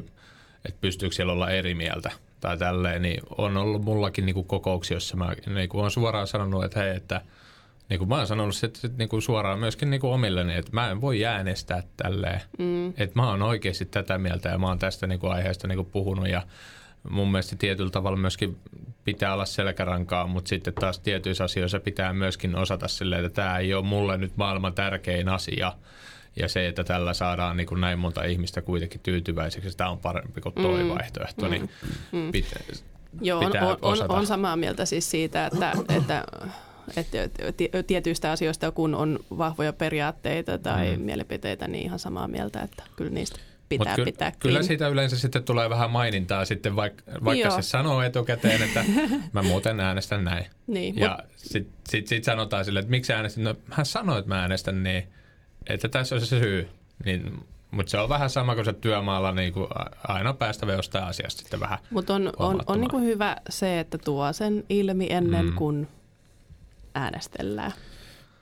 että 0.64 0.80
pystyykö 0.80 1.14
siellä 1.14 1.32
olla 1.32 1.50
eri 1.50 1.74
mieltä 1.74 2.10
tai 2.40 2.58
tälleen, 2.58 3.02
niin 3.02 3.20
on 3.38 3.56
ollut 3.56 3.82
mullakin 3.82 4.26
niinku 4.26 4.44
kokouksia, 4.44 4.96
jossa 4.96 5.16
mä 5.16 5.34
niinku 5.46 5.78
olen 5.78 5.90
suoraan 5.90 6.26
sanonut, 6.26 6.64
että 6.64 6.80
hei, 6.80 6.96
että 6.96 7.20
niin 7.88 7.98
kuin 7.98 8.08
mä 8.08 8.16
oon 8.16 8.26
sanonut 8.26 8.56
sit, 8.56 8.76
sit, 8.76 8.98
niin 8.98 9.08
kuin 9.08 9.22
suoraan 9.22 9.58
myöskin 9.58 9.90
niin 9.90 10.00
kuin 10.00 10.12
omilleni, 10.12 10.54
että 10.54 10.70
mä 10.72 10.90
en 10.90 11.00
voi 11.00 11.24
äänestää 11.24 11.82
tälleen. 11.96 12.40
Mm. 12.58 12.88
Että 12.88 13.12
mä 13.14 13.30
oon 13.30 13.42
oikeasti 13.42 13.84
tätä 13.84 14.18
mieltä 14.18 14.48
ja 14.48 14.58
mä 14.58 14.66
oon 14.66 14.78
tästä 14.78 15.06
niin 15.06 15.20
kuin 15.20 15.32
aiheesta 15.32 15.68
niin 15.68 15.76
kuin 15.76 15.90
puhunut 15.90 16.28
ja 16.28 16.42
mun 17.10 17.30
mielestä 17.30 17.56
tietyllä 17.56 17.90
tavalla 17.90 18.16
myöskin 18.16 18.56
pitää 19.04 19.34
olla 19.34 19.44
selkärankaa, 19.44 20.26
mutta 20.26 20.48
sitten 20.48 20.74
taas 20.74 20.98
tietyissä 20.98 21.44
asioissa 21.44 21.80
pitää 21.80 22.12
myöskin 22.12 22.56
osata 22.56 22.88
silleen, 22.88 23.24
että 23.24 23.42
tämä 23.42 23.58
ei 23.58 23.74
ole 23.74 23.84
mulle 23.84 24.18
nyt 24.18 24.36
maailman 24.36 24.74
tärkein 24.74 25.28
asia. 25.28 25.72
Ja 26.36 26.48
se, 26.48 26.68
että 26.68 26.84
tällä 26.84 27.14
saadaan 27.14 27.56
niin 27.56 27.66
kuin 27.66 27.80
näin 27.80 27.98
monta 27.98 28.24
ihmistä 28.24 28.62
kuitenkin 28.62 29.00
tyytyväiseksi, 29.00 29.76
tämä 29.76 29.90
on 29.90 29.98
parempi 29.98 30.40
kuin 30.40 30.54
tuo 30.54 30.76
mm. 30.76 30.88
vaihtoehto, 30.88 31.48
niin 31.48 31.70
mm. 32.12 32.18
mm. 32.18 32.32
pitää, 32.32 32.62
Joo, 33.20 33.40
on, 33.40 33.78
on, 33.82 34.10
on 34.10 34.26
samaa 34.26 34.56
mieltä 34.56 34.84
siis 34.84 35.10
siitä, 35.10 35.46
että, 35.46 35.72
että 35.96 36.24
että 36.96 37.82
tietyistä 37.86 38.30
asioista, 38.30 38.70
kun 38.70 38.94
on 38.94 39.18
vahvoja 39.38 39.72
periaatteita 39.72 40.58
tai 40.58 40.96
mm. 40.96 41.02
mielipiteitä, 41.02 41.68
niin 41.68 41.84
ihan 41.84 41.98
samaa 41.98 42.28
mieltä, 42.28 42.62
että 42.62 42.82
kyllä 42.96 43.10
niistä 43.10 43.40
pitää 43.68 43.96
ky- 43.96 44.04
pitää 44.04 44.32
Kyllä 44.38 44.62
siitä 44.62 44.88
yleensä 44.88 45.18
sitten 45.18 45.44
tulee 45.44 45.70
vähän 45.70 45.90
mainintaa 45.90 46.44
sitten, 46.44 46.76
vaikka, 46.76 47.02
vaikka 47.24 47.50
se 47.50 47.62
sanoo 47.62 48.02
etukäteen, 48.02 48.62
että 48.62 48.84
mä 49.32 49.42
muuten 49.42 49.80
äänestän 49.80 50.24
näin. 50.24 50.46
Niin, 50.66 50.96
ja 50.96 51.18
mut... 51.22 51.32
sitten 51.36 51.74
sit, 51.88 52.06
sit 52.06 52.24
sanotaan 52.24 52.64
sille, 52.64 52.80
että 52.80 52.90
miksi 52.90 53.12
äänestin. 53.12 53.44
No 53.44 53.54
hän 53.70 53.86
sanoi, 53.86 54.18
että 54.18 54.28
mä 54.28 54.40
äänestän 54.40 54.82
niin, 54.82 55.08
että 55.66 55.88
tässä 55.88 56.14
on 56.14 56.20
se 56.20 56.26
syy. 56.26 56.68
Niin, 57.04 57.44
mutta 57.70 57.90
se 57.90 57.98
on 57.98 58.08
vähän 58.08 58.30
sama 58.30 58.54
kuin 58.54 58.64
se 58.64 58.72
työmaalla 58.72 59.32
niin 59.32 59.52
kuin 59.52 59.66
aina 60.08 60.32
päästä 60.32 60.66
jostain 60.66 61.04
asiasta 61.04 61.40
sitten 61.40 61.60
vähän 61.60 61.78
Mutta 61.90 62.14
on, 62.14 62.32
on, 62.38 62.62
on 62.66 62.80
niin 62.80 62.90
kuin 62.90 63.04
hyvä 63.04 63.36
se, 63.50 63.80
että 63.80 63.98
tuo 63.98 64.32
sen 64.32 64.64
ilmi 64.68 65.06
ennen 65.10 65.46
mm. 65.46 65.54
kuin 65.54 65.88
äänestellään. 66.94 67.72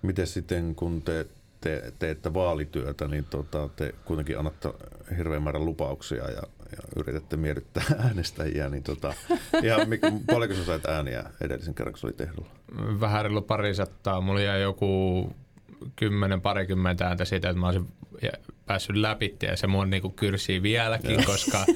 Miten 0.02 0.26
sitten, 0.26 0.74
kun 0.74 1.02
te 1.02 1.26
te, 1.62 1.92
teette 1.98 2.34
vaalityötä, 2.34 3.08
niin 3.08 3.24
tota, 3.24 3.68
te 3.76 3.94
kuitenkin 4.04 4.38
annatte 4.38 4.68
hirveän 5.16 5.42
määrän 5.42 5.64
lupauksia 5.64 6.24
ja, 6.30 6.42
ja 6.72 6.78
yritätte 6.96 7.36
miellyttää 7.36 7.84
äänestäjiä. 8.06 8.68
Niin 8.68 8.82
tota, 8.82 9.14
ihan, 9.62 9.80
paljonko 10.26 10.56
sä 10.56 10.64
sait 10.64 10.86
ääniä 10.86 11.24
edellisen 11.40 11.74
kerran, 11.74 11.92
kun 11.92 12.00
se 12.00 12.06
oli 12.06 12.14
tehdyllä? 12.14 12.48
Vähän 13.00 13.24
reilu 13.24 13.42
parisattaa. 13.42 14.20
Mulla 14.20 14.40
jäi 14.40 14.62
joku 14.62 15.32
kymmenen, 15.96 16.40
parikymmentä 16.40 17.06
ääntä 17.06 17.24
siitä, 17.24 17.48
että 17.48 17.60
mä 17.60 17.66
olisin 17.66 17.88
päässyt 18.66 18.96
läpi 18.96 19.36
ja 19.42 19.56
se 19.56 19.66
mun 19.66 19.90
niinku 19.90 20.10
kyrsii 20.10 20.62
vieläkin, 20.62 21.24
koska 21.26 21.66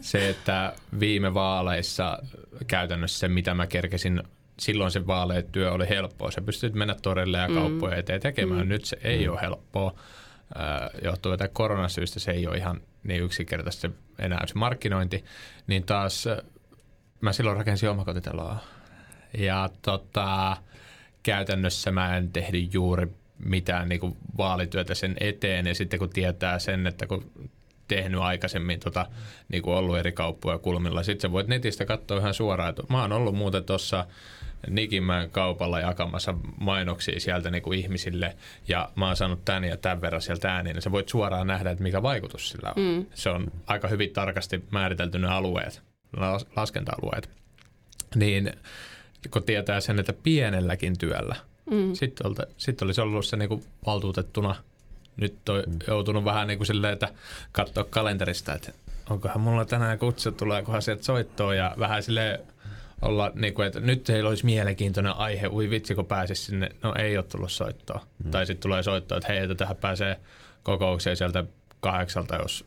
se, 0.00 0.28
että 0.28 0.72
viime 1.00 1.34
vaaleissa 1.34 2.18
käytännössä 2.66 3.18
se, 3.18 3.28
mitä 3.28 3.54
mä 3.54 3.66
kerkesin 3.66 4.22
silloin 4.60 4.90
se 4.90 5.06
vaaleetyö 5.06 5.72
oli 5.72 5.88
helppoa. 5.88 6.30
Se 6.30 6.40
pystyt 6.40 6.74
mennä 6.74 6.96
torille 7.02 7.38
ja 7.38 7.48
mm. 7.48 7.54
kauppoja 7.54 7.96
eteen 7.96 8.20
tekemään. 8.20 8.62
Mm. 8.62 8.68
Nyt 8.68 8.84
se 8.84 8.96
ei 9.04 9.26
mm. 9.26 9.32
ole 9.32 9.40
helppoa. 9.40 9.94
Äh, 10.56 10.90
johtuu 11.04 11.32
että 11.32 11.48
koronasyistä 11.48 12.20
se 12.20 12.30
ei 12.30 12.46
ole 12.46 12.56
ihan 12.56 12.80
niin 13.04 13.22
yksinkertaisesti 13.22 13.90
enää 14.18 14.46
se 14.46 14.54
markkinointi. 14.54 15.24
Niin 15.66 15.84
taas 15.84 16.24
mä 17.20 17.32
silloin 17.32 17.56
rakensin 17.56 17.90
omakotitaloa. 17.90 18.58
Ja 19.38 19.68
tota, 19.82 20.56
käytännössä 21.22 21.90
mä 21.90 22.16
en 22.16 22.32
tehnyt 22.32 22.74
juuri 22.74 23.08
mitään 23.44 23.88
niin 23.88 24.00
kuin 24.00 24.16
vaalityötä 24.38 24.94
sen 24.94 25.16
eteen. 25.20 25.66
Ja 25.66 25.74
sitten 25.74 25.98
kun 25.98 26.10
tietää 26.10 26.58
sen, 26.58 26.86
että 26.86 27.06
kun 27.06 27.30
tehnyt 27.88 28.20
aikaisemmin 28.20 28.80
tota, 28.80 29.06
niin 29.48 29.62
kuin 29.62 29.76
ollut 29.76 29.98
eri 29.98 30.12
kauppoja 30.12 30.58
kulmilla. 30.58 31.02
Sitten 31.02 31.28
sä 31.28 31.32
voit 31.32 31.48
netistä 31.48 31.84
katsoa 31.84 32.18
ihan 32.18 32.34
suoraan. 32.34 32.74
Mä 32.88 33.00
oon 33.00 33.12
ollut 33.12 33.34
muuten 33.34 33.64
tuossa 33.64 34.06
Nikimään 34.70 35.30
kaupalla 35.30 35.80
jakamassa 35.80 36.34
mainoksia 36.60 37.20
sieltä 37.20 37.50
niin 37.50 37.62
kuin 37.62 37.78
ihmisille 37.78 38.36
ja 38.68 38.90
mä 38.94 39.06
oon 39.06 39.16
saanut 39.16 39.44
tän 39.44 39.64
ja 39.64 39.76
tämän 39.76 40.00
verran 40.00 40.22
sieltä 40.22 40.54
ääniä, 40.54 40.72
niin 40.72 40.82
sä 40.82 40.92
voit 40.92 41.08
suoraan 41.08 41.46
nähdä, 41.46 41.70
että 41.70 41.82
mikä 41.82 42.02
vaikutus 42.02 42.48
sillä 42.48 42.72
on. 42.76 42.82
Mm. 42.82 43.06
Se 43.14 43.30
on 43.30 43.52
aika 43.66 43.88
hyvin 43.88 44.10
tarkasti 44.10 44.64
määritelty 44.70 45.18
ne 45.18 45.28
alueet, 45.28 45.82
laskenta-alueet. 46.56 47.30
Niin 48.14 48.52
kun 49.30 49.42
tietää 49.42 49.80
sen, 49.80 49.98
että 49.98 50.12
pienelläkin 50.12 50.98
työllä, 50.98 51.36
mm. 51.70 51.94
sitten, 51.94 52.26
olta, 52.26 52.42
sitten 52.56 52.86
olisi 52.86 53.00
ollut 53.00 53.26
se 53.26 53.36
niin 53.36 53.48
kuin 53.48 53.64
valtuutettuna 53.86 54.54
nyt 55.16 55.48
on 55.48 55.62
mm. 55.66 55.78
joutunut 55.86 56.24
vähän 56.24 56.48
niin 56.48 56.58
kuin 56.58 56.66
silleen, 56.66 56.92
että 56.92 57.08
katsoa 57.52 57.84
kalenterista, 57.84 58.54
että 58.54 58.72
onkohan 59.10 59.40
mulla 59.40 59.64
tänään 59.64 59.98
kutsu, 59.98 60.32
tuleekohan 60.32 60.82
sieltä 60.82 61.02
soittoa 61.02 61.54
ja 61.54 61.74
vähän 61.78 62.02
silleen 62.02 62.38
olla, 63.02 63.32
niin 63.34 63.54
kuin, 63.54 63.66
että 63.66 63.80
nyt 63.80 64.08
heillä 64.08 64.28
olisi 64.28 64.44
mielenkiintoinen 64.44 65.12
aihe, 65.12 65.48
ui 65.48 65.70
vitsi 65.70 65.94
kun 65.94 66.06
pääsisi 66.06 66.44
sinne, 66.44 66.68
no 66.82 66.94
ei 66.98 67.16
ole 67.16 67.24
tullut 67.24 67.52
soittoa. 67.52 68.06
Mm. 68.24 68.30
Tai 68.30 68.46
sitten 68.46 68.62
tulee 68.62 68.82
soittoa, 68.82 69.18
että 69.18 69.32
hei, 69.32 69.38
että 69.38 69.54
tähän 69.54 69.76
pääsee 69.76 70.20
kokoukseen 70.62 71.16
sieltä 71.16 71.44
kahdeksalta, 71.80 72.36
jos, 72.36 72.64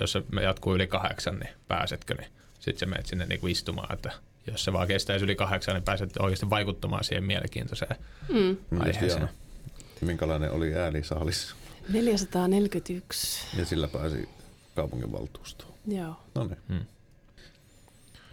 jos 0.00 0.12
se 0.12 0.22
jatkuu 0.42 0.74
yli 0.74 0.86
kahdeksan, 0.86 1.38
niin 1.38 1.50
pääsetkö, 1.68 2.14
niin 2.14 2.28
sitten 2.54 2.78
se 2.78 2.86
menet 2.86 3.06
sinne 3.06 3.26
niin 3.26 3.40
kuin 3.40 3.52
istumaan, 3.52 3.94
että 3.94 4.12
jos 4.46 4.64
se 4.64 4.72
vaan 4.72 4.88
kestäisi 4.88 5.24
yli 5.24 5.36
kahdeksan, 5.36 5.74
niin 5.74 5.82
pääset 5.82 6.16
oikeasti 6.18 6.50
vaikuttamaan 6.50 7.04
siihen 7.04 7.24
mielenkiintoiseen 7.24 7.96
mm. 8.28 8.56
aiheeseen. 8.80 9.28
Minkälainen 10.00 10.50
oli 10.50 10.74
äänisaalis? 10.74 11.54
441. 11.88 13.46
Ja 13.58 13.66
sillä 13.66 13.88
pääsi 13.88 14.28
kaupunginvaltuustoon. 14.74 15.74
Joo. 15.86 16.14
No 16.34 16.44
niin. 16.44 16.58
Hmm. 16.68 16.86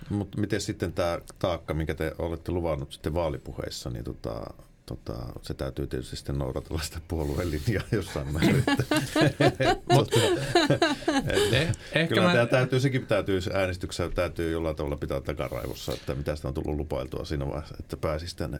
Mutta 0.09 0.39
miten 0.39 0.61
sitten 0.61 0.93
tämä 0.93 1.19
taakka, 1.39 1.73
minkä 1.73 1.95
te 1.95 2.15
olette 2.19 2.51
luvannut 2.51 2.91
sitten 2.91 3.13
vaalipuheissa, 3.13 3.89
niin 3.89 4.03
tota, 4.03 4.53
tota, 4.87 5.15
se 5.41 5.53
täytyy 5.53 5.87
tietysti 5.87 6.15
sitten 6.15 6.37
noudatella 6.37 6.81
sitä 6.81 7.01
puolueen 7.07 7.51
linjaa 7.51 7.83
jossain 7.91 8.33
määrin. 8.33 8.63
Mutta, 9.93 10.19
eh, 11.93 12.07
kyllä 12.09 12.21
mä... 12.21 12.33
tämä 12.33 12.45
täytyy, 12.45 12.79
sekin 12.79 13.07
täytyy 13.07 13.39
äänestyksessä 13.53 14.09
täytyy 14.09 14.51
jollain 14.51 14.75
tavalla 14.75 14.97
pitää 14.97 15.21
takaraivossa, 15.21 15.93
että 15.93 16.15
mitä 16.15 16.35
sitä 16.35 16.47
on 16.47 16.53
tullut 16.53 16.75
lupailtua 16.75 17.25
siinä 17.25 17.47
vaiheessa, 17.47 17.75
että 17.79 17.97
pääsisi 17.97 18.37
tänne 18.37 18.59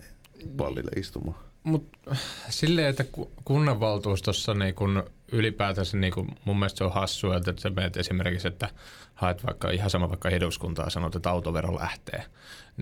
pallille 0.58 0.91
istumaan. 0.95 1.39
Mutta 1.64 2.16
silleen, 2.50 2.88
että 2.88 3.06
kunnanvaltuustossa 3.45 4.54
niin 4.54 4.76
kun 4.76 5.04
ylipäätänsä 5.32 5.98
niin 5.98 6.14
kun 6.14 6.28
mun 6.45 6.60
mielestä 6.60 6.78
se 6.78 6.84
on 6.84 6.93
hassua, 6.93 7.38
että 7.38 7.54
sä 7.58 7.70
menet 7.70 7.98
esimerkiksi, 7.98 8.48
että 8.48 8.70
haet 9.18 9.45
vaikka 9.45 9.70
ihan 9.70 9.89
sama 9.89 10.09
vaikka 10.09 10.30
eduskuntaa 10.30 10.89
sanot, 10.89 11.15
että 11.15 11.30
autovero 11.30 11.76
lähtee. 11.76 12.24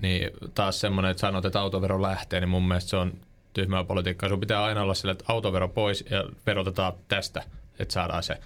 Niin 0.02 0.30
taas 0.54 0.80
semmoinen, 0.80 1.10
että 1.10 1.20
sanot, 1.20 1.44
että 1.44 1.60
autovero 1.60 2.02
lähtee, 2.02 2.40
niin 2.40 2.48
mun 2.48 2.68
mielestä 2.68 2.90
se 2.90 2.96
on 2.96 3.12
tyhmää 3.52 3.84
politiikkaa. 3.84 4.28
Sun 4.28 4.40
pitää 4.40 4.64
aina 4.64 4.82
olla 4.82 4.94
sille, 4.94 5.12
että 5.12 5.24
autovero 5.28 5.68
pois 5.68 6.04
ja 6.10 6.24
verotetaan 6.46 6.92
tästä, 7.08 7.42
että 7.78 7.94
saadaan 7.94 8.22
se 8.22 8.38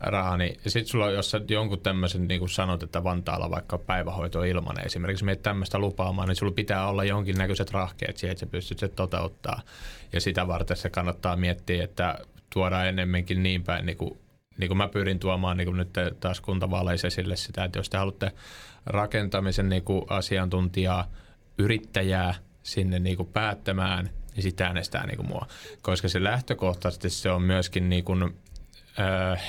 raha. 0.00 0.36
Niin 0.36 0.60
sitten 0.66 0.86
sulla 0.90 1.04
on, 1.04 1.14
jos 1.14 1.30
sä 1.30 1.40
jonkun 1.48 1.80
tämmöisen 1.80 2.28
niin 2.28 2.38
kuin 2.38 2.48
sanot, 2.48 2.82
että 2.82 3.04
Vantaalla 3.04 3.50
vaikka 3.50 3.78
päivähoito 3.78 4.38
on 4.38 4.46
ilmanen, 4.46 4.86
esimerkiksi 4.86 5.24
meitä 5.24 5.42
tämmöistä 5.42 5.78
lupaamaan, 5.78 6.28
niin 6.28 6.36
sulla 6.36 6.52
pitää 6.52 6.88
olla 6.88 7.04
jonkinnäköiset 7.04 7.70
rahkeet 7.70 8.16
siihen, 8.16 8.32
että 8.32 8.40
sä 8.40 8.46
pystyt 8.46 8.78
se 8.78 8.88
toteuttaa. 8.88 9.62
Ja 10.12 10.20
sitä 10.20 10.48
varten 10.48 10.76
se 10.76 10.90
kannattaa 10.90 11.36
miettiä, 11.36 11.84
että 11.84 12.18
tuodaan 12.52 12.86
enemmänkin 12.86 13.42
niin 13.42 13.64
päin, 13.64 13.86
niin 13.86 13.96
kuin, 13.96 14.18
niin 14.62 14.68
kuin 14.68 14.78
mä 14.78 14.88
pyrin 14.88 15.18
tuomaan 15.18 15.56
niin 15.56 15.66
kuin 15.66 15.76
nyt 15.76 16.20
taas 16.20 16.40
kuntavaaleissa 16.40 17.06
esille 17.06 17.36
sitä, 17.36 17.64
että 17.64 17.78
jos 17.78 17.90
te 17.90 17.98
haluatte 17.98 18.32
rakentamisen 18.86 19.68
niin 19.68 19.82
kuin 19.82 20.04
asiantuntijaa, 20.08 21.10
yrittäjää 21.58 22.34
sinne 22.62 22.98
niin 22.98 23.16
kuin 23.16 23.28
päättämään, 23.28 24.10
niin 24.34 24.42
sitten 24.42 24.66
äänestää 24.66 25.06
niin 25.06 25.16
kuin 25.16 25.28
mua. 25.28 25.46
Koska 25.82 26.08
se 26.08 26.24
lähtökohtaisesti 26.24 27.10
se 27.10 27.30
on 27.30 27.42
myöskin 27.42 27.88
niin 27.88 28.04
kuin 28.04 28.36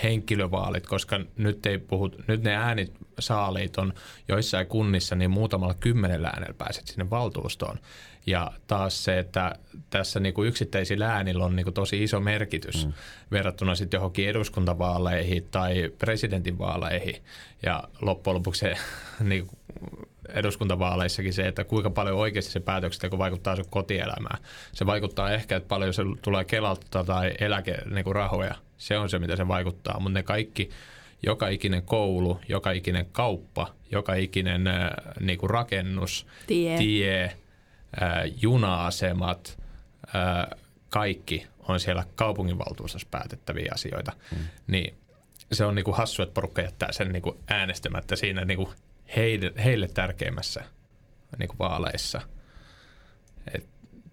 henkilövaalit, 0.04 0.88
koska 0.88 1.20
nyt, 1.38 1.66
ei 1.66 1.78
puhu, 1.78 2.10
nyt 2.28 2.44
ne 2.44 2.56
äänit 2.56 2.94
saaliit 3.20 3.78
on 3.78 3.94
joissain 4.28 4.68
kunnissa, 4.68 5.16
niin 5.16 5.32
muutamalla 5.32 5.74
kymmenellä 5.74 6.28
äänellä 6.28 6.54
pääset 6.54 6.88
sinne 6.88 7.10
valtuustoon. 7.10 7.80
Ja 8.26 8.52
taas 8.68 9.04
se, 9.04 9.20
että 9.20 9.56
tässä 9.90 10.20
niin 10.20 10.34
kuin 10.34 10.48
yksittäisillä 10.48 11.14
äänillä 11.14 11.46
on 11.46 11.56
niin 11.56 11.64
kuin 11.64 11.74
tosi 11.74 12.04
iso 12.04 12.20
merkitys 12.20 12.86
mm. 12.86 12.94
verrattuna 13.32 13.76
sitten 13.76 13.98
johonkin 13.98 14.30
eduskuntavaaleihin 14.30 15.48
tai 15.52 15.92
presidentinvaaleihin. 15.98 17.24
Ja 17.66 17.84
loppujen 18.02 18.36
lopuksi 18.36 18.60
se 18.60 18.74
niin 19.24 19.48
kuin 19.48 19.60
eduskuntavaaleissakin 20.30 21.34
se, 21.34 21.48
että 21.48 21.64
kuinka 21.64 21.90
paljon 21.90 22.18
oikeasti 22.18 22.52
se 22.52 22.60
päätöksenteko 22.60 23.18
vaikuttaa 23.18 23.56
sun 23.56 23.66
kotielämään. 23.70 24.44
Se 24.74 24.86
vaikuttaa 24.86 25.32
ehkä, 25.32 25.56
että 25.56 25.68
paljon 25.68 25.94
se 25.94 26.04
tulee 26.22 26.46
Kelalta 26.46 27.04
tai 27.04 27.32
eläkerahoja. 27.40 28.50
Niin 28.50 28.60
se 28.78 28.98
on 28.98 29.10
se, 29.10 29.20
mitä 29.20 29.36
se 29.36 29.48
vaikuttaa. 29.48 30.00
Mutta 30.00 30.20
ne 30.20 30.24
kaikki, 30.24 30.70
joka 31.24 31.48
ikinen 31.48 31.84
koulu, 31.84 32.40
joka 32.50 32.72
ikinen 32.72 33.06
kauppa, 33.12 33.68
joka 33.92 34.14
ikinen 34.14 34.68
äh, 34.68 34.90
niin 35.20 35.40
kuin 35.40 35.50
rakennus, 35.50 36.28
tie, 36.48 36.78
tie 36.78 37.38
äh, 38.02 38.24
juna-asemat, 38.42 39.60
äh, 40.16 40.60
kaikki 40.90 41.48
on 41.68 41.80
siellä 41.80 42.04
kaupunginvaltuustossa 42.16 43.08
päätettäviä 43.12 43.72
asioita. 43.74 44.12
Hmm. 44.36 44.44
Niin 44.68 44.96
se 45.52 45.66
on 45.66 45.76
niin 45.76 45.86
kuin 45.86 45.98
hassu, 45.98 46.22
että 46.22 46.34
porukka 46.34 46.62
jättää 46.62 46.92
sen 46.92 47.12
niin 47.12 47.22
kuin 47.22 47.38
äänestämättä 47.48 48.16
siinä 48.16 48.46
niin 48.46 48.58
kuin 48.58 48.70
heille, 49.16 49.52
heille 49.64 49.88
tärkeimmässä 49.88 50.64
niin 51.40 51.48
kuin 51.48 51.60
vaaleissa. 51.60 52.22
Et 53.54 53.66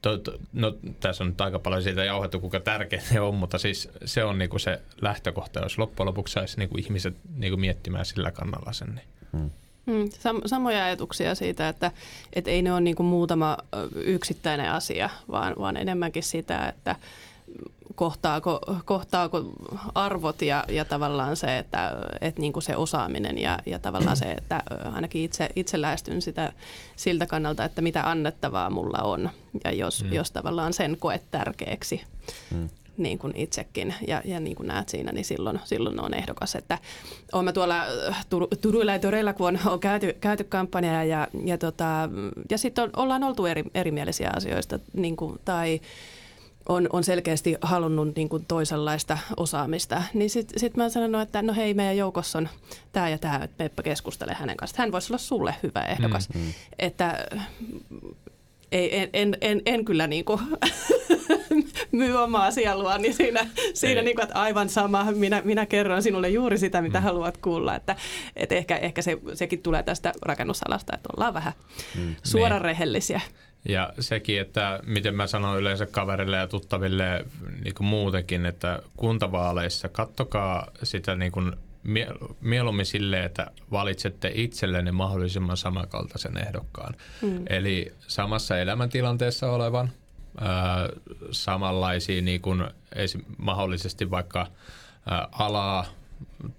to, 0.03 0.19
to, 0.19 0.39
no, 0.53 0.77
tässä 1.01 1.25
on 1.25 1.31
nyt 1.31 1.41
aika 1.41 1.59
paljon 1.59 1.83
siitä 1.83 2.05
jauhettu, 2.05 2.41
kuinka 2.41 2.61
tärkeä 2.61 3.01
se 3.01 3.21
on, 3.21 3.35
mutta 3.35 3.59
siis 3.59 3.89
se 4.05 4.25
on 4.25 4.39
niin 4.39 4.51
kuin 4.51 4.61
se 4.61 4.83
lähtökohta, 5.01 5.61
jos 5.61 5.79
loppujen 5.79 6.07
lopuksi 6.07 6.33
saisi 6.33 6.59
niin 6.59 6.69
kuin 6.69 6.85
ihmiset 6.85 7.17
niin 7.37 7.53
kuin 7.53 7.61
miettimään 7.61 8.05
sillä 8.05 8.31
kannalla 8.31 8.73
sen. 8.73 8.95
Niin. 8.95 9.09
Hmm. 9.33 9.51
Hmm, 9.87 10.05
sam- 10.05 10.49
samoja 10.49 10.85
ajatuksia 10.85 11.35
siitä, 11.35 11.69
että, 11.69 11.93
että 12.33 12.51
ei 12.51 12.63
ne 12.63 12.73
ole 12.73 12.81
niin 12.81 13.05
muutama 13.05 13.59
yksittäinen 13.95 14.71
asia, 14.71 15.11
vaan, 15.31 15.55
vaan 15.59 15.77
enemmänkin 15.77 16.23
sitä, 16.23 16.69
että 16.69 16.97
kohtaako, 17.95 18.61
kohtaako 18.85 19.45
arvot 19.95 20.43
ja, 20.43 20.65
ja 20.69 20.85
tavallaan 20.85 21.37
se, 21.37 21.59
että, 21.59 21.93
että 22.21 22.41
niin 22.41 22.53
kuin 22.53 22.63
se 22.63 22.77
osaaminen 22.77 23.39
ja, 23.39 23.59
ja 23.67 23.79
tavallaan 23.79 24.17
se, 24.17 24.33
että 24.33 24.63
ainakin 24.93 25.23
itse, 25.23 25.49
itse 25.57 25.81
lähestyn 25.81 26.23
sitä 26.23 26.53
siltä 26.97 27.27
kannalta, 27.27 27.65
että 27.65 27.83
mitä 27.83 28.11
annettavaa 28.11 28.71
mulla 28.71 28.99
on 28.99 29.31
ja 29.65 29.73
jos, 29.73 30.05
mm. 30.05 30.13
jos 30.13 30.31
tavallaan 30.31 30.73
sen 30.73 30.97
koet 31.01 31.23
tärkeäksi. 31.31 32.01
Mm 32.51 32.69
niin 33.01 33.19
kuin 33.19 33.33
itsekin 33.37 33.95
ja, 34.09 34.23
ja 34.25 34.41
niin 34.41 34.57
kuin 34.57 34.67
näet 34.67 34.89
siinä, 34.89 35.13
niin 35.13 35.25
silloin, 35.25 35.61
silloin 35.65 36.01
on 36.01 36.15
ehdokas. 36.15 36.55
Että 36.55 36.79
olemme 37.33 37.53
tuolla 37.53 37.85
Tur- 38.31 38.57
Turuilla 38.61 38.93
ja 38.93 38.99
Toreilla, 38.99 39.33
kun 39.33 39.49
on, 39.49 39.59
on 39.73 39.81
käyty, 39.81 40.17
käyty 40.21 40.45
kampanjaa 40.45 41.05
ja, 41.05 41.29
ja, 41.45 41.59
tota, 41.59 42.09
ja 42.51 42.59
sitten 42.59 42.85
on, 42.85 42.91
ollaan 42.97 43.25
oltu 43.25 43.47
eri, 43.47 43.65
erimielisiä 43.75 44.31
asioista 44.37 44.79
niin 44.93 45.17
kuin, 45.17 45.39
tai 45.45 45.81
on, 46.69 46.89
on 46.93 47.05
selkeästi 47.05 47.57
halunnut 47.63 48.17
niin 48.17 48.29
kuin 48.29 48.45
toisenlaista 48.49 49.19
osaamista, 49.37 50.03
niin 50.15 50.31
sitten 50.31 50.61
sit 50.61 50.77
mä 50.77 50.83
oon 50.83 50.91
sanonut, 50.91 51.21
että 51.21 51.43
no 51.43 51.55
hei, 51.55 51.75
meidän 51.75 51.97
joukossa 51.97 52.39
on 52.39 52.49
tämä 52.93 53.09
ja 53.09 53.19
tämä, 53.19 53.41
että 53.43 53.65
meppä 53.65 53.83
keskustele 53.83 54.35
hänen 54.35 54.57
kanssaan. 54.57 54.79
Hän 54.79 54.93
voisi 54.93 55.13
olla 55.13 55.19
sulle 55.19 55.55
hyvä 55.63 55.81
ehdokas. 55.81 56.29
Mm, 56.29 56.41
mm. 56.41 56.53
Että 56.79 57.27
ei, 58.73 58.99
en, 58.99 59.11
en, 59.13 59.37
en, 59.41 59.63
en 59.67 59.85
kyllä 59.85 60.07
niin 60.07 60.25
kuin 60.25 60.41
myy 61.93 62.17
omaa 62.17 62.51
sielua, 62.51 62.99
niin 62.99 63.15
siinä, 63.15 63.47
siinä 63.75 64.03
niin 64.03 64.17
kuin, 64.17 64.23
että 64.23 64.41
aivan 64.41 64.69
sama, 64.69 65.07
minä, 65.13 65.43
minä 65.45 65.67
kerron 65.67 66.03
sinulle 66.03 66.29
juuri 66.29 66.59
sitä, 66.59 66.83
mitä 66.83 66.99
mm. 66.99 67.05
haluat 67.05 67.37
kuulla. 67.37 67.75
Että, 67.75 67.97
että 68.37 68.55
ehkä, 68.55 68.77
ehkä 68.77 69.03
se, 69.03 69.19
sekin 69.35 69.63
tulee 69.63 69.83
tästä 69.83 70.13
rakennusalasta, 70.23 70.93
että 70.95 71.09
ollaan 71.17 71.35
vähän 71.35 71.53
mm. 71.99 72.15
suoran 72.23 72.61
rehellisiä. 72.61 73.21
Ja 73.69 73.93
sekin, 74.01 74.41
että 74.41 74.81
miten 74.87 75.15
mä 75.15 75.27
sanon 75.27 75.59
yleensä 75.59 75.87
kaverille 75.87 76.37
ja 76.37 76.47
tuttaville 76.47 77.25
niin 77.65 77.75
kuin 77.75 77.87
muutenkin, 77.87 78.47
että 78.47 78.83
kuntavaaleissa 78.97 79.89
kattokaa 79.89 80.71
sitä 80.83 81.17
niin 81.17 81.33
kuin 81.33 81.53
mieluummin 82.41 82.87
silleen, 82.87 83.25
että 83.25 83.51
valitsette 83.71 84.33
itsellenne 84.35 84.93
mahdollisimman 84.93 85.57
samankaltaisen 85.57 86.37
ehdokkaan. 86.37 86.95
Mm. 87.23 87.45
Eli 87.49 87.93
samassa 88.07 88.59
elämäntilanteessa 88.59 89.51
olevan, 89.53 89.91
samanlaisia 91.31 92.23
niin 92.23 92.41
kuin 92.41 92.65
mahdollisesti 93.39 94.11
vaikka 94.11 94.47
alaa 95.33 95.87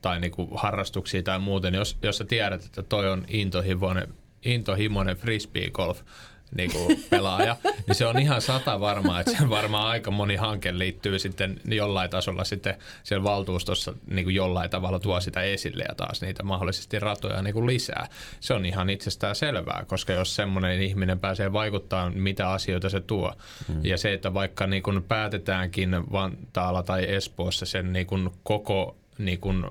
tai 0.01 0.19
niin 0.19 0.32
kuin 0.32 0.49
harrastuksia 0.55 1.24
tai 1.24 1.39
muuten. 1.39 1.74
Jos, 1.74 1.97
jos 2.01 2.17
sä 2.17 2.26
tiedät, 2.26 2.65
että 2.65 2.84
toi 2.84 3.09
on 3.09 3.26
intohimoinen, 3.28 4.13
intohimoinen 4.45 5.17
frisbee-golf, 5.17 6.01
niin 6.58 6.72
kuin 6.72 7.06
pelaaja, 7.10 7.56
niin 7.88 7.95
se 7.95 8.06
on 8.06 8.20
ihan 8.20 8.41
sata 8.41 8.80
varmaa, 8.80 9.20
että 9.20 9.38
se 9.38 9.49
varmaan 9.49 9.88
aika 9.88 10.12
moni 10.12 10.36
hanke 10.36 10.78
liittyy 10.78 11.20
sitten 11.20 11.62
jollain 11.66 12.10
tasolla 12.10 12.43
sitten 12.43 12.76
siellä 13.04 13.24
valtuustossa 13.24 13.93
niin 14.08 14.26
kuin 14.26 14.36
jollain 14.36 14.70
tavalla 14.70 14.99
tuo 14.99 15.20
sitä 15.20 15.41
esille 15.41 15.84
ja 15.89 15.95
taas 15.95 16.22
niitä 16.22 16.43
mahdollisesti 16.43 16.99
ratoja 16.99 17.41
niin 17.41 17.54
kuin 17.54 17.68
lisää. 17.68 18.08
Se 18.39 18.54
on 18.54 18.66
ihan 18.66 18.89
itsestään 18.89 19.36
selvää, 19.36 19.84
koska 19.88 20.14
jos 20.14 20.36
semmoinen 20.36 20.82
ihminen 20.82 21.20
pääsee 21.20 21.54
vaikuttamaan, 21.54 22.18
mitä 22.18 22.49
asioita 22.49 22.89
se 22.89 22.99
tuo. 22.99 23.34
Hmm. 23.68 23.86
Ja 23.86 23.97
se, 23.97 24.14
että 24.14 24.34
vaikka 24.34 24.68
niin 24.68 24.84
kuin 24.84 25.04
päätetäänkin 25.04 26.12
Vantaalla 26.12 26.84
tai 26.84 27.14
Espoossa 27.14 27.66
sen 27.66 27.93
niin 27.93 28.08
kuin 28.08 28.30
koko 28.43 28.97
niin 29.18 29.39
kuin 29.39 29.66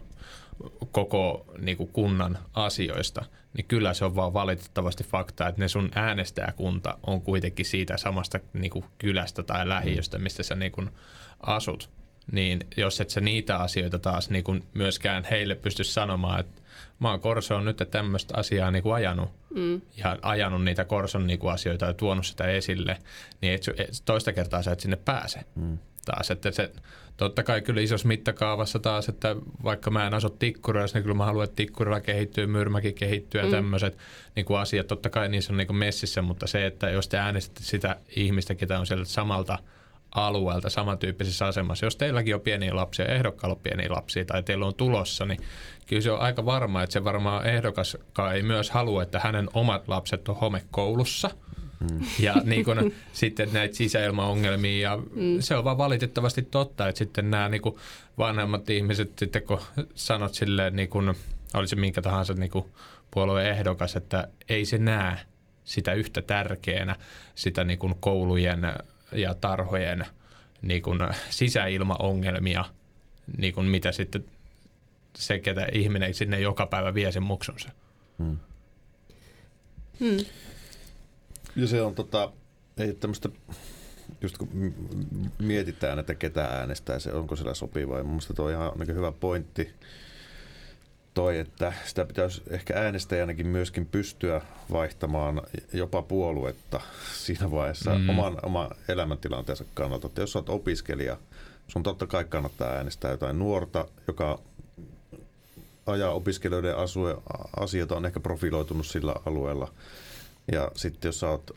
koko 0.92 1.44
niin 1.58 1.76
kuin 1.76 1.90
kunnan 1.92 2.38
asioista, 2.54 3.24
niin 3.56 3.64
kyllä 3.64 3.94
se 3.94 4.04
on 4.04 4.14
vaan 4.14 4.34
valitettavasti 4.34 5.04
fakta, 5.04 5.48
että 5.48 5.60
ne 5.60 5.68
sun 5.68 5.90
äänestäjäkunta 5.94 6.98
on 7.06 7.22
kuitenkin 7.22 7.66
siitä 7.66 7.96
samasta 7.96 8.40
niin 8.52 8.70
kuin 8.70 8.84
kylästä 8.98 9.42
tai 9.42 9.68
lähiöstä, 9.68 10.18
mm. 10.18 10.22
mistä 10.22 10.42
sä 10.42 10.54
niin 10.54 10.72
kuin 10.72 10.90
asut. 11.40 11.90
Niin 12.32 12.60
jos 12.76 13.00
et 13.00 13.10
sä 13.10 13.20
niitä 13.20 13.56
asioita 13.56 13.98
taas 13.98 14.30
niin 14.30 14.44
kuin 14.44 14.64
myöskään 14.74 15.24
heille 15.30 15.54
pysty 15.54 15.84
sanomaan, 15.84 16.40
että 16.40 16.62
mä 16.98 17.10
oon 17.10 17.20
Korso 17.20 17.56
on 17.56 17.64
nyt 17.64 17.88
tämmöistä 17.90 18.34
asiaa 18.36 18.70
niin 18.70 18.82
kuin 18.82 18.94
ajanut 18.94 19.30
mm. 19.54 19.80
ja 19.96 20.16
ajanut 20.22 20.64
niitä 20.64 20.84
Korson 20.84 21.26
niin 21.26 21.38
kuin 21.38 21.52
asioita 21.52 21.86
ja 21.86 21.94
tuonut 21.94 22.26
sitä 22.26 22.44
esille, 22.44 22.98
niin 23.40 23.54
et, 23.54 23.62
toista 24.04 24.32
kertaa 24.32 24.62
sä 24.62 24.72
et 24.72 24.80
sinne 24.80 24.96
pääse. 24.96 25.40
Mm 25.54 25.78
taas. 26.04 26.30
Että 26.30 26.50
se, 26.50 26.72
totta 27.24 27.42
kai 27.42 27.62
kyllä 27.62 27.80
isossa 27.80 28.08
mittakaavassa 28.08 28.78
taas, 28.78 29.08
että 29.08 29.36
vaikka 29.64 29.90
mä 29.90 30.06
en 30.06 30.14
asu 30.14 30.30
Tikkurilassa, 30.30 30.98
niin 30.98 31.02
kyllä 31.02 31.16
mä 31.16 31.24
haluan, 31.24 31.44
että 31.44 31.56
Tikkurilla 31.56 32.00
kehittyy, 32.00 32.46
Myrmäkin 32.46 32.94
kehittyy 32.94 33.40
ja 33.40 33.44
mm. 33.46 33.50
tämmöiset 33.50 33.98
niin 34.36 34.46
kuin 34.46 34.60
asiat. 34.60 34.86
Totta 34.86 35.10
kai 35.10 35.28
niissä 35.28 35.52
on 35.52 35.56
niin 35.56 35.66
kuin 35.66 35.76
messissä, 35.76 36.22
mutta 36.22 36.46
se, 36.46 36.66
että 36.66 36.90
jos 36.90 37.08
te 37.08 37.18
äänestätte 37.18 37.62
sitä 37.62 37.96
ihmistä, 38.16 38.54
ketä 38.54 38.78
on 38.78 38.86
sieltä 38.86 39.04
samalta 39.04 39.58
alueelta 40.14 40.70
samantyyppisessä 40.70 41.46
asemassa. 41.46 41.86
Jos 41.86 41.96
teilläkin 41.96 42.34
on 42.34 42.40
pieniä 42.40 42.76
lapsia, 42.76 43.06
ehdokkaalla 43.06 43.54
on 43.54 43.62
pieniä 43.62 43.90
lapsia 43.90 44.24
tai 44.24 44.42
teillä 44.42 44.66
on 44.66 44.74
tulossa, 44.74 45.24
niin 45.24 45.40
kyllä 45.86 46.02
se 46.02 46.10
on 46.10 46.20
aika 46.20 46.44
varma, 46.44 46.82
että 46.82 46.92
se 46.92 47.04
varmaan 47.04 47.46
ehdokaskaan 47.46 48.34
ei 48.34 48.42
myös 48.42 48.70
halua, 48.70 49.02
että 49.02 49.20
hänen 49.24 49.48
omat 49.54 49.88
lapset 49.88 50.28
on 50.28 50.36
homekoulussa– 50.36 51.30
Mm. 51.80 52.00
Ja 52.18 52.34
niin 52.44 52.64
kun, 52.64 52.92
sitten 53.12 53.52
näitä 53.52 53.74
sisäilmaongelmia. 53.74 54.90
Ja 54.90 54.96
mm. 54.96 55.40
Se 55.40 55.56
on 55.56 55.64
vaan 55.64 55.78
valitettavasti 55.78 56.42
totta, 56.42 56.88
että 56.88 56.98
sitten 56.98 57.30
nämä 57.30 57.48
niin 57.48 57.62
kun, 57.62 57.78
vanhemmat 58.18 58.70
ihmiset, 58.70 59.18
sitten 59.18 59.42
kun 59.42 59.60
sanot 59.94 60.34
silleen, 60.34 60.76
niin 60.76 60.88
kun, 60.88 61.14
olisi 61.54 61.76
minkä 61.76 62.02
tahansa 62.02 62.34
niin 62.34 62.50
kun, 62.50 62.70
puolueen 63.10 63.50
ehdokas, 63.50 63.96
että 63.96 64.28
ei 64.48 64.64
se 64.64 64.78
näe 64.78 65.16
sitä 65.64 65.92
yhtä 65.92 66.22
tärkeänä, 66.22 66.96
sitä 67.34 67.64
niin 67.64 67.78
kun, 67.78 67.94
koulujen 68.00 68.60
ja 69.12 69.34
tarhojen 69.34 70.06
niin 70.62 70.82
kun, 70.82 71.08
sisäilmaongelmia, 71.30 72.64
niin 73.36 73.54
kun, 73.54 73.64
mitä 73.64 73.92
sitten 73.92 74.24
se, 75.16 75.38
ketä 75.38 75.66
ihminen 75.72 76.14
sinne 76.14 76.40
joka 76.40 76.66
päivä 76.66 76.94
vie 76.94 77.12
sen 77.12 77.22
muksunsa. 77.22 77.68
Hmm. 78.18 78.36
Hmm. 80.00 80.24
Ja 81.60 81.66
se 81.66 81.82
on 81.82 81.94
tota, 81.94 82.32
ei 82.78 82.94
tämmöistä, 82.94 83.28
just 84.20 84.38
kun 84.38 84.74
mietitään, 85.38 85.98
että 85.98 86.14
ketä 86.14 86.44
äänestää, 86.44 86.98
se 86.98 87.12
onko 87.12 87.36
sillä 87.36 87.54
sopiva. 87.54 87.98
Ja 87.98 88.04
mun 88.04 88.12
mielestä 88.12 88.34
tuo 88.34 88.46
on 88.46 88.52
ihan 88.52 88.72
niin 88.78 88.94
hyvä 88.94 89.12
pointti 89.12 89.70
toi, 91.14 91.38
että 91.38 91.72
sitä 91.84 92.04
pitäisi 92.04 92.42
ehkä 92.50 92.74
äänestäjänäkin 92.76 93.46
myöskin 93.46 93.86
pystyä 93.86 94.40
vaihtamaan 94.72 95.42
jopa 95.72 96.02
puoluetta 96.02 96.80
siinä 97.14 97.50
vaiheessa 97.50 97.98
mm. 97.98 98.08
oman, 98.08 98.38
oman 98.42 98.70
elämäntilanteensa 98.88 99.64
kannalta. 99.74 100.06
Että 100.06 100.20
jos 100.20 100.36
olet 100.36 100.48
opiskelija, 100.48 101.16
sun 101.68 101.82
totta 101.82 102.06
kai 102.06 102.24
kannattaa 102.24 102.68
äänestää 102.68 103.10
jotain 103.10 103.38
nuorta, 103.38 103.88
joka 104.06 104.38
ajaa 105.86 106.10
opiskelijoiden 106.10 106.74
asioita, 107.56 107.96
on 107.96 108.06
ehkä 108.06 108.20
profiloitunut 108.20 108.86
sillä 108.86 109.14
alueella. 109.26 109.72
Ja 110.52 110.70
sitten 110.74 111.08
jos 111.08 111.20
sä 111.20 111.28
oot 111.28 111.50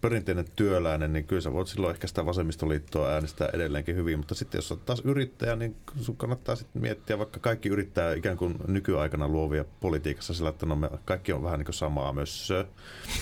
perinteinen 0.00 0.44
työläinen, 0.56 1.12
niin 1.12 1.24
kyllä 1.24 1.42
sä 1.42 1.52
voit 1.52 1.68
silloin 1.68 1.94
ehkä 1.94 2.06
sitä 2.06 2.26
vasemmistoliittoa 2.26 3.08
äänestää 3.08 3.48
edelleenkin 3.52 3.96
hyvin, 3.96 4.18
mutta 4.18 4.34
sitten 4.34 4.58
jos 4.58 4.72
olet 4.72 4.86
taas 4.86 5.02
yrittäjä, 5.04 5.56
niin 5.56 5.76
sun 6.00 6.16
kannattaa 6.16 6.56
sitten 6.56 6.82
miettiä, 6.82 7.18
vaikka 7.18 7.40
kaikki 7.40 7.68
yrittää 7.68 8.14
ikään 8.14 8.36
kuin 8.36 8.54
nykyaikana 8.66 9.28
luovia 9.28 9.64
politiikassa 9.80 10.34
sillä, 10.34 10.50
että 10.50 10.66
no 10.66 10.76
me 10.76 10.90
kaikki 11.04 11.32
on 11.32 11.42
vähän 11.42 11.58
niin 11.58 11.64
kuin 11.64 11.74
samaa 11.74 12.12
mössöä. 12.12 12.64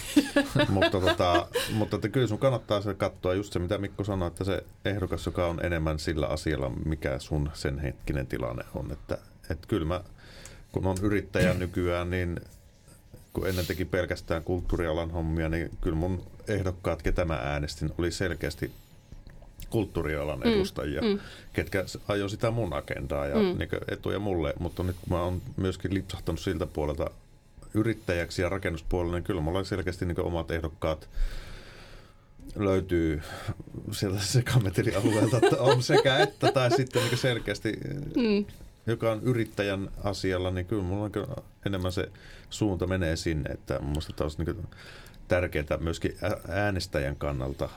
mutta, 0.69 1.01
tota, 1.01 1.49
mutta 1.73 1.97
että 1.97 2.09
kyllä 2.09 2.27
sun 2.27 2.39
kannattaa 2.39 2.81
se 2.81 2.95
katsoa 2.95 3.35
just 3.35 3.53
se, 3.53 3.59
mitä 3.59 3.79
Mikko 3.79 4.05
sanoi, 4.05 4.29
että 4.29 4.45
se 4.45 4.65
ehdokas, 4.85 5.27
joka 5.27 5.47
on 5.47 5.65
enemmän 5.65 5.99
sillä 5.99 6.27
asialla, 6.27 6.71
mikä 6.85 7.19
sun 7.19 7.51
sen 7.55 7.79
hetkinen 7.79 8.27
tilanne 8.27 8.65
on. 8.75 8.93
Että, 8.93 9.19
että 9.51 9.69
kyllä 9.69 9.87
mä, 9.87 10.01
kun 10.73 10.87
on 10.87 10.97
yrittäjä 11.03 11.55
nykyään, 11.55 12.11
niin 12.11 12.41
kun 13.37 13.49
ennen 13.49 13.67
teki 13.67 13.85
pelkästään 13.85 14.45
kulttuurialan 14.45 15.11
hommia, 15.11 15.49
niin 15.49 15.71
kyllä 15.81 15.97
mun 15.97 16.23
ehdokkaat, 16.49 17.03
ketä 17.03 17.25
mä 17.25 17.35
äänestin, 17.35 17.91
oli 17.99 18.11
selkeästi 18.11 18.73
kulttuurialan 19.71 20.39
mm, 20.39 20.53
edustajia, 20.53 21.03
mm, 21.03 21.09
mm. 21.09 21.19
ketkä 21.53 21.85
ajoi 22.09 22.31
sitä 22.31 22.51
mun 22.51 22.73
agendaa 22.73 23.27
ja 23.27 23.37
mm. 23.37 23.59
niin 23.59 23.69
etuja 23.89 24.19
mulle. 24.19 24.55
Mutta 24.59 24.83
nyt 24.83 24.97
kun 25.01 25.19
mä 25.19 25.23
oon 25.23 25.43
myöskin 25.57 25.95
lipsahtanut 25.95 26.41
siltä 26.41 26.67
puolelta 26.67 27.11
yrittäjäksi 27.75 28.43
ja 28.43 28.49
rakennuspuolella, 28.49 29.17
niin 29.17 29.25
kyllä 29.25 29.41
mulla 29.41 29.65
selkeästi 29.65 30.07
niin 30.07 30.21
omat 30.21 30.51
ehdokkaat 30.51 31.09
löytyy 32.55 33.23
sieltä 33.93 34.21
sekametelialueelta, 34.21 35.37
että 35.37 35.57
on 35.59 35.83
sekä 35.83 36.19
että 36.19 36.53
tai 36.53 36.71
sitten 36.71 37.03
niin 37.03 37.19
selkeästi 37.19 37.73
mm 38.17 38.45
joka 38.87 39.13
on 39.13 39.23
yrittäjän 39.23 39.91
asialla, 40.05 40.51
niin 40.51 40.67
kyllä 40.67 40.83
mulla 40.83 41.05
on 41.05 41.45
enemmän 41.67 41.93
se 41.93 42.09
suunta 42.51 42.87
menee 42.87 43.17
sinne, 43.17 43.51
että 43.51 43.79
minusta 43.79 44.13
tämä 44.13 44.25
olisi 44.25 44.45
niin 44.45 44.69
tärkeää 45.29 45.79
myöskin 45.81 46.17
äänestäjän 46.49 47.17
kannalta 47.17 47.69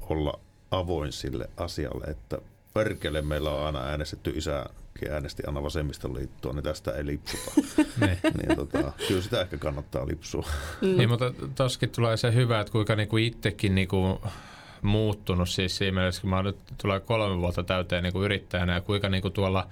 olla 0.00 0.40
avoin 0.70 1.12
sille 1.12 1.50
asialle, 1.56 2.04
että 2.04 2.38
perkele 2.74 3.22
meillä 3.22 3.50
on 3.50 3.66
aina 3.66 3.84
äänestetty 3.84 4.30
isäkin 4.30 5.12
äänesti 5.12 5.42
aina 5.46 5.62
vasemmistoliittoa, 5.62 6.52
niin 6.52 6.64
tästä 6.64 6.92
ei 6.92 7.06
lipsuta. 7.06 7.52
niin. 8.00 8.18
niin 8.22 8.56
tota, 8.56 8.92
kyllä 9.08 9.22
sitä 9.22 9.40
ehkä 9.40 9.58
kannattaa 9.58 10.06
lipsua. 10.06 10.46
Mm. 10.80 10.96
Niin, 10.96 11.08
mutta 11.08 11.32
toskin 11.54 11.90
tulee 11.90 12.16
se 12.16 12.34
hyvä, 12.34 12.60
että 12.60 12.72
kuinka 12.72 12.96
niinku 12.96 13.16
itsekin 13.16 13.74
niinku 13.74 14.20
muuttunut 14.82 15.48
siis 15.48 15.76
siinä 15.76 15.94
mielessä, 15.94 16.20
kun 16.20 16.30
mä 16.30 16.42
nyt 16.42 16.56
tulee 16.82 17.00
kolme 17.00 17.40
vuotta 17.40 17.64
täyteen 17.64 18.02
niinku 18.02 18.22
yrittäjänä 18.22 18.74
ja 18.74 18.80
kuinka 18.80 19.08
niinku 19.08 19.30
tuolla 19.30 19.68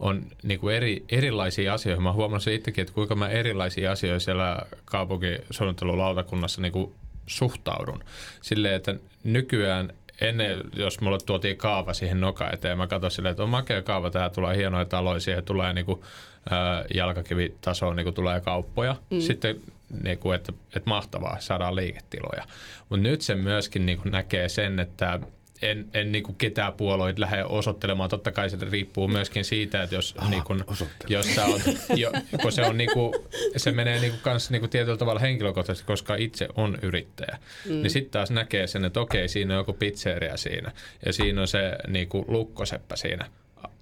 on 0.00 0.26
niin 0.42 0.60
kuin 0.60 0.76
eri, 0.76 1.04
erilaisia 1.08 1.74
asioita. 1.74 2.02
Mä 2.02 2.12
huomasin 2.12 2.54
itsekin, 2.54 2.82
että 2.82 2.94
kuinka 2.94 3.14
mä 3.14 3.28
erilaisia 3.28 3.92
asioita 3.92 4.24
siellä 4.24 4.62
kaupunkisuunnittelulautakunnassa 4.84 6.60
niin 6.60 6.72
kuin 6.72 6.92
suhtaudun. 7.26 8.04
Silleen, 8.40 8.74
että 8.74 8.94
nykyään 9.24 9.92
ennen, 10.20 10.60
jos 10.76 11.00
mulle 11.00 11.18
tuotiin 11.26 11.56
kaava 11.56 11.94
siihen 11.94 12.20
noka 12.20 12.50
eteen, 12.52 12.78
mä 12.78 12.86
katsoin 12.86 13.10
silleen, 13.10 13.30
että 13.30 13.42
on 13.42 13.48
makea 13.48 13.82
kaava, 13.82 14.10
tää 14.10 14.30
tulee 14.30 14.56
hienoja 14.56 14.84
taloja, 14.84 15.20
siihen 15.20 15.44
tulee 15.44 15.72
niinku, 15.72 16.04
ää, 16.50 16.84
jalkakivitasoon 16.94 17.96
niinku 17.96 18.12
tulee 18.12 18.40
kauppoja. 18.40 18.96
Mm. 19.10 19.20
Sitten 19.20 19.60
niinku, 20.02 20.32
että, 20.32 20.52
että 20.76 20.88
mahtavaa, 20.90 21.40
saadaan 21.40 21.76
liiketiloja. 21.76 22.44
Mutta 22.88 23.02
nyt 23.02 23.20
se 23.20 23.34
myöskin 23.34 23.86
niinku 23.86 24.08
näkee 24.08 24.48
sen, 24.48 24.80
että 24.80 25.20
en, 25.62 25.88
en 25.94 26.12
niin 26.12 26.24
kuin 26.24 26.36
ketään 26.36 26.72
puolueita 26.72 27.20
lähde 27.20 27.44
osoittelemaan. 27.44 28.10
Totta 28.10 28.32
kai 28.32 28.50
se 28.50 28.56
riippuu 28.70 29.08
myöskin 29.08 29.44
siitä, 29.44 29.82
että 29.82 29.94
jos, 29.94 30.14
Aha, 30.18 30.30
niin 30.30 30.44
kuin, 30.44 30.64
jos 31.08 31.34
sä 31.34 31.46
oot, 31.46 31.62
jo, 31.96 32.12
kun 32.42 32.52
se, 32.52 32.62
on 32.62 32.78
niin 32.78 32.90
kuin, 32.92 33.14
se 33.56 33.72
menee 33.72 34.00
niin 34.00 34.12
kuin 34.12 34.20
kanssa 34.22 34.52
niin 34.52 34.60
kuin 34.60 34.70
tietyllä 34.70 34.96
tavalla 34.96 35.20
henkilökohtaisesti, 35.20 35.86
koska 35.86 36.14
itse 36.14 36.48
on 36.54 36.78
yrittäjä. 36.82 37.38
Mm. 37.64 37.72
Niin 37.72 37.90
sitten 37.90 38.10
taas 38.10 38.30
näkee 38.30 38.66
sen, 38.66 38.84
että 38.84 39.00
okei, 39.00 39.28
siinä 39.28 39.54
on 39.54 39.58
joku 39.58 39.72
pizzeria 39.72 40.36
siinä 40.36 40.72
ja 41.06 41.12
siinä 41.12 41.40
on 41.40 41.48
se 41.48 41.76
niin 41.88 42.08
kuin 42.08 42.24
lukkoseppä 42.28 42.96
siinä 42.96 43.30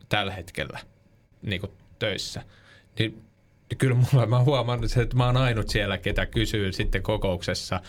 tällä 0.08 0.32
hetkellä 0.32 0.78
niin 1.42 1.60
kuin 1.60 1.72
töissä. 1.98 2.42
Niin 2.98 3.22
kyllä 3.78 3.94
mulla, 3.94 4.26
mä 4.26 4.42
huomaan, 4.42 4.80
että 4.84 5.16
mä 5.16 5.26
oon 5.26 5.36
ainut 5.36 5.68
siellä, 5.68 5.98
ketä 5.98 6.26
kysyy 6.26 6.72
sitten 6.72 7.02
kokouksessa, 7.02 7.80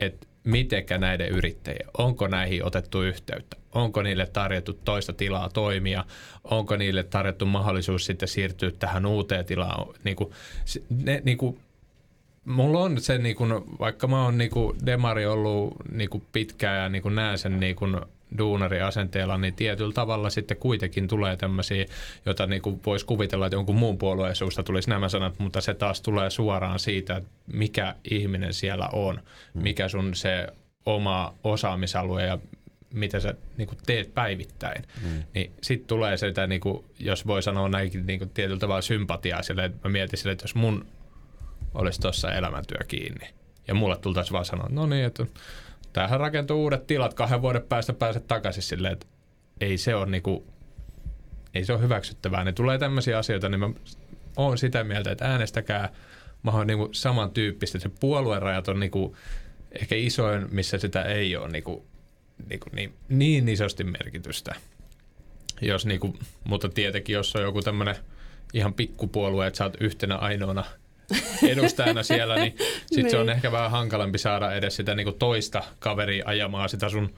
että 0.00 0.26
mitenkä 0.44 0.98
näiden 0.98 1.28
yrittäjien, 1.28 1.88
onko 1.98 2.28
näihin 2.28 2.64
otettu 2.64 3.02
yhteyttä, 3.02 3.56
onko 3.72 4.02
niille 4.02 4.26
tarjottu 4.26 4.72
toista 4.84 5.12
tilaa 5.12 5.48
toimia, 5.48 6.04
onko 6.44 6.76
niille 6.76 7.02
tarjottu 7.02 7.46
mahdollisuus 7.46 8.06
sitten 8.06 8.28
siirtyä 8.28 8.70
tähän 8.70 9.06
uuteen 9.06 9.44
tilaan. 9.44 9.86
Niin 10.04 10.16
kuin, 10.16 10.30
ne, 11.04 11.22
niin 11.24 11.38
kuin, 11.38 11.58
mulla 12.44 12.80
on 12.80 13.00
se, 13.00 13.18
niin 13.18 13.36
kuin, 13.36 13.52
vaikka 13.78 14.06
mä 14.06 14.24
oon 14.24 14.38
niin 14.38 14.50
kuin 14.50 14.76
demari 14.86 15.26
ollut 15.26 15.74
niin 15.92 16.10
kuin 16.10 16.24
pitkään 16.32 16.82
ja 16.82 16.88
niin 16.88 17.14
näen 17.14 17.38
sen 17.38 17.60
niin 17.60 17.76
kuin 17.76 17.96
duunariasenteella, 18.38 19.38
niin 19.38 19.54
tietyllä 19.54 19.92
tavalla 19.92 20.30
sitten 20.30 20.56
kuitenkin 20.56 21.08
tulee 21.08 21.36
tämmöisiä, 21.36 21.86
joita 22.26 22.46
niin 22.46 22.62
kuin 22.62 22.80
voisi 22.86 23.06
kuvitella, 23.06 23.46
että 23.46 23.56
jonkun 23.56 23.76
muun 23.76 23.98
puolueen 23.98 24.36
suusta 24.36 24.62
tulisi 24.62 24.90
nämä 24.90 25.08
sanat, 25.08 25.38
mutta 25.38 25.60
se 25.60 25.74
taas 25.74 26.00
tulee 26.00 26.30
suoraan 26.30 26.78
siitä, 26.78 27.16
että 27.16 27.30
mikä 27.46 27.94
ihminen 28.10 28.54
siellä 28.54 28.88
on, 28.92 29.20
mm. 29.54 29.62
mikä 29.62 29.88
sun 29.88 30.14
se 30.14 30.46
oma 30.86 31.34
osaamisalue 31.44 32.22
ja 32.22 32.38
mitä 32.94 33.20
sä 33.20 33.34
niin 33.56 33.68
kuin 33.68 33.78
teet 33.86 34.14
päivittäin. 34.14 34.84
Mm. 35.02 35.22
Niin 35.34 35.52
sitten 35.62 35.88
tulee 35.88 36.16
sitä, 36.16 36.46
niin 36.46 36.60
kuin, 36.60 36.84
jos 36.98 37.26
voi 37.26 37.42
sanoa 37.42 37.68
näinkin 37.68 38.06
niin 38.06 38.18
kuin 38.18 38.30
tietyllä 38.30 38.60
tavalla 38.60 38.82
sympatiaa 38.82 39.42
sille, 39.42 39.64
että 39.64 39.88
mä 39.88 39.92
mietin 39.92 40.18
sille, 40.18 40.32
että 40.32 40.44
jos 40.44 40.54
mun 40.54 40.86
olisi 41.74 42.00
tuossa 42.00 42.32
elämäntyö 42.32 42.78
kiinni 42.88 43.28
ja 43.68 43.74
mulle 43.74 43.96
tultaisiin 43.96 44.32
vaan 44.32 44.44
sanoa, 44.44 44.68
no 44.70 44.86
niin, 44.86 45.04
että 45.04 45.26
tämähän 45.92 46.20
rakentuu 46.20 46.62
uudet 46.62 46.86
tilat, 46.86 47.14
kahden 47.14 47.42
vuoden 47.42 47.62
päästä 47.62 47.92
pääset 47.92 48.26
takaisin 48.26 48.62
silleen, 48.62 48.92
että 48.92 49.06
ei 49.60 49.78
se 49.78 49.94
ole 49.94 50.06
niinku, 50.06 50.46
ei 51.54 51.64
se 51.64 51.72
ole 51.72 51.80
hyväksyttävää. 51.80 52.44
Ne 52.44 52.52
tulee 52.52 52.78
tämmöisiä 52.78 53.18
asioita, 53.18 53.48
niin 53.48 53.60
mä 53.60 53.70
oon 54.36 54.58
sitä 54.58 54.84
mieltä, 54.84 55.10
että 55.10 55.24
äänestäkää 55.24 55.92
oon 56.46 56.66
niinku 56.66 56.88
samantyyppistä. 56.92 57.78
Se 57.78 57.90
puoluerajat 58.00 58.68
on 58.68 58.80
niinku 58.80 59.16
ehkä 59.80 59.94
isoin, 59.94 60.46
missä 60.50 60.78
sitä 60.78 61.02
ei 61.02 61.36
ole 61.36 61.48
niinku, 61.48 61.86
niinku 62.48 62.70
niin, 62.72 62.94
niin 63.08 63.48
isosti 63.48 63.84
merkitystä. 63.84 64.54
Jos 65.60 65.86
niinku, 65.86 66.16
mutta 66.44 66.68
tietenkin, 66.68 67.14
jos 67.14 67.36
on 67.36 67.42
joku 67.42 67.62
tämmöinen 67.62 67.96
ihan 68.54 68.74
pikkupuolue, 68.74 69.46
että 69.46 69.58
sä 69.58 69.64
oot 69.64 69.76
yhtenä 69.80 70.16
ainoana– 70.16 70.64
edustajana 71.48 72.02
siellä, 72.02 72.34
niin 72.34 72.56
sitten 72.86 73.10
se 73.10 73.18
on 73.18 73.26
niin. 73.26 73.36
ehkä 73.36 73.52
vähän 73.52 73.70
hankalampi 73.70 74.18
saada 74.18 74.52
edes 74.52 74.76
sitä 74.76 74.94
niin 74.94 75.04
kuin 75.04 75.18
toista 75.18 75.62
kaveria 75.78 76.24
ajamaan 76.26 76.68
sitä 76.68 76.88
sun 76.88 77.04
mm. 77.04 77.12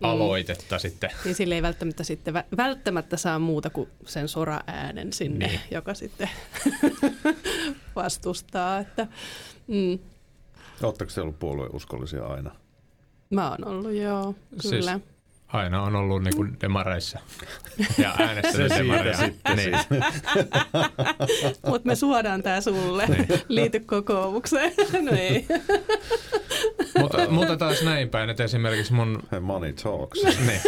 aloitetta 0.00 0.76
mm. 0.76 0.80
sitten. 0.80 1.10
Niin 1.24 1.34
sille 1.34 1.54
ei 1.54 1.62
välttämättä, 1.62 2.04
sitten, 2.04 2.34
välttämättä 2.56 3.16
saa 3.16 3.38
muuta 3.38 3.70
kuin 3.70 3.88
sen 4.06 4.28
sora-äänen 4.28 5.12
sinne, 5.12 5.46
niin. 5.46 5.60
joka 5.70 5.94
sitten 5.94 6.30
vastustaa. 7.96 8.78
Että, 8.78 9.06
mm. 9.66 9.98
Oletteko 10.82 11.10
te 11.14 11.20
ollut 11.20 11.38
puolueen 11.38 11.74
uskollisia 11.74 12.26
aina? 12.26 12.50
Mä 13.30 13.50
oon 13.50 13.68
ollut, 13.68 13.92
joo, 13.92 14.34
siis 14.60 14.74
kyllä. 14.74 14.92
Siis 14.92 15.19
Aina 15.52 15.82
on 15.82 15.96
ollut 15.96 16.22
niin 16.22 16.36
kuin 16.36 16.56
demareissa 16.60 17.18
ja 17.98 18.14
äänestänyt 18.18 18.72
demareja. 18.78 19.16
Sitten 19.16 19.56
niin. 19.56 19.78
siis. 19.78 20.02
Mutta 21.66 21.86
me 21.86 21.94
suodaan 21.94 22.42
tämä 22.42 22.60
sulle. 22.60 23.06
Niin. 23.06 23.28
Liity 23.48 23.80
kokoomukseen. 23.80 24.72
no 25.10 25.12
ei. 25.12 25.46
mutta, 26.98 27.30
mutta 27.30 27.56
taas 27.56 27.82
näin 27.82 28.08
päin, 28.08 28.30
että 28.30 28.44
esimerkiksi 28.44 28.92
mun... 28.92 29.22
Money 29.40 29.72
talks. 29.72 30.22
niin. 30.46 30.60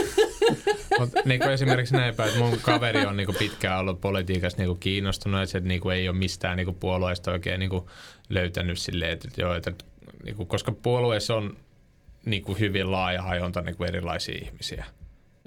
Mut 0.99 1.11
niinku 1.25 1.49
esimerkiksi 1.49 1.95
näin 1.95 2.15
päin, 2.15 2.29
että 2.29 2.41
mun 2.41 2.59
kaveri 2.63 3.07
on 3.07 3.17
niinku 3.17 3.33
pitkään 3.33 3.81
ollut 3.81 4.01
politiikasta 4.01 4.63
niinku 4.63 4.75
kiinnostunut, 4.75 5.43
että 5.43 5.53
se 5.53 5.61
niinku 5.61 5.91
ei 5.91 6.09
ole 6.09 6.17
mistään 6.17 6.57
niinku 6.57 6.73
puolueesta 6.73 7.31
oikein 7.31 7.61
niinku 7.61 7.91
löytänyt 8.29 8.79
silleen, 8.79 9.13
että, 9.13 9.29
joo, 9.37 9.55
että 9.55 9.73
niinku, 10.25 10.47
koska 10.47 10.73
puolueessa 10.73 11.35
on 11.35 11.57
niinku 12.27 12.55
hyvin 12.55 12.93
laaja 12.93 13.23
hajonta 13.23 13.61
niinku 13.61 13.85
erilaisia 13.85 14.39
ihmisiä. 14.43 14.85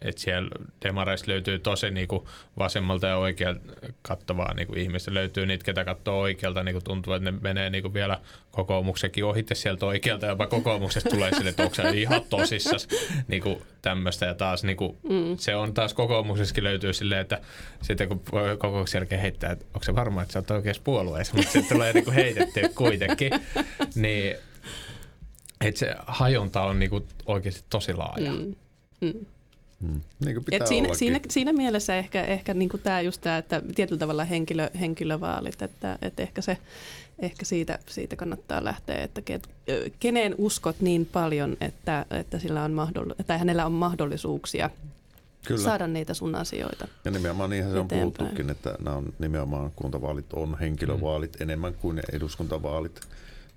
Et 0.02 0.18
siellä 0.18 0.50
demareista 0.86 1.32
löytyy 1.32 1.60
tosi 1.60 1.92
niinku 1.92 2.28
vasemmalta 2.58 3.08
ja 3.08 3.18
oikealta 3.18 3.60
kattavaa 4.02 4.54
niinku 4.54 4.74
ihmistä. 4.74 5.14
Löytyy 5.14 5.46
niitä, 5.46 5.66
ketä 5.66 5.86
katsoo 5.86 6.20
oikealta, 6.20 6.64
niinku 6.64 6.82
tuntuu, 6.82 7.14
että 7.14 7.32
ne 7.32 7.38
menee 7.42 7.70
niinku 7.70 7.94
vielä 7.94 8.20
kokoomuksenkin 8.52 9.26
ohitte 9.26 9.56
sieltä 9.56 9.86
oikealta. 9.86 10.26
Jopa 10.26 10.48
kokoomuksesta 10.48 11.10
tulee 11.10 11.32
sille, 11.34 11.50
että 11.50 11.64
onko 11.64 11.76
se 11.76 11.90
ihan 11.90 12.22
tosissas 12.30 12.88
niinku 13.28 13.62
tämmöistä. 13.82 14.26
Ja 14.26 14.34
taas 14.34 14.64
niinku, 14.64 14.98
mm. 15.10 15.38
se 15.38 15.56
on 15.56 15.74
taas 15.74 15.94
kokoomuksessakin 15.94 16.64
löytyy 16.64 16.94
silleen, 16.94 17.22
että 17.22 17.42
sitten 17.82 18.08
kun 18.08 18.24
kokouksen 18.58 19.00
jälkeen 19.00 19.22
heittää, 19.22 19.52
että 19.52 19.66
onko 19.68 19.84
se 19.84 19.96
varma, 19.96 20.22
että 20.22 20.34
sä 20.34 20.40
oot 20.40 20.52
oikeassa 20.52 20.82
puolueessa, 20.86 21.36
mutta 21.36 21.52
sitten 21.52 21.78
tulee 21.78 21.94
niinku 21.94 22.12
heitettyä 22.12 22.70
kuitenkin. 22.76 23.32
Niin 23.96 24.36
että 25.62 25.80
se 25.80 25.96
hajonta 26.08 26.62
on 26.62 26.80
niinku 26.80 27.02
oikeasti 27.26 27.64
tosi 27.70 27.94
laaja. 27.94 28.32
Mm. 28.32 28.56
Mm. 29.02 29.26
Mm. 29.80 30.02
Niin 30.26 30.44
Et 30.52 30.68
siinä, 30.68 30.94
siinä, 30.94 31.20
siinä 31.30 31.54
mielessä 31.54 31.96
ehkä, 31.96 32.24
ehkä 32.24 32.54
niin 32.54 32.70
tämä 32.84 33.02
just 33.02 33.22
tämä, 33.22 33.38
että 33.38 33.62
tietyllä 33.76 34.00
tavalla 34.00 34.24
henkilö, 34.24 34.70
henkilövaalit, 34.80 35.62
että, 35.62 35.98
että 36.02 36.24
ehkä, 36.24 36.42
se, 36.42 36.58
ehkä 37.20 37.46
siitä, 37.46 37.80
siitä 37.86 38.16
kannattaa 38.16 38.64
lähteä, 38.64 39.04
että 39.04 39.22
keneen 40.00 40.36
uskot 40.38 40.76
niin 40.82 41.06
paljon, 41.06 41.58
että, 41.62 42.06
että 42.10 42.40
sillä 42.40 42.64
on 42.64 42.72
mahdolli- 42.72 43.24
tai 43.28 43.40
hänellä 43.40 43.66
on 43.66 43.72
mahdollisuuksia 43.72 44.70
Kyllä. 45.48 45.64
saada 45.64 45.88
niitä 45.88 46.14
sun 46.14 46.36
asioita 46.36 46.88
Ja 47.06 47.12
nimenomaan 47.12 47.50
niinhän 47.50 47.72
se 47.72 47.80
on 47.80 47.88
puhuttukin, 47.88 48.50
että 48.50 48.76
nämä 48.80 48.96
on 48.96 49.14
nimenomaan 49.20 49.72
kuntavaalit 49.76 50.34
on 50.34 50.60
henkilövaalit 50.60 51.40
mm. 51.40 51.44
enemmän 51.44 51.74
kuin 51.74 52.02
eduskuntavaalit, 52.14 53.02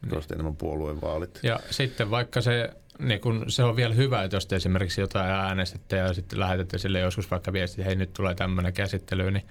niin. 0.03 0.23
enemmän 0.33 0.57
puoluevaalit. 0.57 1.41
Ja 1.43 1.61
sitten 1.71 2.11
vaikka 2.11 2.41
se 2.41 2.71
niin 2.99 3.21
kun 3.21 3.45
se 3.49 3.65
on 3.65 3.77
vielä 3.77 3.95
hyvä, 3.95 4.23
että 4.23 4.37
jos 4.37 4.47
te 4.47 4.57
esimerkiksi 4.57 5.01
jotain 5.01 5.31
äänestätte 5.31 5.97
ja 5.97 6.13
sitten 6.13 6.41
lähetätte 6.41 6.79
sille 6.79 7.01
joskus 7.01 7.31
vaikka 7.31 7.53
viesti, 7.53 7.81
että 7.81 7.89
hei 7.89 7.97
nyt 7.97 8.13
tulee 8.13 8.35
tämmöinen 8.35 8.73
käsittely, 8.73 9.31
niin 9.31 9.47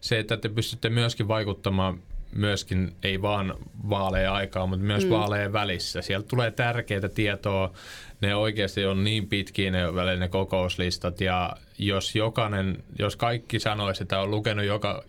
se, 0.00 0.18
että 0.18 0.36
te 0.36 0.48
pystytte 0.48 0.90
myöskin 0.90 1.28
vaikuttamaan 1.28 2.02
myöskin 2.32 2.96
ei 3.02 3.22
vaan 3.22 3.54
vaaleja 3.88 4.34
aikaa, 4.34 4.66
mutta 4.66 4.84
myös 4.84 5.04
mm. 5.04 5.10
vaaleja 5.10 5.52
välissä. 5.52 6.02
Sieltä 6.02 6.28
tulee 6.28 6.50
tärkeää 6.50 7.08
tietoa. 7.14 7.72
Ne 8.20 8.34
oikeasti 8.34 8.86
on 8.86 9.04
niin 9.04 9.28
pitkiä 9.28 9.70
ne 9.70 9.94
välillä 9.94 10.16
ne 10.16 10.28
kokouslistat 10.28 11.20
ja 11.20 11.52
jos 11.78 12.16
jokainen, 12.16 12.84
jos 12.98 13.16
kaikki 13.16 13.60
sanoisi, 13.60 14.02
että 14.02 14.20
on 14.20 14.30
lukenut 14.30 14.64
joka 14.64 15.04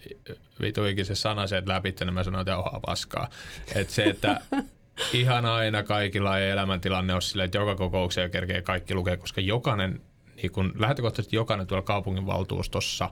vituikin 0.61 1.05
se 1.05 1.13
että 1.57 1.71
läpi, 1.73 1.95
niin 1.99 2.13
mä 2.13 2.23
sanoin, 2.23 2.41
että 2.41 2.57
oha 2.57 2.79
paskaa. 2.85 3.29
Että 3.75 3.93
se, 3.93 4.03
että 4.03 4.41
ihan 5.13 5.45
aina 5.45 5.83
kaikilla 5.83 6.39
ei 6.39 6.49
elämäntilanne 6.49 7.13
ole 7.13 7.21
silleen, 7.21 7.45
että 7.45 7.57
joka 7.57 7.75
kokoukseen 7.75 8.31
kerkee 8.31 8.61
kaikki 8.61 8.93
lukee, 8.93 9.17
koska 9.17 9.41
jokainen 9.41 10.01
niin 10.41 10.51
kun 10.51 10.73
lähtökohtaisesti 10.79 11.35
jokainen 11.35 11.67
tuolla 11.67 11.81
kaupunginvaltuustossa 11.81 13.09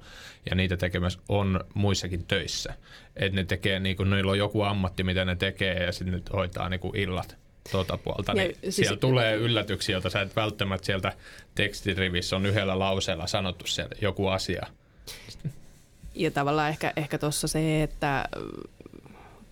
ja 0.49 0.55
niitä 0.55 0.77
tekemässä 0.77 1.19
on 1.29 1.59
muissakin 1.73 2.25
töissä. 2.25 2.73
Että 3.15 3.35
ne 3.35 3.43
tekee, 3.43 3.79
niin 3.79 3.97
kun 3.97 4.09
niillä 4.09 4.31
on 4.31 4.37
joku 4.37 4.61
ammatti, 4.61 5.03
mitä 5.03 5.25
ne 5.25 5.35
tekee 5.35 5.83
ja 5.83 5.91
sitten 5.91 6.13
nyt 6.13 6.33
hoitaa 6.33 6.69
niin 6.69 6.81
illat 6.93 7.37
tuota 7.71 7.97
puolta. 7.97 8.33
Niin 8.33 8.57
siis... 8.61 8.75
Siellä 8.75 8.97
tulee 8.97 9.35
yllätyksiä, 9.35 9.95
joita 9.95 10.09
sä 10.09 10.21
et 10.21 10.35
välttämättä 10.35 10.85
sieltä 10.85 11.13
tekstirivissä 11.55 12.35
on 12.35 12.45
yhdellä 12.45 12.79
lauseella 12.79 13.27
sanottu 13.27 13.67
siellä 13.67 13.95
joku 14.01 14.27
asia. 14.27 14.67
Ja 16.15 16.31
tavallaan 16.31 16.69
ehkä, 16.69 16.93
ehkä 16.95 17.17
tuossa 17.17 17.47
se, 17.47 17.83
että 17.83 18.25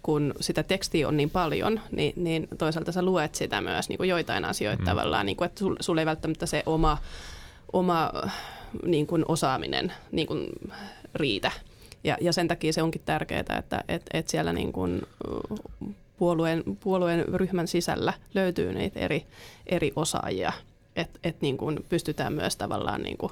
kun 0.05 0.33
sitä 0.41 0.63
tekstiä 0.63 1.07
on 1.07 1.17
niin 1.17 1.29
paljon, 1.29 1.81
niin, 1.91 2.13
niin 2.15 2.47
toisaalta 2.57 2.91
sä 2.91 3.01
luet 3.01 3.35
sitä 3.35 3.61
myös 3.61 3.89
niin 3.89 3.97
kuin 3.97 4.09
joitain 4.09 4.45
asioita 4.45 4.81
mm. 4.81 4.85
tavallaan, 4.85 5.25
niin 5.25 5.35
kuin, 5.35 5.45
että 5.45 5.59
sul, 5.59 5.75
sulla 5.79 6.01
ei 6.01 6.05
välttämättä 6.05 6.45
se 6.45 6.63
oma, 6.65 6.97
oma 7.73 8.11
niin 8.85 9.07
kuin 9.07 9.25
osaaminen 9.27 9.93
niin 10.11 10.27
kuin 10.27 10.47
riitä. 11.15 11.51
Ja, 12.03 12.17
ja 12.21 12.33
sen 12.33 12.47
takia 12.47 12.73
se 12.73 12.81
onkin 12.81 13.01
tärkeää, 13.05 13.43
että 13.59 13.83
et, 13.87 14.01
et 14.13 14.27
siellä 14.27 14.53
niin 14.53 14.73
kuin 14.73 15.01
puolueen, 16.17 16.63
puolueen 16.79 17.25
ryhmän 17.33 17.67
sisällä 17.67 18.13
löytyy 18.33 18.73
niitä 18.73 18.99
eri, 18.99 19.25
eri 19.67 19.93
osaajia, 19.95 20.53
että 20.95 21.19
et 21.23 21.41
niin 21.41 21.57
kuin 21.57 21.85
pystytään 21.89 22.33
myös 22.33 22.55
tavallaan 22.55 23.01
niin 23.01 23.17
kuin 23.17 23.31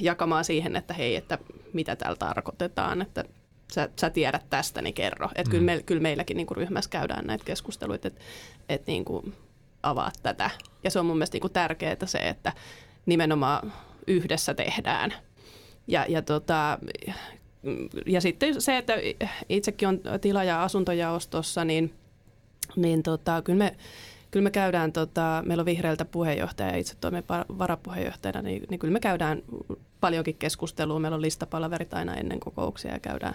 jakamaan 0.00 0.44
siihen, 0.44 0.76
että 0.76 0.94
hei, 0.94 1.16
että 1.16 1.38
mitä 1.72 1.96
täällä 1.96 2.16
tarkoitetaan, 2.16 3.02
että 3.02 3.24
sä, 3.74 3.88
sä 4.00 4.10
tiedät 4.10 4.50
tästä, 4.50 4.82
niin 4.82 4.94
kerro. 4.94 5.28
Että 5.34 5.42
mm. 5.42 5.50
kyllä, 5.50 5.64
me, 5.64 5.82
kyllä 5.82 6.02
meilläkin 6.02 6.36
niin 6.36 6.46
kuin 6.46 6.56
ryhmässä 6.56 6.90
käydään 6.90 7.26
näitä 7.26 7.44
keskusteluita, 7.44 8.08
että 8.08 8.20
et 8.68 8.86
niin 8.86 9.04
kuin 9.04 9.34
avaat 9.82 10.14
tätä. 10.22 10.50
Ja 10.84 10.90
se 10.90 10.98
on 10.98 11.06
mun 11.06 11.16
mielestä 11.16 11.34
niin 11.34 11.40
kuin 11.40 11.52
tärkeää 11.52 11.96
se, 12.04 12.18
että 12.18 12.52
nimenomaan 13.06 13.72
yhdessä 14.06 14.54
tehdään. 14.54 15.14
Ja, 15.86 16.06
ja, 16.08 16.22
tota, 16.22 16.78
ja 18.06 18.20
sitten 18.20 18.62
se, 18.62 18.78
että 18.78 18.94
itsekin 19.48 19.88
on 19.88 20.00
tila- 20.20 20.44
ja 20.44 20.62
asuntojaostossa, 20.62 21.64
niin, 21.64 21.94
niin 22.76 23.02
tota, 23.02 23.42
kyllä 23.42 23.58
me 23.58 23.76
kyllä 24.34 24.44
me 24.44 24.50
käydään, 24.50 24.92
tota, 24.92 25.42
meillä 25.46 25.62
on 25.62 25.66
vihreältä 25.66 26.04
puheenjohtaja 26.04 26.68
ja 26.68 26.76
itse 26.76 26.94
toimii 27.00 27.22
varapuheenjohtajana, 27.58 28.42
niin, 28.42 28.62
niin 28.70 28.78
kyllä 28.78 28.92
me 28.92 29.00
käydään 29.00 29.42
paljonkin 30.04 30.36
keskustelua. 30.38 30.98
Meillä 30.98 31.14
on 31.14 31.22
listapalaverit 31.22 31.94
aina 31.94 32.14
ennen 32.14 32.40
kokouksia 32.40 32.92
ja 32.92 32.98
käydään, 32.98 33.34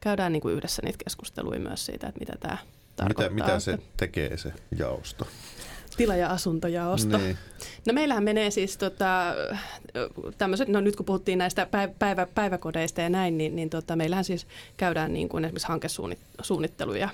käydään 0.00 0.32
niin 0.32 0.40
kuin 0.40 0.54
yhdessä 0.54 0.82
niitä 0.84 1.04
keskusteluja 1.04 1.60
myös 1.60 1.86
siitä, 1.86 2.08
että 2.08 2.20
mitä 2.20 2.32
tämä 2.40 2.58
tarkoittaa. 2.96 3.34
Mitä, 3.34 3.46
mitä 3.46 3.60
se 3.60 3.78
tekee 3.96 4.36
se 4.36 4.52
jaosto? 4.78 5.26
Tila- 5.96 6.16
ja 6.16 6.30
asuntojaosto. 6.30 7.18
Niin. 7.18 7.38
No 7.86 7.92
meillähän 7.92 8.24
menee 8.24 8.50
siis 8.50 8.76
tota, 8.76 9.34
tämmöiset, 10.38 10.68
no 10.68 10.80
nyt 10.80 10.96
kun 10.96 11.06
puhuttiin 11.06 11.38
näistä 11.38 11.66
päivä, 11.98 12.26
päiväkodeista 12.34 13.00
ja 13.00 13.08
näin, 13.08 13.38
niin, 13.38 13.56
niin 13.56 13.70
tota, 13.70 13.96
meillähän 13.96 14.24
siis 14.24 14.46
käydään 14.76 15.12
niin 15.12 15.28
kuin 15.28 15.44
esimerkiksi 15.44 15.68
hankesuunnitteluja 15.68 17.08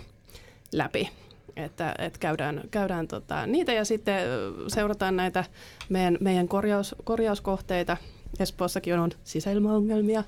läpi 0.73 1.11
että, 1.57 1.95
että 1.99 2.19
käydään, 2.19 2.63
käydään 2.71 3.09
tota, 3.09 3.47
niitä 3.47 3.73
ja 3.73 3.85
sitten 3.85 4.23
seurataan 4.69 5.17
näitä 5.17 5.45
meidän, 5.89 6.19
meidän 6.21 6.49
korjaus, 6.49 6.95
korjauskohteita. 7.05 7.97
Espoossakin 8.39 8.99
on 8.99 9.11
sisäilmaongelmia, 9.25 10.25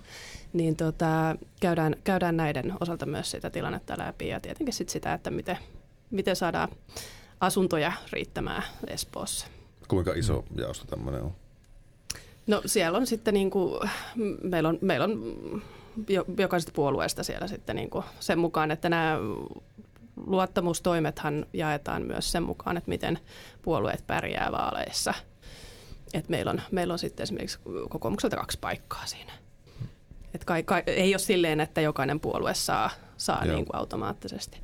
niin 0.52 0.76
tota, 0.76 1.36
käydään, 1.60 1.96
käydään 2.04 2.36
näiden 2.36 2.74
osalta 2.80 3.06
myös 3.06 3.30
sitä 3.30 3.50
tilannetta 3.50 3.98
läpi 3.98 4.28
ja 4.28 4.40
tietenkin 4.40 4.74
sit 4.74 4.88
sitä, 4.88 5.14
että 5.14 5.30
miten, 5.30 5.58
miten 6.10 6.36
saadaan 6.36 6.68
asuntoja 7.40 7.92
riittämään 8.12 8.62
Espoossa. 8.86 9.46
Kuinka 9.88 10.12
iso 10.12 10.44
jaosto 10.56 10.86
tämmöinen 10.86 11.22
on? 11.22 11.32
No 12.46 12.62
siellä 12.66 12.98
on 12.98 13.06
sitten 13.06 13.34
niin 13.34 13.50
kuin, 13.50 13.90
meillä 14.42 14.68
on, 14.68 14.78
meillä 14.80 15.04
on 15.04 15.22
jokaisesta 16.38 16.72
puolueesta 16.74 17.22
siellä 17.22 17.46
sitten 17.46 17.76
niin 17.76 17.90
kuin 17.90 18.04
sen 18.20 18.38
mukaan, 18.38 18.70
että 18.70 18.88
nämä 18.88 19.18
luottamustoimethan 20.26 21.46
jaetaan 21.52 22.02
myös 22.02 22.32
sen 22.32 22.42
mukaan, 22.42 22.76
että 22.76 22.88
miten 22.88 23.18
puolueet 23.62 24.06
pärjää 24.06 24.48
vaaleissa. 24.52 25.14
Et 26.14 26.28
meillä, 26.28 26.50
on, 26.50 26.60
meillä 26.70 26.92
on 26.92 26.98
sitten 26.98 27.22
esimerkiksi 27.24 27.58
kokoomukselta 27.88 28.36
kaksi 28.36 28.58
paikkaa 28.60 29.06
siinä. 29.06 29.32
Et 30.34 30.44
kai, 30.44 30.62
kai, 30.62 30.82
ei 30.86 31.12
ole 31.12 31.18
silleen, 31.18 31.60
että 31.60 31.80
jokainen 31.80 32.20
puolue 32.20 32.54
saa, 32.54 32.90
saa 33.16 33.44
niin 33.44 33.66
kuin 33.66 33.76
automaattisesti. 33.76 34.60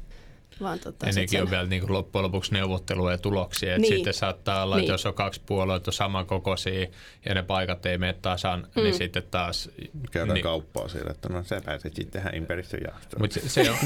Vaan 0.61 0.79
tota, 0.79 1.07
ja 1.07 1.13
nekin 1.13 1.29
sen... 1.29 1.43
on 1.43 1.51
vielä 1.51 1.67
niin 1.67 1.81
kuin 1.81 1.93
loppujen 1.93 2.23
lopuksi 2.23 2.53
neuvotteluja 2.53 3.15
ja 3.15 3.19
tuloksia. 3.19 3.79
Niin. 3.79 3.95
Sitten 3.95 4.15
saattaa 4.15 4.63
olla, 4.63 4.77
että 4.77 4.83
niin. 4.83 4.93
jos 4.93 5.07
on 5.07 5.15
kaksi 5.15 5.41
puoluetta 5.47 5.93
samankokoisia 5.93 6.87
ja 7.25 7.35
ne 7.35 7.43
paikat 7.43 7.87
ei 7.87 7.99
mene 7.99 8.13
tasan, 8.13 8.61
niin 8.61 8.71
mm. 8.77 8.83
niin 8.83 8.95
sitten 8.95 9.23
taas... 9.31 9.71
Käydään 10.11 10.35
niin, 10.35 10.43
kauppaa 10.43 10.89
siellä, 10.89 11.11
että 11.11 11.29
no 11.29 11.45
sä 11.45 11.61
pääset 11.65 11.95
sitten 11.95 12.23
tähän 12.23 12.35
ympäristöjaostoon. 12.35 13.23
Mutta 13.23 13.41
se, 13.41 13.49
se 13.49 13.71
on, 13.71 13.77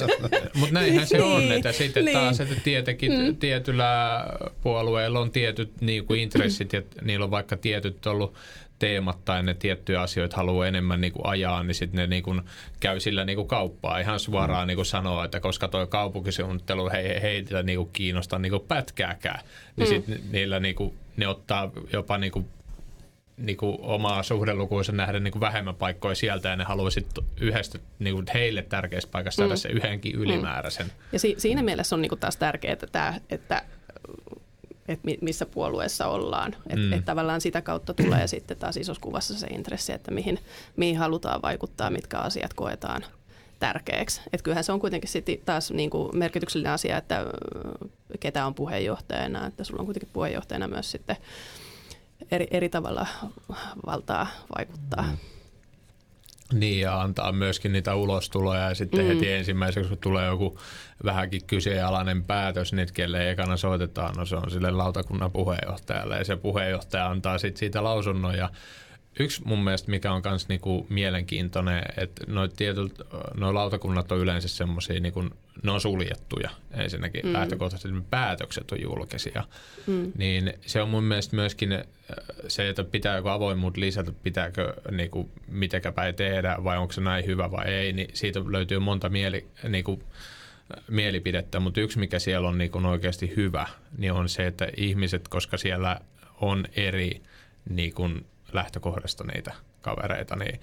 mut 0.60 0.70
näinhän 0.70 1.06
se 1.06 1.22
on, 1.22 1.52
että 1.52 1.72
sitten 1.72 2.04
niin. 2.04 2.16
taas, 2.16 2.40
että 2.40 2.54
tietenkin 2.64 3.12
mm. 3.12 3.36
tietyllä 3.36 4.24
puolueella 4.62 5.20
on 5.20 5.30
tietyt 5.30 5.80
niin 5.80 6.06
kuin 6.06 6.20
intressit 6.20 6.72
ja 6.72 6.82
niillä 7.02 7.24
on 7.24 7.30
vaikka 7.30 7.56
tietyt 7.56 8.06
ollut 8.06 8.34
teemat 8.84 9.24
tai 9.24 9.42
ne 9.42 9.54
tiettyjä 9.54 10.00
asioita 10.00 10.36
haluaa 10.36 10.66
enemmän 10.66 11.00
niin 11.00 11.12
kuin 11.12 11.26
ajaa, 11.26 11.62
niin 11.62 11.74
sitten 11.74 11.98
ne 11.98 12.06
niin 12.06 12.22
kuin 12.22 12.42
käy 12.80 13.00
sillä 13.00 13.24
niin 13.24 13.36
kuin 13.36 13.48
kauppaa 13.48 13.98
ihan 13.98 14.20
suoraan 14.20 14.64
mm. 14.64 14.66
niin 14.66 14.76
kuin 14.76 14.86
sanoo, 14.86 15.24
että 15.24 15.40
koska 15.40 15.68
tuo 15.68 15.86
kaupunkisuunnittelu 15.86 16.90
hei, 16.90 17.22
heitä 17.22 17.62
niin 17.62 17.78
kuin 17.78 17.90
kiinnosta 17.92 18.38
niin 18.38 18.50
kuin 18.50 18.62
pätkääkään, 18.68 19.40
niin 19.76 19.88
mm. 19.88 19.94
sitten 19.94 20.20
niillä 20.30 20.60
niin 20.60 20.74
kuin, 20.74 20.94
ne 21.16 21.28
ottaa 21.28 21.70
jopa 21.92 22.18
niin 22.18 22.32
kuin 22.32 22.46
niin 23.36 23.56
kuin 23.56 23.76
omaa 23.80 24.22
suhdelukuunsa 24.22 24.92
nähdä 24.92 25.20
niin 25.20 25.32
kuin 25.32 25.40
vähemmän 25.40 25.74
paikkoja 25.74 26.14
sieltä 26.14 26.48
ja 26.48 26.56
ne 26.56 26.64
haluaisi 26.64 27.06
yhdestä 27.40 27.78
niin 27.98 28.14
kuin 28.14 28.26
heille 28.34 28.62
tärkeästä 28.62 29.10
paikasta 29.10 29.38
saada 29.38 29.54
mm. 29.54 29.58
se 29.58 29.68
yhdenkin 29.68 30.16
mm. 30.16 30.22
ylimääräisen. 30.22 30.86
Ja 31.12 31.18
si- 31.18 31.34
siinä 31.38 31.62
mielessä 31.62 31.96
on 31.96 32.02
niin 32.02 32.08
kuin 32.08 32.20
taas 32.20 32.36
tärkeää, 32.36 32.72
että, 32.72 32.86
tämä, 32.86 33.14
että 33.30 33.62
että 34.88 35.08
missä 35.20 35.46
puolueessa 35.46 36.06
ollaan. 36.06 36.56
Että 36.56 36.86
mm. 36.86 36.92
et 36.92 37.04
tavallaan 37.04 37.40
sitä 37.40 37.62
kautta 37.62 37.94
tulee 37.94 38.26
sitten 38.26 38.56
taas 38.56 38.76
isossa 38.76 39.00
kuvassa 39.00 39.38
se 39.38 39.46
intressi, 39.46 39.92
että 39.92 40.10
mihin, 40.10 40.38
mihin 40.76 40.96
halutaan 40.96 41.42
vaikuttaa, 41.42 41.90
mitkä 41.90 42.18
asiat 42.18 42.54
koetaan 42.54 43.04
tärkeäksi. 43.58 44.20
Et 44.32 44.42
kyllähän 44.42 44.64
se 44.64 44.72
on 44.72 44.80
kuitenkin 44.80 45.10
sitten 45.10 45.38
taas 45.44 45.70
niin 45.70 45.90
kuin 45.90 46.18
merkityksellinen 46.18 46.72
asia, 46.72 46.98
että 46.98 47.26
ketä 48.20 48.46
on 48.46 48.54
puheenjohtajana, 48.54 49.46
että 49.46 49.64
sulla 49.64 49.80
on 49.80 49.86
kuitenkin 49.86 50.10
puheenjohtajana 50.12 50.68
myös 50.68 50.90
sitten 50.90 51.16
eri, 52.30 52.46
eri 52.50 52.68
tavalla 52.68 53.06
valtaa 53.86 54.26
vaikuttaa. 54.58 55.02
Mm. 55.02 55.33
Niin, 56.52 56.80
ja 56.80 57.00
antaa 57.00 57.32
myöskin 57.32 57.72
niitä 57.72 57.94
ulostuloja 57.94 58.68
ja 58.68 58.74
sitten 58.74 59.00
mm. 59.00 59.06
heti 59.06 59.32
ensimmäiseksi, 59.32 59.88
kun 59.88 59.98
tulee 59.98 60.26
joku 60.26 60.58
vähänkin 61.04 61.44
kyseenalainen 61.46 62.24
päätös, 62.24 62.72
niin 62.72 62.88
kelle 62.92 63.30
ekana 63.30 63.56
soitetaan, 63.56 64.14
no 64.14 64.26
se 64.26 64.36
on 64.36 64.50
sille 64.50 64.70
lautakunnan 64.70 65.32
puheenjohtajalle 65.32 66.18
ja 66.18 66.24
se 66.24 66.36
puheenjohtaja 66.36 67.06
antaa 67.06 67.38
sitten 67.38 67.58
siitä 67.58 67.84
lausunnon 67.84 68.34
ja 68.34 68.50
Yksi 69.18 69.42
mun 69.44 69.64
mielestä, 69.64 69.90
mikä 69.90 70.12
on 70.12 70.22
myös 70.24 70.48
niinku 70.48 70.86
mielenkiintoinen, 70.88 71.82
että 71.96 72.24
noin 72.26 72.50
tietyt, 72.56 72.92
noi 73.34 73.52
lautakunnat 73.52 74.12
on 74.12 74.18
yleensä 74.18 74.48
semmoisia, 74.48 75.00
niinku, 75.00 75.24
ne 75.62 75.70
on 75.70 75.80
suljettuja 75.80 76.50
ensinnäkin. 76.70 77.26
Mm. 77.26 77.32
Lähtökohtaisesti 77.32 78.00
päätökset 78.10 78.72
on 78.72 78.82
julkisia. 78.82 79.44
Mm. 79.86 80.12
Niin 80.18 80.52
se 80.66 80.82
on 80.82 80.88
mun 80.88 81.04
mielestä 81.04 81.36
myöskin 81.36 81.72
äh, 81.72 81.84
se, 82.48 82.68
että 82.68 82.84
pitääkö 82.84 83.32
avoimuut 83.32 83.76
lisätä, 83.76 84.12
pitääkö 84.22 84.74
niinku, 84.90 85.30
mitenkä 85.48 85.92
päin 85.92 86.14
tehdä 86.14 86.56
vai 86.64 86.78
onko 86.78 86.92
se 86.92 87.00
näin 87.00 87.26
hyvä 87.26 87.50
vai 87.50 87.66
ei, 87.66 87.92
niin 87.92 88.08
siitä 88.14 88.40
löytyy 88.46 88.78
monta 88.78 89.08
mieli, 89.08 89.46
niinku, 89.68 90.02
mielipidettä, 90.88 91.60
mutta 91.60 91.80
yksi 91.80 91.98
mikä 91.98 92.18
siellä 92.18 92.48
on 92.48 92.58
niinku 92.58 92.78
oikeasti 92.78 93.32
hyvä, 93.36 93.66
niin 93.98 94.12
on 94.12 94.28
se, 94.28 94.46
että 94.46 94.68
ihmiset, 94.76 95.28
koska 95.28 95.56
siellä 95.56 96.00
on 96.40 96.64
eri 96.76 97.22
niin 97.70 97.92
kuin 97.92 98.26
lähtökohdasta 98.54 99.24
niitä 99.24 99.52
kavereita, 99.80 100.36
niin 100.36 100.60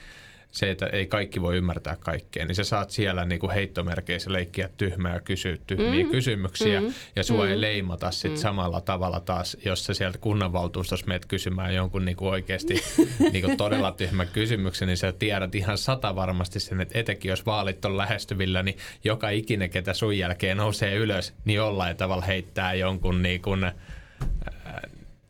se, 0.51 0.71
että 0.71 0.85
ei 0.85 1.07
kaikki 1.07 1.41
voi 1.41 1.57
ymmärtää 1.57 1.97
kaikkea, 1.99 2.45
niin 2.45 2.55
sä 2.55 2.63
saat 2.63 2.89
siellä 2.89 3.25
niin 3.25 3.39
kuin 3.39 3.51
heittomerkeissä 3.51 4.33
leikkiä 4.33 4.69
tyhmää 4.77 5.13
ja 5.13 5.19
kysyä 5.19 5.57
tyhmiä 5.67 6.03
mm. 6.03 6.11
kysymyksiä 6.11 6.81
mm. 6.81 6.93
ja 7.15 7.23
sua 7.23 7.43
mm. 7.43 7.51
ei 7.51 7.61
leimata 7.61 8.11
sit 8.11 8.31
mm. 8.31 8.37
samalla 8.37 8.81
tavalla 8.81 9.19
taas, 9.19 9.57
jos 9.65 9.85
sä 9.85 9.93
sieltä 9.93 10.17
kunnanvaltuustossa 10.17 11.07
meet 11.07 11.25
kysymään 11.25 11.75
jonkun 11.75 12.05
niin 12.05 12.17
kuin 12.17 12.31
oikeasti 12.31 12.73
niin 13.31 13.45
kuin 13.45 13.57
todella 13.57 13.91
tyhmän 13.91 14.27
kysymyksen, 14.27 14.87
niin 14.87 14.97
sä 14.97 15.11
tiedät 15.11 15.55
ihan 15.55 15.77
sata 15.77 16.15
varmasti 16.15 16.59
sen, 16.59 16.81
että 16.81 16.99
etenkin 16.99 17.29
jos 17.29 17.45
vaalit 17.45 17.85
on 17.85 17.97
lähestyvillä, 17.97 18.63
niin 18.63 18.77
joka 19.03 19.29
ikinen, 19.29 19.69
ketä 19.69 19.93
sun 19.93 20.17
jälkeen 20.17 20.57
nousee 20.57 20.95
ylös, 20.95 21.33
niin 21.45 21.55
jollain 21.55 21.97
tavalla 21.97 22.25
heittää 22.25 22.73
jonkun 22.73 23.21
niin 23.21 23.41
kuin, 23.41 23.63
äh, 23.63 23.73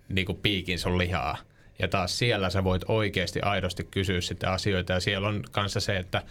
niin 0.10 0.26
kuin 0.26 0.38
piikin 0.38 0.80
sun 0.80 0.98
lihaa. 0.98 1.38
Ja 1.82 1.88
taas 1.88 2.18
siellä 2.18 2.50
sä 2.50 2.64
voit 2.64 2.82
oikeasti 2.88 3.42
aidosti 3.42 3.84
kysyä 3.84 4.22
sitä 4.22 4.52
asioita. 4.52 4.94
Ja 4.94 5.00
siellä 5.00 5.28
on 5.28 5.44
kanssa 5.52 5.80
se, 5.80 5.98
että 5.98 6.24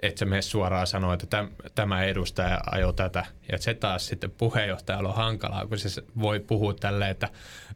että 0.00 0.18
se 0.18 0.24
mene 0.24 0.42
suoraan 0.42 0.86
sanoa, 0.86 1.14
että 1.14 1.46
tämä 1.74 2.04
edustaja 2.04 2.60
ajoi 2.70 2.94
tätä. 2.94 3.26
Ja 3.52 3.58
se 3.58 3.74
taas 3.74 4.06
sitten 4.06 4.30
puheenjohtajalla 4.30 5.08
on 5.08 5.14
hankalaa, 5.14 5.66
kun 5.66 5.78
se 5.78 6.02
voi 6.20 6.40
puhua 6.40 6.74
tälle, 6.74 7.10
että 7.10 7.28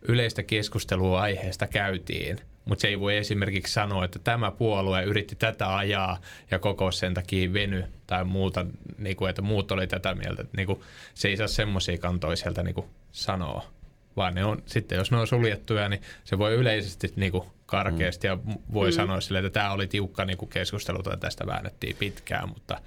yleistä 0.09 0.43
keskustelua 0.43 1.21
aiheesta 1.21 1.67
käytiin. 1.67 2.39
Mutta 2.65 2.83
se 2.83 2.89
ei 2.89 3.01
voi 3.01 3.17
esimerkiksi 3.17 3.73
sanoa, 3.73 4.05
että 4.05 4.19
tämä 4.19 4.51
puolue 4.51 5.03
yritti 5.03 5.37
tätä 5.37 5.77
ajaa 5.77 6.21
ja 6.51 6.59
koko 6.59 6.93
sen 6.93 7.15
takia 7.15 7.53
veny 7.53 7.85
tai 8.07 8.25
muuta, 8.25 8.67
niin 8.99 9.17
kuin, 9.17 9.31
että 9.31 9.43
muut 9.43 9.73
oli 9.73 9.87
tätä 9.87 10.15
mieltä. 10.15 10.45
Niin 10.57 10.67
kuin, 10.67 10.81
se 11.15 11.29
ei 11.29 11.37
saa 11.37 11.49
semmoisia 11.49 11.99
kantoja 11.99 12.37
sieltä 12.37 12.63
niin 12.63 12.75
kuin, 12.75 12.87
sanoa 13.13 13.80
vaan 14.17 14.35
ne 14.35 14.45
on, 14.45 14.63
sitten 14.67 14.99
jos 14.99 15.11
ne 15.11 15.17
on 15.17 15.27
suljettuja, 15.27 15.89
niin 15.89 16.03
se 16.25 16.39
voi 16.39 16.55
yleisesti 16.55 17.13
niin 17.17 17.33
kuin 17.33 17.45
karkeasti 17.67 18.27
ja 18.27 18.39
voi 18.73 18.91
mm. 18.91 18.95
sanoa 18.95 19.21
sille, 19.21 19.39
että 19.39 19.51
tämä 19.51 19.73
oli 19.73 19.87
tiukka 19.87 20.25
niin 20.25 20.39
kuin 20.39 20.49
keskustelu 20.49 21.03
tai 21.03 21.17
tästä 21.17 21.47
väännettiin 21.47 21.97
pitkään, 21.97 22.49
mutta 22.49 22.81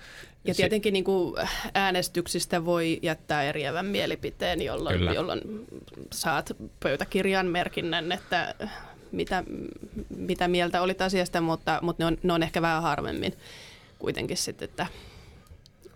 ja 0.45 0.55
tietenkin 0.55 0.93
niin 0.93 1.03
kuin 1.03 1.35
äänestyksistä 1.73 2.65
voi 2.65 2.99
jättää 3.01 3.43
eriävän 3.43 3.85
mielipiteen, 3.85 4.61
jolloin, 4.61 5.03
jolloin 5.15 5.41
saat 6.11 6.51
pöytäkirjan 6.79 7.47
merkinnän, 7.47 8.11
että 8.11 8.55
mitä, 9.11 9.43
mitä 10.17 10.47
mieltä 10.47 10.81
olit 10.81 11.01
asiasta, 11.01 11.41
mutta, 11.41 11.79
mutta 11.81 12.03
ne, 12.03 12.07
on, 12.07 12.17
ne 12.23 12.33
on 12.33 12.43
ehkä 12.43 12.61
vähän 12.61 12.81
harvemmin 12.81 13.33
kuitenkin 13.99 14.37
sitten, 14.37 14.69
että 14.69 14.87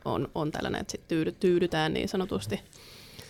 on, 0.06 0.30
on 0.36 0.52
tällainen, 0.52 0.82
että 0.82 0.92
sitten 0.92 1.36
tyydytään 1.40 1.94
niin 1.94 2.10
sanotusti 2.10 2.60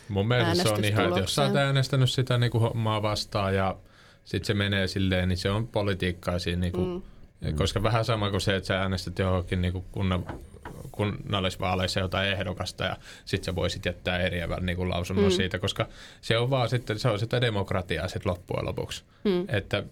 Mun 0.09 0.27
mielestä 0.27 0.63
se 0.63 0.69
on 0.69 0.85
ihan, 0.85 1.07
että 1.07 1.19
jos 1.19 1.35
sä 1.35 1.43
oot 1.43 1.55
äänestänyt 1.55 2.09
sitä 2.09 2.37
niin 2.37 2.51
kuin 2.51 2.61
hommaa 2.61 3.01
vastaan 3.01 3.55
ja 3.55 3.75
sitten 4.23 4.45
se 4.47 4.53
menee 4.53 4.87
silleen, 4.87 5.29
niin 5.29 5.37
se 5.37 5.49
on 5.49 5.67
politiikkaa 5.67 6.39
siinä. 6.39 6.61
Niin 6.61 6.73
kuin, 6.73 6.87
mm. 6.87 7.55
Koska 7.55 7.83
vähän 7.83 8.05
sama 8.05 8.29
kuin 8.29 8.41
se, 8.41 8.55
että 8.55 8.67
sä 8.67 8.81
äänestät 8.81 9.19
johonkin 9.19 9.61
niin 9.61 9.73
kuin 9.73 9.85
kunnan, 9.91 10.25
kunnallisvaaleissa 10.91 11.99
jotain 11.99 12.29
ehdokasta 12.29 12.83
ja 12.83 12.97
sitten 13.25 13.45
sä 13.45 13.55
voisit 13.55 13.85
jättää 13.85 14.19
eriävän 14.19 14.65
niin 14.65 14.77
kuin 14.77 14.89
lausunnon 14.89 15.25
mm. 15.25 15.31
siitä, 15.31 15.59
koska 15.59 15.87
se 16.21 16.37
on 16.37 16.49
vaan 16.49 16.69
sitten, 16.69 16.99
se 16.99 17.09
on 17.09 17.19
sitä 17.19 17.41
demokratiaa 17.41 18.07
sitten 18.07 18.31
loppujen 18.31 18.65
lopuksi. 18.65 19.03
Mm. 19.23 19.45
Että 19.47 19.83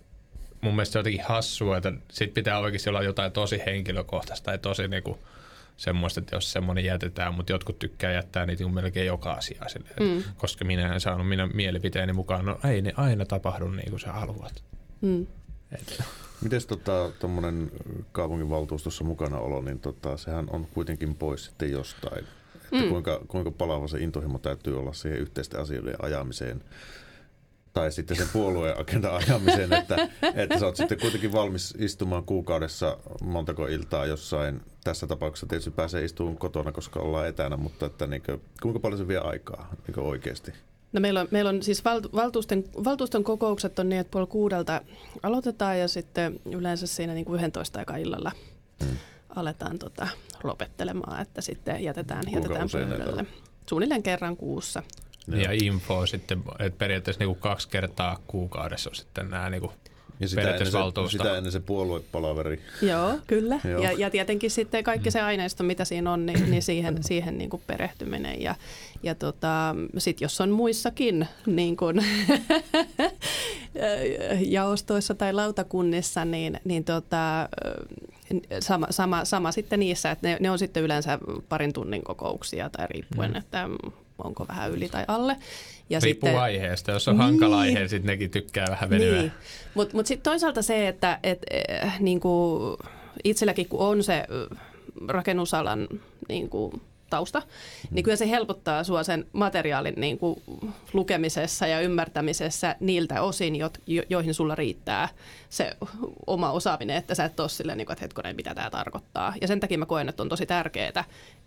mun 0.62 0.76
mielestä 0.76 0.94
se 0.94 1.00
on 1.00 1.00
jotenkin 1.00 1.26
hassua, 1.26 1.78
että 1.78 1.94
sit 2.12 2.34
pitää 2.34 2.60
oikeasti 2.60 2.90
olla 2.90 3.04
jotain 3.04 3.32
tosi 3.32 3.62
henkilökohtaista 3.66 4.46
tai 4.46 4.58
tosi 4.58 4.88
niin 4.88 5.04
kuin, 5.04 5.20
semmoista, 5.78 6.20
että 6.20 6.36
jos 6.36 6.52
semmoinen 6.52 6.86
jätetään, 6.86 7.34
mutta 7.34 7.52
jotkut 7.52 7.80
tykkää 7.80 8.12
jättää 8.12 8.46
niitä 8.46 8.68
melkein 8.68 9.08
joka 9.08 9.32
asia 9.34 9.64
sille, 9.68 9.90
mm. 10.00 10.24
koska 10.38 10.66
minä 10.66 10.94
en 10.94 11.02
saanut 11.02 11.28
minä 11.28 11.48
mielipiteeni 11.48 12.14
mukaan. 12.14 12.46
No 12.46 12.60
ei 12.70 12.82
ne 12.82 12.94
aina 12.98 13.26
tapahdu 13.26 13.68
niin 13.68 13.90
kuin 13.90 14.00
sä 14.00 14.14
haluat. 14.14 14.64
Mm. 15.02 15.28
Miten 16.42 16.62
tota, 16.68 17.12
tuommoinen 17.20 17.72
kaupunginvaltuustossa 18.12 19.04
mukana 19.04 19.40
olo, 19.40 19.62
niin 19.62 19.80
tota, 19.80 20.18
sehän 20.18 20.46
on 20.50 20.68
kuitenkin 20.74 21.16
pois 21.16 21.46
sitten 21.46 21.72
jostain. 21.72 22.26
Että 22.56 22.86
mm. 22.86 22.90
kuinka, 22.90 23.22
kuinka 23.28 23.52
palava 23.52 23.88
se 23.88 24.00
intohimo 24.00 24.40
täytyy 24.40 24.80
olla 24.80 24.94
siihen 24.94 25.20
yhteisten 25.20 25.60
asioiden 25.60 25.96
ajamiseen 26.00 26.62
tai 27.76 27.92
sitten 27.92 28.18
sen 28.18 28.28
puolueen 28.34 28.80
agenda 28.80 29.16
ajamiseen, 29.16 29.74
että, 29.74 30.08
että 30.36 30.60
sä 30.60 30.66
oot 30.66 30.76
sitten 30.76 31.00
kuitenkin 31.00 31.34
valmis 31.34 31.74
istumaan 31.78 32.24
kuukaudessa 32.24 32.98
montako 33.24 33.68
iltaa 33.68 34.06
jossain. 34.06 34.62
Tässä 34.84 35.08
tapauksessa 35.08 35.48
tietysti 35.48 35.72
pääsee 35.72 36.04
istumaan 36.04 36.38
kotona, 36.38 36.72
koska 36.72 37.00
ollaan 37.00 37.28
etänä, 37.28 37.58
mutta 37.58 37.86
että 37.86 38.08
niin 38.08 38.22
kuin, 38.26 38.42
kuinka 38.62 38.80
paljon 38.80 38.98
se 38.98 39.08
vie 39.08 39.18
aikaa 39.18 39.76
niin 39.88 40.00
oikeasti? 40.00 40.54
No 40.94 41.02
meillä 41.02 41.22
on, 41.22 41.28
meillä 41.32 41.50
on 41.50 41.64
siis 41.64 41.84
valtuuston, 42.16 42.64
valtuuston 42.84 43.24
kokoukset 43.24 43.80
on 43.80 43.90
niin, 43.90 44.00
että 44.00 44.12
puoli 44.12 44.28
kuudelta 44.28 44.82
aloitetaan 45.24 45.80
ja 45.80 45.88
sitten 45.88 46.40
yleensä 46.46 46.88
siinä 46.88 47.14
niin 47.14 47.26
kuin 47.26 47.40
11 47.40 47.80
aika 47.80 47.98
illalla 47.98 48.32
hmm. 48.84 48.98
aletaan 49.36 49.80
tota, 49.80 50.08
lopettelemaan, 50.44 51.22
että 51.22 51.42
sitten 51.42 51.84
jätetään, 51.84 52.24
jätetään 52.32 52.70
pöydälle. 52.72 53.26
Suunnilleen 53.70 54.04
kerran 54.04 54.38
kuussa. 54.38 54.84
Joo. 55.28 55.42
Ja 55.42 55.50
info 55.52 56.06
sitten, 56.06 56.44
että 56.60 56.78
periaatteessa 56.78 57.20
niin 57.20 57.28
kuin 57.28 57.40
kaksi 57.40 57.70
kertaa 57.70 58.20
kuukaudessa 58.28 58.90
on 58.90 58.96
sitten 58.96 59.30
nämä 59.30 59.50
niin 59.50 59.62
kuin 59.62 59.72
ja 60.20 60.28
sitä 60.28 60.42
ennen, 60.42 60.66
se, 60.66 60.72
sitä 61.10 61.38
ennen 61.38 61.52
se 61.52 61.60
puoluepalaveri. 61.60 62.62
Joo, 62.82 63.20
kyllä. 63.28 63.60
Joo. 63.64 63.82
Ja, 63.82 63.92
ja 63.92 64.10
tietenkin 64.10 64.52
sitten 64.52 64.84
kaikki 64.84 65.12
se 65.12 65.22
aineisto, 65.22 65.64
mitä 65.64 65.86
siinä 65.86 66.12
on, 66.12 66.26
niin, 66.26 66.52
niin 66.52 66.64
siihen, 66.64 67.04
siihen 67.04 67.38
niin 67.38 67.50
kuin 67.50 67.62
perehtyminen. 67.68 68.42
Ja, 68.42 68.56
ja 69.04 69.16
tota, 69.16 69.76
sitten 69.98 70.26
jos 70.26 70.42
on 70.42 70.50
muissakin 70.50 71.28
niin 71.46 71.78
kuin 71.78 72.06
jaostoissa 74.56 75.16
tai 75.16 75.34
lautakunnissa, 75.34 76.26
niin, 76.26 76.60
niin 76.64 76.84
tota, 76.84 77.50
sama, 78.60 78.88
sama, 78.90 79.26
sama 79.26 79.52
sitten 79.52 79.80
niissä, 79.80 80.12
että 80.12 80.28
ne, 80.28 80.38
ne 80.40 80.50
on 80.50 80.60
sitten 80.60 80.84
yleensä 80.84 81.20
parin 81.50 81.74
tunnin 81.74 82.04
kokouksia 82.04 82.70
tai 82.70 82.88
riippuen, 82.88 83.32
mm. 83.32 83.38
että 83.38 83.70
onko 84.24 84.48
vähän 84.48 84.72
yli 84.72 84.90
tai 84.90 85.06
alle. 85.08 85.38
Ja 85.90 86.00
Riippuu 86.04 86.28
sitten, 86.28 86.42
aiheesta. 86.42 86.92
Jos 86.92 87.08
on 87.08 87.18
niin, 87.18 87.24
hankala 87.24 87.60
aihe, 87.60 87.88
sitten 87.88 88.08
nekin 88.12 88.32
tykkää 88.32 88.66
vähän 88.70 88.90
venyä. 88.90 89.12
Niin. 89.12 89.32
Mutta 89.74 89.98
mut 89.98 90.06
sitten 90.06 90.24
toisaalta 90.24 90.62
se, 90.62 90.88
että 90.88 91.20
et, 91.24 91.40
äh, 91.84 92.00
niinku, 92.00 92.60
itselläkin 93.24 93.68
kun 93.68 93.80
on 93.80 94.04
se 94.04 94.28
rakennusalan 95.08 95.88
niinku, 96.30 96.82
tausta, 97.10 97.42
niin 97.92 98.04
kyllä 98.04 98.18
se 98.18 98.30
helpottaa 98.30 98.84
sinua 98.84 99.04
sen 99.04 99.26
materiaalin 99.34 99.94
niin 99.98 100.18
kuin, 100.18 100.42
lukemisessa 100.94 101.68
ja 101.68 101.82
ymmärtämisessä 101.82 102.76
niiltä 102.80 103.22
osin, 103.22 103.56
jo, 103.56 103.70
jo, 103.88 104.04
joihin 104.10 104.34
sulla 104.34 104.56
riittää 104.56 105.10
se 105.50 105.78
oma 106.28 106.52
osaaminen, 106.52 106.98
että 106.98 107.16
sä 107.16 107.26
et 107.26 107.40
ole 107.40 107.50
silleen, 107.50 107.78
niin 107.78 107.86
kuin, 107.86 107.94
että 107.94 108.04
hetkonen, 108.04 108.36
mitä 108.36 108.56
tämä 108.56 108.70
tarkoittaa. 108.70 109.34
Ja 109.42 109.48
sen 109.48 109.60
takia 109.60 109.78
mä 109.78 109.86
koen, 109.86 110.10
että 110.10 110.24
on 110.24 110.30
tosi 110.30 110.46
tärkeää, 110.46 111.04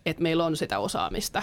että 0.07 0.23
meillä 0.23 0.45
on 0.45 0.57
sitä 0.57 0.79
osaamista 0.79 1.43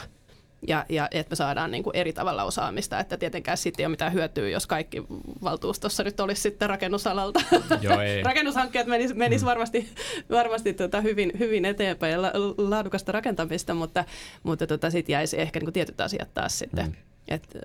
ja, 0.68 0.86
ja 0.90 1.08
että 1.12 1.32
me 1.32 1.36
saadaan 1.36 1.72
niin 1.72 1.84
kuin 1.84 1.96
eri 1.96 2.14
tavalla 2.14 2.44
osaamista, 2.44 3.00
että 3.00 3.18
tietenkään 3.18 3.58
sitten 3.58 3.84
ei 3.84 3.86
ole 3.86 3.92
mitään 3.92 4.14
hyötyä, 4.14 4.50
jos 4.50 4.68
kaikki 4.68 5.04
valtuustossa 5.44 6.04
nyt 6.04 6.20
olisi 6.20 6.42
sitten 6.42 6.70
rakennusalalta. 6.70 7.42
Joo, 7.82 8.02
ei. 8.02 8.24
Rakennushankkeet 8.30 8.88
menis, 8.88 9.14
menis 9.14 9.42
mm. 9.42 9.46
varmasti, 9.46 9.90
varmasti 10.30 10.74
tota 10.74 11.02
hyvin, 11.02 11.32
hyvin 11.40 11.66
eteenpäin 11.66 12.14
ja 12.14 12.22
laadukasta 12.58 13.12
rakentamista, 13.12 13.74
mutta, 13.74 14.06
mutta 14.44 14.68
tota 14.68 14.90
sitten 14.90 15.14
jäisi 15.14 15.42
ehkä 15.42 15.60
niin 15.60 15.66
kuin 15.66 15.74
tietyt 15.74 16.02
asiat 16.02 16.34
taas 16.34 16.60
sitten. 16.60 16.86
Mm. 16.86 16.94
Et, 17.28 17.58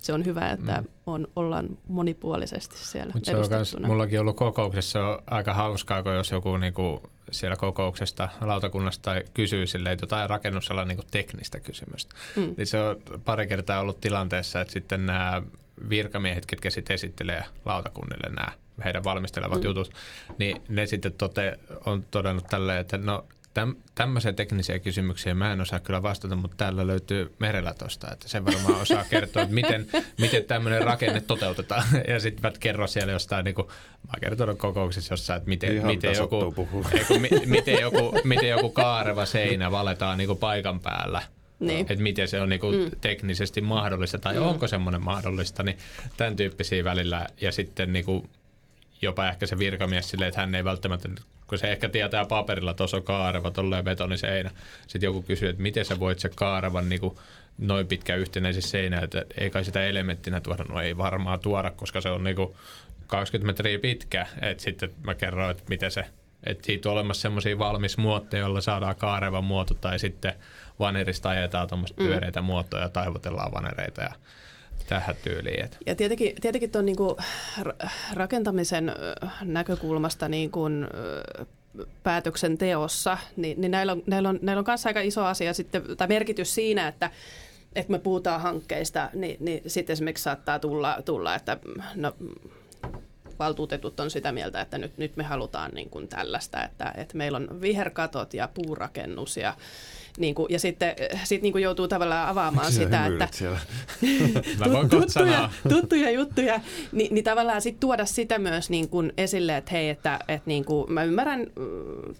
se 0.00 0.12
on 0.12 0.24
hyvä, 0.24 0.50
että 0.50 0.80
mm. 0.80 0.88
on, 1.06 1.28
ollaan 1.36 1.68
monipuolisesti 1.88 2.78
siellä 2.78 3.12
Mut 3.14 3.24
se 3.24 3.36
on 3.36 3.48
kans, 3.48 3.76
Mullakin 3.86 4.20
ollut 4.20 4.36
kokouksessa 4.36 5.06
on 5.06 5.18
aika 5.26 5.54
hauskaa, 5.54 6.02
kun 6.02 6.14
jos 6.14 6.30
joku 6.30 6.56
niinku 6.56 7.02
siellä 7.30 7.56
kokouksesta 7.56 8.28
lautakunnasta 8.40 9.10
kysyy 9.34 9.66
silleen 9.66 9.98
jotain 10.00 10.30
rakennusalan 10.30 10.88
niinku 10.88 11.04
teknistä 11.10 11.60
kysymystä. 11.60 12.14
Mm. 12.36 12.54
Niin 12.56 12.66
se 12.66 12.80
on 12.80 12.96
pari 13.24 13.46
kertaa 13.46 13.80
ollut 13.80 14.00
tilanteessa, 14.00 14.60
että 14.60 14.72
sitten 14.72 15.06
nämä 15.06 15.42
virkamiehet, 15.88 16.46
ketkä 16.46 16.70
sitten 16.70 16.94
esittelee 16.94 17.44
lautakunnille 17.64 18.34
nämä 18.34 18.52
heidän 18.84 19.04
valmistelevat 19.04 19.60
mm. 19.60 19.64
jutut, 19.64 19.90
niin 20.38 20.62
ne 20.68 20.86
sitten 20.86 21.12
tote, 21.12 21.58
on 21.86 22.04
todennut 22.10 22.46
tälleen, 22.46 22.80
että 22.80 22.98
no 22.98 23.24
täm, 23.54 23.74
tämmöisiä 23.94 24.32
teknisiä 24.32 24.78
kysymyksiä 24.78 25.34
mä 25.34 25.52
en 25.52 25.60
osaa 25.60 25.80
kyllä 25.80 26.02
vastata, 26.02 26.36
mutta 26.36 26.56
täällä 26.56 26.86
löytyy 26.86 27.34
merellä 27.38 27.74
tosta, 27.74 28.12
että 28.12 28.28
sen 28.28 28.44
varmaan 28.44 28.80
osaa 28.80 29.04
kertoa, 29.10 29.42
että 29.42 29.54
miten, 29.54 29.86
miten 30.18 30.44
tämmöinen 30.44 30.82
rakenne 30.82 31.20
toteutetaan. 31.20 31.84
Ja 32.08 32.20
sitten 32.20 32.42
mä 32.42 32.52
kerron 32.60 32.88
siellä 32.88 33.12
jostain, 33.12 33.44
niin 33.44 33.54
kuin, 33.54 33.66
mä 33.66 34.10
oon 34.12 34.20
kertonut 34.20 34.58
kokouksessa 34.58 35.12
jossain, 35.12 35.36
että 35.36 35.48
miten, 35.48 35.86
miten 35.86 36.16
joku, 36.16 36.54
eiku, 36.92 37.18
mi, 37.18 37.28
miten, 37.46 37.80
joku, 37.80 38.20
miten 38.24 38.48
joku 38.48 38.70
kaareva 38.70 39.26
seinä 39.26 39.70
valetaan 39.70 40.18
niin 40.18 40.28
kuin 40.28 40.38
paikan 40.38 40.80
päällä. 40.80 41.22
Niin. 41.60 41.80
Että 41.80 42.02
miten 42.02 42.28
se 42.28 42.40
on 42.40 42.48
niinku 42.48 42.72
mm. 42.72 42.90
teknisesti 43.00 43.60
mahdollista 43.60 44.18
tai 44.18 44.34
mm. 44.34 44.42
onko 44.42 44.68
semmoinen 44.68 45.04
mahdollista, 45.04 45.62
niin 45.62 45.78
tämän 46.16 46.36
tyyppisiä 46.36 46.84
välillä. 46.84 47.26
Ja 47.40 47.52
sitten 47.52 47.92
niinku 47.92 48.30
jopa 49.02 49.28
ehkä 49.28 49.46
se 49.46 49.58
virkamies 49.58 50.10
silleen, 50.10 50.28
että 50.28 50.40
hän 50.40 50.54
ei 50.54 50.64
välttämättä, 50.64 51.08
kun 51.48 51.58
se 51.58 51.72
ehkä 51.72 51.88
tietää 51.88 52.24
paperilla, 52.24 52.74
tuossa 52.74 52.96
on 52.96 53.02
kaareva, 53.02 53.50
tolleen 53.50 53.84
betoniseinä. 53.84 54.50
Sitten 54.86 55.08
joku 55.08 55.22
kysyy, 55.22 55.48
että 55.48 55.62
miten 55.62 55.84
sä 55.84 56.00
voit 56.00 56.18
se 56.18 56.28
kaarevan 56.28 56.88
niin 56.88 57.00
kuin 57.00 57.16
noin 57.58 57.86
pitkä 57.86 58.14
yhtenäisen 58.14 58.62
seinä, 58.62 59.00
että 59.00 59.24
ei 59.38 59.50
kai 59.50 59.64
sitä 59.64 59.86
elementtinä 59.86 60.40
tuoda, 60.40 60.64
no 60.64 60.80
ei 60.80 60.96
varmaan 60.96 61.40
tuoda, 61.40 61.70
koska 61.70 62.00
se 62.00 62.10
on 62.10 62.24
niin 62.24 62.36
kuin 62.36 62.54
20 63.06 63.46
metriä 63.46 63.78
pitkä. 63.78 64.26
Että 64.42 64.62
sitten 64.62 64.90
mä 65.02 65.14
kerroin, 65.14 65.50
että 65.50 65.62
miten 65.68 65.90
se, 65.90 66.04
että 66.44 66.66
siitä 66.66 66.88
on 66.88 66.92
olemassa 66.92 67.22
semmoisia 67.22 67.58
valmis 67.58 67.98
muotteja, 67.98 68.40
joilla 68.40 68.60
saadaan 68.60 68.96
kaarevan 68.96 69.44
muoto, 69.44 69.74
tai 69.74 69.98
sitten 69.98 70.34
vanerista 70.78 71.28
ajetaan 71.28 71.68
tuommoista 71.68 72.02
mm. 72.02 72.06
pyöreitä 72.06 72.42
muotoja 72.42 72.82
ja 72.82 72.88
taivutellaan 72.88 73.52
vanereita 73.52 74.02
ja 74.02 74.12
tähän 74.88 75.16
tyyliin. 75.24 75.70
Ja 75.86 75.94
tietenkin, 75.94 76.34
tietenkin 76.40 76.70
tuon 76.70 76.86
niinku 76.86 77.16
rakentamisen 78.12 78.92
näkökulmasta 79.42 80.28
niin 80.28 80.50
kuin, 80.50 80.86
päätöksenteossa, 82.02 83.18
niin, 83.36 83.60
niin 83.60 83.70
näillä 83.70 83.92
on, 83.92 84.02
näillä 84.06 84.28
on, 84.28 84.38
näillä 84.42 84.58
on 84.58 84.64
kanssa 84.64 84.88
aika 84.88 85.00
iso 85.00 85.24
asia 85.24 85.54
sitten, 85.54 85.82
tai 85.96 86.08
merkitys 86.08 86.54
siinä, 86.54 86.88
että 86.88 87.10
että 87.74 87.92
me 87.92 87.98
puhutaan 87.98 88.40
hankkeista, 88.40 89.10
niin, 89.14 89.36
niin 89.40 89.62
sitten 89.66 89.92
esimerkiksi 89.92 90.24
saattaa 90.24 90.58
tulla, 90.58 90.98
tulla 91.04 91.34
että 91.34 91.58
no, 91.94 92.16
valtuutetut 93.38 94.00
on 94.00 94.10
sitä 94.10 94.32
mieltä, 94.32 94.60
että 94.60 94.78
nyt, 94.78 94.98
nyt 94.98 95.16
me 95.16 95.24
halutaan 95.24 95.70
niin 95.74 95.90
kuin 95.90 96.08
tällaista, 96.08 96.64
että, 96.64 96.92
että 96.96 97.16
meillä 97.16 97.36
on 97.36 97.60
viherkatot 97.60 98.34
ja 98.34 98.48
puurakennus 98.54 99.36
ja 99.36 99.54
niin 100.18 100.34
kuin, 100.34 100.46
ja 100.50 100.58
sitten 100.58 100.94
sit 101.24 101.42
niin 101.42 101.52
kuin 101.52 101.64
joutuu 101.64 101.88
tavallaan 101.88 102.28
avaamaan 102.28 102.72
sitä, 102.72 103.06
että 103.06 103.28
tuttuja, 104.90 105.50
tuttuja 105.68 106.10
juttuja, 106.10 106.60
niin, 106.92 107.14
niin 107.14 107.24
tavallaan 107.24 107.62
sitten 107.62 107.80
tuoda 107.80 108.06
sitä 108.06 108.38
myös 108.38 108.70
niin 108.70 108.88
kuin 108.88 109.12
esille, 109.16 109.56
että 109.56 109.70
hei, 109.70 109.88
että, 109.88 110.18
että 110.28 110.48
niin 110.48 110.64
kuin, 110.64 110.92
mä 110.92 111.04
ymmärrän 111.04 111.40
mm, 111.40 112.14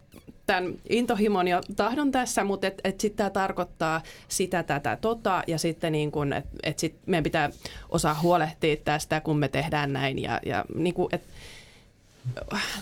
tämän 0.47 0.75
intohimon 0.89 1.49
ja 1.49 1.61
tahdon 1.77 2.13
tässä, 2.13 2.45
mutta 2.45 2.67
et, 2.67 2.81
et 2.85 3.01
sitten 3.01 3.17
tämä 3.17 3.31
tarkoittaa 3.31 4.03
sitä, 4.29 4.63
tätä, 4.63 4.99
tota, 5.01 5.43
ja 5.47 5.59
sitten 5.59 5.93
niin 5.93 6.11
kun, 6.11 6.33
et, 6.33 6.47
et 6.63 6.79
sit 6.79 6.95
meidän 7.07 7.25
pitää 7.25 7.51
osaa 7.89 8.21
huolehtia 8.23 8.77
tästä, 8.77 9.21
kun 9.21 9.39
me 9.39 9.49
tehdään 9.49 9.93
näin, 9.93 10.23
ja, 10.23 10.41
ja 10.47 10.65
niin 10.75 10.95
kun, 10.95 11.09
et, 11.13 11.23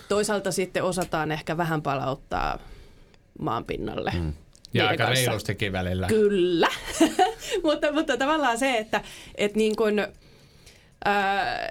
toisaalta 0.09 0.53
sitten 0.53 0.85
osataan 0.85 1.33
ehkä 1.33 1.57
vähän 1.57 1.83
palauttaa 1.83 2.59
maan 3.39 3.65
pinnalle. 3.65 4.13
Mm. 4.15 4.33
Ja 4.77 4.89
aika 4.89 5.07
kanssa. 5.07 5.27
reilustikin 5.27 5.73
välillä. 5.73 6.07
Kyllä, 6.07 6.69
mutta, 7.65 7.93
mutta 7.93 8.17
tavallaan 8.17 8.59
se, 8.59 8.79
että, 8.79 9.01
että 9.35 9.59
niin 9.59 9.77
kun, 9.77 10.07
ää, 11.05 11.69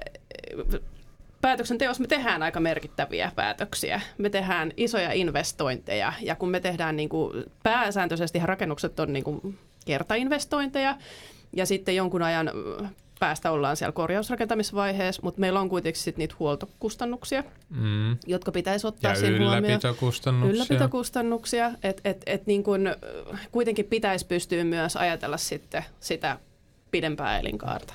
päätöksenteossa 1.41 2.01
me 2.01 2.08
tehdään 2.08 2.43
aika 2.43 2.60
merkittäviä 2.60 3.32
päätöksiä. 3.36 4.01
Me 4.18 4.30
tehdään 4.30 4.72
isoja 4.78 5.12
investointeja 5.12 6.14
ja 6.22 6.36
kun 6.36 6.49
me 6.49 6.60
tehdään 6.60 6.95
niin 6.95 7.10
kuin, 7.10 7.43
pääsääntöisesti 7.64 8.39
rakennukset 8.43 8.99
on 8.99 9.14
niin 9.14 9.24
kuin 9.24 9.60
kertainvestointeja 9.86 10.97
ja 11.53 11.66
sitten 11.66 11.95
jonkun 11.95 12.22
ajan 12.22 12.51
päästä 13.20 13.51
ollaan 13.51 13.78
siellä 13.78 13.91
korjausrakentamisvaiheessa, 13.91 15.22
mutta 15.24 15.39
meillä 15.39 15.59
on 15.59 15.70
kuitenkin 15.70 16.01
sit 16.01 16.18
niitä 16.18 16.36
huoltokustannuksia, 16.39 17.43
mm. 17.70 18.18
jotka 18.28 18.51
pitäisi 18.51 18.88
ottaa 18.88 19.11
ja 19.11 19.16
siinä 19.16 19.36
ylläpitokustannuksia. 19.38 20.53
Ylläpitokustannuksia. 20.55 21.72
Että 21.84 22.09
et, 22.09 22.24
et 22.26 22.45
niin 22.45 22.63
kun, 22.63 22.95
kuitenkin 23.51 23.86
pitäisi 23.86 24.26
pystyä 24.26 24.63
myös 24.63 24.95
ajatella 24.95 25.38
sitten 25.38 25.86
sitä 25.99 26.39
pidempää 26.91 27.39
elinkaarta. 27.39 27.93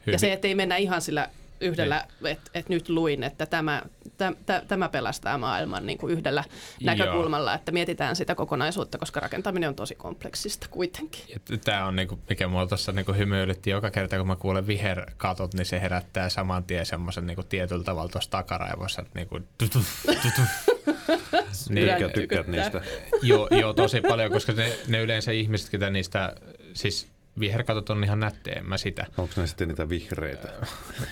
Hyvin. 0.00 0.12
Ja 0.12 0.18
se, 0.18 0.32
että 0.32 0.48
ei 0.48 0.54
mennä 0.54 0.76
ihan 0.76 1.00
sillä 1.02 1.28
yhdellä, 1.60 2.06
niin. 2.20 2.32
että 2.32 2.50
et 2.54 2.68
nyt 2.68 2.88
luin, 2.88 3.22
että 3.22 3.46
tämä, 3.46 3.82
täm, 4.16 4.36
tämä 4.68 4.88
pelastaa 4.88 5.38
maailman 5.38 5.86
niin 5.86 5.98
kuin 5.98 6.12
yhdellä 6.12 6.44
näkökulmalla, 6.82 7.54
että 7.54 7.72
mietitään 7.72 8.16
sitä 8.16 8.34
kokonaisuutta, 8.34 8.98
koska 8.98 9.20
rakentaminen 9.20 9.68
on 9.68 9.74
tosi 9.74 9.94
kompleksista 9.94 10.66
kuitenkin. 10.70 11.40
Tämä 11.64 11.86
on, 11.86 11.96
niin 11.96 12.08
kuin, 12.08 12.20
mikä 12.28 12.48
mua 12.48 12.66
tuossa 12.66 12.92
niin 12.92 13.16
hymyilytti 13.16 13.70
joka 13.70 13.90
kerta, 13.90 14.18
kun 14.18 14.26
mä 14.26 14.36
kuulen 14.36 14.66
viherkatot, 14.66 15.54
niin 15.54 15.66
se 15.66 15.80
herättää 15.80 16.28
saman 16.28 16.64
tien 16.64 16.86
semmoisen 16.86 17.26
niin 17.26 17.38
tietyllä 17.48 17.84
tavalla 17.84 18.08
tuossa 18.08 18.30
takaraivossa, 18.30 19.02
että 19.02 19.12
niin 19.18 19.28
kuin, 19.28 19.48
tutu, 19.58 19.78
tutu. 20.06 20.42
niin, 21.68 22.12
tykkäät 22.14 22.46
niistä? 22.46 22.80
Joo, 23.22 23.48
joo, 23.50 23.72
tosi 23.72 24.00
paljon, 24.00 24.32
koska 24.32 24.52
ne, 24.52 24.72
ne 24.88 25.00
yleensä 25.00 25.32
ihmiset, 25.32 25.70
ketä 25.70 25.90
niistä, 25.90 26.34
siis 26.74 27.09
viherkatot 27.40 27.90
on 27.90 28.04
ihan 28.04 28.20
nättejä, 28.20 28.56
en 28.56 28.66
mä 28.66 28.78
sitä. 28.78 29.06
Onko 29.18 29.34
ne 29.36 29.46
sitten 29.46 29.68
niitä 29.68 29.88
vihreitä? 29.88 30.48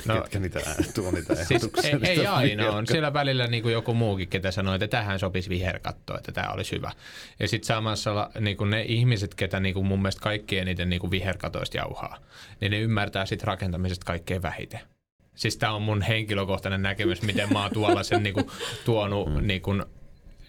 No, 0.06 0.14
Ketkä 0.14 0.38
niitä 0.38 0.60
tuo 0.94 1.10
niitä 1.10 1.34
siis 1.44 1.70
ei, 1.84 1.98
ei 2.02 2.26
aina 2.26 2.70
on. 2.70 2.86
Siellä 2.86 3.12
välillä 3.12 3.46
niin 3.46 3.62
kuin 3.62 3.72
joku 3.72 3.94
muukin, 3.94 4.28
ketä 4.28 4.50
sanoo, 4.50 4.74
että 4.74 4.88
tähän 4.88 5.18
sopisi 5.18 5.50
viherkatto, 5.50 6.16
että 6.16 6.32
tämä 6.32 6.52
olisi 6.52 6.76
hyvä. 6.76 6.92
Ja 7.40 7.48
sitten 7.48 7.66
samassa 7.66 8.30
niin 8.40 8.56
kuin 8.56 8.70
ne 8.70 8.82
ihmiset, 8.82 9.34
ketä 9.34 9.60
niin 9.60 9.74
kuin 9.74 9.86
mun 9.86 10.02
mielestä 10.02 10.20
kaikki 10.20 10.58
eniten 10.58 10.90
niin 10.90 11.00
kuin 11.00 11.10
viherkatoista 11.10 11.76
jauhaa, 11.76 12.18
niin 12.60 12.70
ne 12.70 12.80
ymmärtää 12.80 13.26
sitten 13.26 13.46
rakentamisesta 13.46 14.06
kaikkein 14.06 14.42
vähiten. 14.42 14.80
Siis 15.34 15.56
tämä 15.56 15.72
on 15.72 15.82
mun 15.82 16.02
henkilökohtainen 16.02 16.82
näkemys, 16.82 17.22
miten 17.22 17.52
mä 17.52 17.62
oon 17.62 17.72
tuolla 17.72 18.02
sen 18.02 18.22
niin 18.22 18.34
kuin, 18.34 18.46
tuonut, 18.84 19.34
mm. 19.34 19.46
niin 19.46 19.62
kuin, 19.62 19.84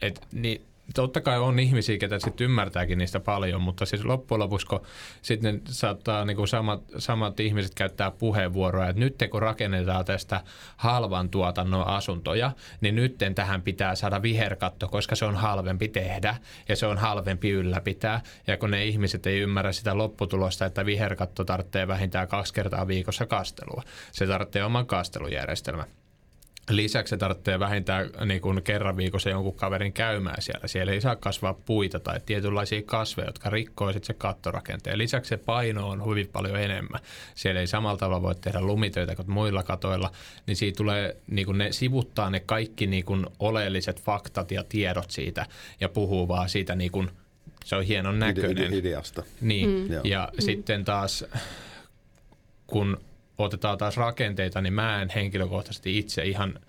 et, 0.02 0.22
niin, 0.32 0.62
totta 0.96 1.22
kai 1.22 1.40
on 1.40 1.60
ihmisiä, 1.60 1.98
ketä 1.98 2.20
sitten 2.20 2.46
ymmärtääkin 2.46 2.98
niistä 2.98 3.20
paljon, 3.20 3.62
mutta 3.62 3.86
siis 3.86 4.06
loppujen 4.06 4.40
lopuksi, 4.40 4.68
kun 4.68 4.82
sitten 5.22 5.62
saattaa 5.66 6.26
niin 6.26 6.38
kuin 6.38 6.48
samat, 6.48 6.84
samat 6.98 7.40
ihmiset 7.40 7.76
käyttää 7.76 8.12
puheenvuoroja, 8.12 8.90
että 8.90 9.00
nyt 9.00 9.16
kun 9.32 9.42
rakennetaan 9.42 10.06
tästä 10.06 10.42
halvan 10.78 11.30
tuotannon 11.30 11.88
asuntoja, 11.88 12.52
niin 12.82 12.96
nyt 12.96 13.18
tähän 13.36 13.62
pitää 13.62 13.96
saada 13.96 14.22
viherkatto, 14.22 14.88
koska 14.88 15.16
se 15.16 15.26
on 15.26 15.36
halvempi 15.36 15.88
tehdä 15.88 16.36
ja 16.70 16.76
se 16.76 16.86
on 16.86 16.98
halvempi 16.98 17.50
ylläpitää. 17.50 18.22
Ja 18.48 18.58
kun 18.58 18.72
ne 18.72 18.86
ihmiset 18.86 19.28
ei 19.28 19.40
ymmärrä 19.40 19.72
sitä 19.72 19.98
lopputulosta, 19.98 20.66
että 20.66 20.86
viherkatto 20.86 21.44
tarvitsee 21.44 21.88
vähintään 21.88 22.28
kaksi 22.28 22.54
kertaa 22.54 22.88
viikossa 22.88 23.26
kastelua. 23.26 23.84
Se 24.12 24.28
tarvitsee 24.28 24.64
oman 24.64 24.86
kastelujärjestelmän. 24.86 25.99
Lisäksi 26.70 27.10
se 27.10 27.18
tarvitsee 27.18 27.60
vähintään 27.60 28.10
niin 28.26 28.42
kuin 28.42 28.64
kerran 28.64 28.98
viikossa 28.98 29.30
jonkun 29.30 29.56
kaverin 29.56 29.94
käymään 29.94 30.42
siellä. 30.42 30.68
Siellä 30.68 30.92
ei 30.92 31.02
saa 31.02 31.16
kasvaa 31.16 31.54
puita 31.54 32.00
tai 32.00 32.20
tietynlaisia 32.26 32.82
kasveja, 32.82 33.28
jotka 33.28 33.50
rikkoo 33.50 33.94
sitten 33.94 34.08
se 34.08 34.14
kattorakenteen. 34.14 34.98
Lisäksi 34.98 35.30
se 35.30 35.38
paino 35.38 35.90
on 35.90 36.10
hyvin 36.10 36.28
paljon 36.28 36.60
enemmän. 36.60 37.00
Siellä 37.36 37.62
ei 37.62 37.68
samalla 37.68 37.98
tavalla 37.98 38.22
voi 38.22 38.36
tehdä 38.36 38.62
lumitöitä 38.62 39.16
kuin 39.16 39.32
muilla 39.32 39.64
katoilla. 39.64 40.12
Niin 40.48 40.56
siitä 40.56 40.78
tulee, 40.78 41.18
niin 41.28 41.46
kuin 41.46 41.58
ne 41.58 41.72
sivuttaa 41.72 42.30
ne 42.30 42.40
kaikki 42.40 42.88
niin 42.88 43.06
kuin 43.06 43.26
oleelliset 43.40 44.02
faktat 44.02 44.52
ja 44.52 44.64
tiedot 44.64 45.12
siitä 45.12 45.46
ja 45.82 45.90
puhuu 45.90 46.28
vaan 46.28 46.50
siitä 46.50 46.76
niin 46.76 46.92
kuin, 46.92 47.10
se 47.66 47.76
on 47.76 47.84
hienon 47.84 48.20
näköinen. 48.20 48.74
Ideasta. 48.74 49.24
Niin, 49.42 49.70
mm. 49.70 50.00
ja 50.04 50.30
mm. 50.34 50.42
sitten 50.42 50.86
taas 50.86 51.26
kun 52.68 52.98
otetaan 53.46 53.78
taas 53.78 53.98
rakenteita, 53.98 54.62
niin 54.62 54.74
mä 54.74 55.02
en 55.02 55.10
henkilökohtaisesti 55.16 55.98
itse 55.98 56.24
ihan 56.24 56.60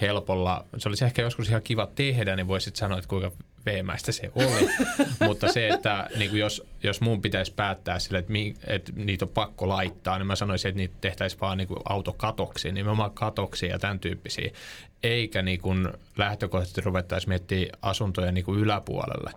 helpolla, 0.00 0.64
se 0.76 0.88
olisi 0.88 1.04
ehkä 1.04 1.22
joskus 1.22 1.48
ihan 1.48 1.62
kiva 1.62 1.88
tehdä, 1.94 2.36
niin 2.36 2.48
voisit 2.48 2.76
sanoa, 2.76 2.98
että 2.98 3.08
kuinka 3.08 3.32
veemäistä 3.66 4.12
se 4.12 4.30
oli. 4.34 4.68
Mutta 5.26 5.52
se, 5.52 5.68
että 5.68 6.08
niin 6.16 6.30
kuin 6.30 6.40
jos, 6.40 6.62
jos 6.82 7.00
mun 7.00 7.22
pitäisi 7.22 7.54
päättää 7.54 7.98
sille, 7.98 8.18
että, 8.18 8.32
mi, 8.32 8.54
että 8.66 8.92
niitä 8.96 9.24
on 9.24 9.28
pakko 9.28 9.68
laittaa, 9.68 10.18
niin 10.18 10.26
mä 10.26 10.36
sanoisin, 10.36 10.68
että 10.68 10.76
niitä 10.76 10.94
tehtäisiin 11.00 11.40
vaan 11.40 11.58
niin 11.58 11.68
kuin 11.68 11.80
autokatoksi, 11.88 12.72
nimenomaan 12.72 13.10
katoksi 13.10 13.66
ja 13.66 13.78
tämän 13.78 14.00
tyyppisiä. 14.00 14.50
Eikä 15.02 15.42
niin 15.42 15.60
kuin 15.60 15.88
lähtökohtaisesti 16.16 16.80
ruvettaisiin 16.80 17.28
miettimään 17.28 17.78
asuntoja 17.82 18.32
niin 18.32 18.44
kuin 18.44 18.60
yläpuolelle. 18.60 19.30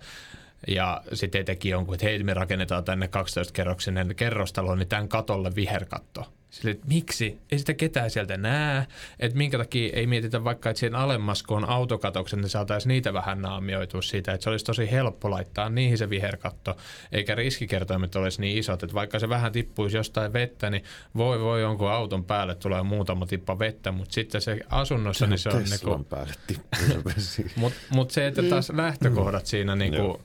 Ja 0.68 1.02
sitten 1.14 1.46
teki 1.46 1.70
jonkun, 1.70 1.96
että 1.96 2.06
hei 2.06 2.24
me 2.24 2.34
rakennetaan 2.34 2.84
tänne 2.84 3.06
12-kerroksinen 3.06 4.16
kerrostalo, 4.16 4.76
niin 4.76 4.88
tämän 4.88 5.08
katolle 5.08 5.56
viherkatto. 5.56 6.34
Sille, 6.54 6.72
että 6.72 6.88
miksi? 6.88 7.38
Ei 7.52 7.60
sitä 7.60 7.74
ketään 7.74 8.12
sieltä 8.12 8.38
näe. 8.38 8.88
Että 9.20 9.38
minkä 9.38 9.58
takia 9.58 9.90
ei 9.94 10.08
mietitä 10.08 10.44
vaikka, 10.44 10.70
että 10.70 10.80
siihen 10.80 10.96
alemmas, 10.96 11.44
kun 11.44 11.58
on 11.58 11.70
autokatoksen, 11.70 12.42
niin 12.42 12.50
saataisiin 12.50 12.88
niitä 12.88 13.14
vähän 13.14 13.42
naamioitua 13.42 14.02
siitä. 14.02 14.34
Että 14.34 14.44
se 14.44 14.50
olisi 14.50 14.66
tosi 14.66 14.92
helppo 14.92 15.32
laittaa 15.32 15.70
niihin 15.70 15.98
se 15.98 16.10
viherkatto, 16.10 16.78
eikä 17.12 17.36
riskikertoimet 17.36 18.16
olisi 18.16 18.42
niin 18.42 18.58
isot. 18.58 18.84
Että 18.84 18.94
vaikka 18.94 19.20
se 19.20 19.30
vähän 19.30 19.52
tippuisi 19.52 19.98
jostain 19.98 20.34
vettä, 20.34 20.70
niin 20.70 20.84
voi 21.18 21.40
voi 21.40 21.62
jonkun 21.62 21.92
auton 21.92 22.26
päälle 22.26 22.56
tulee 22.56 22.84
muutama 22.84 23.26
tippa 23.26 23.60
vettä, 23.60 23.92
mutta 23.92 24.14
sitten 24.14 24.42
se 24.42 24.60
asunnossa, 24.70 25.28
niin 25.28 25.40
se 25.40 25.50
on... 25.50 25.64
Niin 25.64 26.06
päälle 26.06 26.34
tippuu 26.48 27.12
se 27.18 27.44
Mutta 27.56 27.80
mut 27.90 28.12
se, 28.12 28.28
että 28.28 28.44
taas 28.44 28.70
lähtökohdat 28.70 29.46
siinä, 29.46 29.76
niin 29.76 29.96
kuin, 29.96 30.18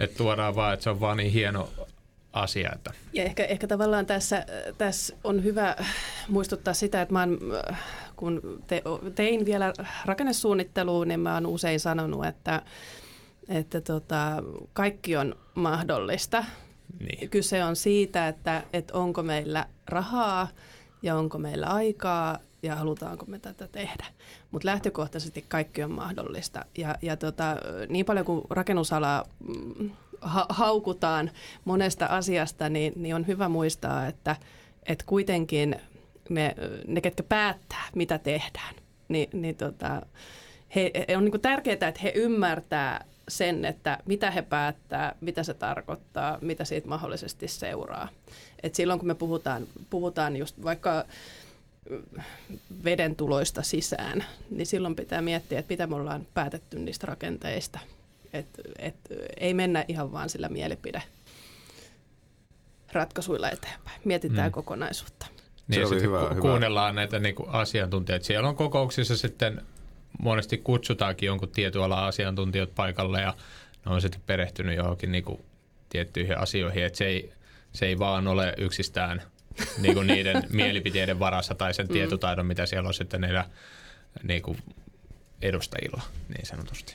että 0.00 0.16
tuodaan 0.16 0.54
vaan, 0.54 0.74
että 0.74 0.84
se 0.84 0.90
on 0.90 1.00
vaan 1.00 1.16
niin 1.16 1.32
hieno 1.32 1.68
asia. 2.32 2.70
Että. 2.74 2.90
Ja 3.12 3.24
ehkä, 3.24 3.44
ehkä 3.44 3.66
tavallaan 3.66 4.06
tässä, 4.06 4.46
tässä 4.78 5.16
on 5.24 5.44
hyvä 5.44 5.76
muistuttaa 6.28 6.74
sitä, 6.74 7.02
että 7.02 7.12
mä 7.12 7.20
oon, 7.20 7.38
kun 8.16 8.62
te, 8.66 8.82
tein 9.14 9.44
vielä 9.44 9.72
rakennesuunnittelua, 10.04 11.04
niin 11.04 11.20
mä 11.20 11.34
oon 11.34 11.46
usein 11.46 11.80
sanonut, 11.80 12.26
että, 12.26 12.62
että 13.48 13.80
tota, 13.80 14.42
kaikki 14.72 15.16
on 15.16 15.36
mahdollista. 15.54 16.44
Niin. 17.00 17.30
Kyse 17.30 17.64
on 17.64 17.76
siitä, 17.76 18.28
että, 18.28 18.62
että 18.72 18.94
onko 18.94 19.22
meillä 19.22 19.66
rahaa 19.86 20.48
ja 21.02 21.16
onko 21.16 21.38
meillä 21.38 21.66
aikaa 21.66 22.38
ja 22.62 22.76
halutaanko 22.76 23.26
me 23.26 23.38
tätä 23.38 23.68
tehdä. 23.68 24.06
Mutta 24.50 24.66
lähtökohtaisesti 24.66 25.44
kaikki 25.48 25.82
on 25.82 25.90
mahdollista. 25.90 26.64
Ja, 26.78 26.94
ja 27.02 27.16
tota, 27.16 27.56
niin 27.88 28.06
paljon 28.06 28.26
kuin 28.26 28.42
rakennusala 28.50 29.24
mm, 29.48 29.90
ha- 30.20 30.46
haukutaan 30.48 31.30
monesta 31.64 32.06
asiasta, 32.06 32.68
niin, 32.68 32.92
niin 32.96 33.14
on 33.14 33.26
hyvä 33.26 33.48
muistaa, 33.48 34.06
että, 34.06 34.36
että 34.86 35.04
kuitenkin 35.06 35.76
me, 36.28 36.54
ne, 36.86 37.00
ketkä 37.00 37.22
päättää, 37.22 37.84
mitä 37.94 38.18
tehdään, 38.18 38.74
niin, 39.08 39.28
niin 39.32 39.56
tota, 39.56 40.02
he, 40.74 40.90
he, 41.08 41.16
on 41.16 41.24
niin 41.24 41.40
tärkeää, 41.40 41.88
että 41.88 42.00
he 42.02 42.12
ymmärtää 42.14 43.04
sen, 43.28 43.64
että 43.64 43.98
mitä 44.06 44.30
he 44.30 44.42
päättää, 44.42 45.14
mitä 45.20 45.42
se 45.42 45.54
tarkoittaa, 45.54 46.38
mitä 46.40 46.64
siitä 46.64 46.88
mahdollisesti 46.88 47.48
seuraa. 47.48 48.08
Et 48.62 48.74
silloin 48.74 48.98
kun 48.98 49.06
me 49.06 49.14
puhutaan, 49.14 49.66
puhutaan 49.90 50.36
just 50.36 50.62
vaikka 50.62 51.04
veden 52.84 53.16
tuloista 53.16 53.62
sisään, 53.62 54.24
niin 54.50 54.66
silloin 54.66 54.96
pitää 54.96 55.22
miettiä, 55.22 55.58
että 55.58 55.72
mitä 55.72 55.86
me 55.86 55.94
ollaan 55.94 56.26
päätetty 56.34 56.78
niistä 56.78 57.06
rakenteista– 57.06 57.78
et, 58.32 58.46
et, 58.78 58.96
ei 59.40 59.54
mennä 59.54 59.84
ihan 59.88 60.12
vaan 60.12 60.28
sillä 60.28 60.48
mielipide 60.48 61.02
ratkaisuilla 62.92 63.50
eteenpäin. 63.50 64.00
Mietitään 64.04 64.48
mm. 64.48 64.52
kokonaisuutta. 64.52 65.26
Niin, 65.68 65.88
se 65.88 66.00
hyvä, 66.00 66.20
ku- 66.20 66.30
hyvä. 66.30 66.40
kuunnellaan 66.40 66.94
näitä 66.94 67.18
niin 67.18 67.34
kuin 67.34 67.48
asiantuntijoita. 67.48 68.26
Siellä 68.26 68.48
on 68.48 68.56
kokouksissa 68.56 69.16
sitten 69.16 69.62
monesti 70.22 70.58
kutsutaankin 70.58 71.26
jonkun 71.26 71.48
tietyn 71.48 71.82
alan 71.82 72.04
asiantuntijat 72.04 72.74
paikalle 72.74 73.20
ja 73.20 73.34
ne 73.86 73.92
on 73.92 74.00
sitten 74.00 74.20
perehtynyt 74.26 74.76
johonkin 74.76 75.12
niin 75.12 75.24
kuin 75.24 75.40
tiettyihin 75.88 76.38
asioihin, 76.38 76.84
että 76.84 76.98
se 76.98 77.06
ei, 77.06 77.32
se 77.72 77.86
ei 77.86 77.98
vaan 77.98 78.26
ole 78.28 78.54
yksistään 78.58 79.22
niin 79.78 79.94
kuin 79.94 80.06
niiden 80.06 80.44
mielipiteiden 80.52 81.18
varassa 81.18 81.54
tai 81.54 81.74
sen 81.74 81.86
mm. 81.86 81.92
tietotaidon, 81.92 82.46
mitä 82.46 82.66
siellä 82.66 82.88
on 82.88 82.94
sitten 82.94 83.20
niillä 83.20 83.44
niin 84.22 84.42
kuin 84.42 84.58
edustajilla 85.42 86.02
niin 86.28 86.46
sanotusti. 86.46 86.94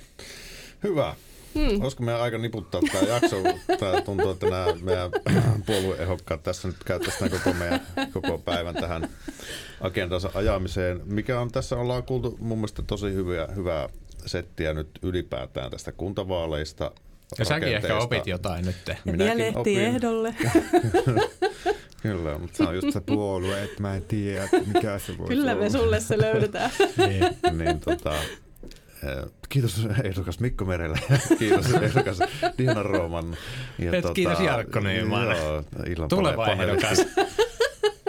Hyvä. 0.84 1.16
Hmm. 1.56 1.82
Olisiko 1.82 2.04
meidän 2.04 2.22
aika 2.22 2.38
niputtaa 2.38 2.82
tämä 2.92 3.08
jakso? 3.08 3.36
Tämä 3.80 4.02
tuntuu, 4.02 4.32
että 4.32 4.50
nämä 4.50 4.66
meidän 4.82 5.12
puolueehokkaat 5.66 6.44
tässä 6.44 6.68
nyt 6.68 6.84
käyttäisivät 6.86 7.32
koko, 7.32 7.54
meidän, 7.54 7.82
koko 8.14 8.38
päivän 8.38 8.76
tähän 8.76 9.10
agendansa 9.82 10.32
ajamiseen. 10.34 11.02
Mikä 11.06 11.40
on 11.40 11.52
tässä, 11.52 11.76
ollaan 11.78 12.04
kuultu 12.04 12.38
mun 12.40 12.58
mielestä 12.58 12.82
tosi 12.82 13.14
hyviä, 13.14 13.48
hyvää 13.56 13.90
settiä 14.26 14.74
nyt 14.74 14.90
ylipäätään 15.02 15.72
tästä 15.72 15.92
kuntavaaleista. 15.92 16.92
Ja 17.40 17.46
säkin 17.46 17.76
ehkä 17.76 17.98
opit 17.98 18.28
jotain 18.28 18.66
nyt. 18.66 18.76
Minäkin 19.06 19.28
ja 19.28 19.38
lehti 19.38 19.60
opin. 19.60 19.80
ehdolle. 19.80 20.36
Kyllä, 22.06 22.38
mutta 22.38 22.58
se 22.58 22.64
on 22.64 22.76
just 22.76 22.92
se 22.92 23.02
puolue, 23.02 23.64
että 23.64 23.82
mä 23.82 23.96
en 23.96 24.02
tiedä, 24.02 24.50
mikä 24.74 25.00
se 25.00 25.18
voi 25.18 25.28
Kyllä 25.28 25.52
olla. 25.52 25.62
me 25.64 25.70
sulle 25.70 26.00
se 26.00 26.18
löydetään. 26.18 26.72
niin, 26.98 27.24
niin 27.58 27.80
tota, 27.80 28.14
Kiitos 29.50 29.88
ehdokas 30.04 30.40
Mikko 30.40 30.66
Merelle. 30.66 31.00
kiitos 31.40 31.74
ehdokas 31.74 32.20
Diana 32.58 32.84
Rooman. 32.84 33.38
Ja 33.80 33.92
Et, 33.94 34.02
tota, 34.02 34.14
kiitos 34.14 34.40
Jarkko 34.40 34.80
Nyman. 34.80 35.38
Joo, 35.38 35.64
illan 35.90 36.10
Tuleva 36.10 36.48
ehdokas. 36.48 37.06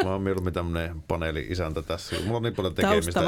Mä 0.04 0.12
oon 0.12 0.22
mieluummin 0.22 0.52
tämmönen 0.52 1.02
paneeli-isäntä 1.08 1.82
tässä. 1.82 2.16
Mulla 2.24 2.36
on 2.36 2.42
niin 2.42 2.54
paljon 2.54 2.74
tekemistä, 2.74 3.20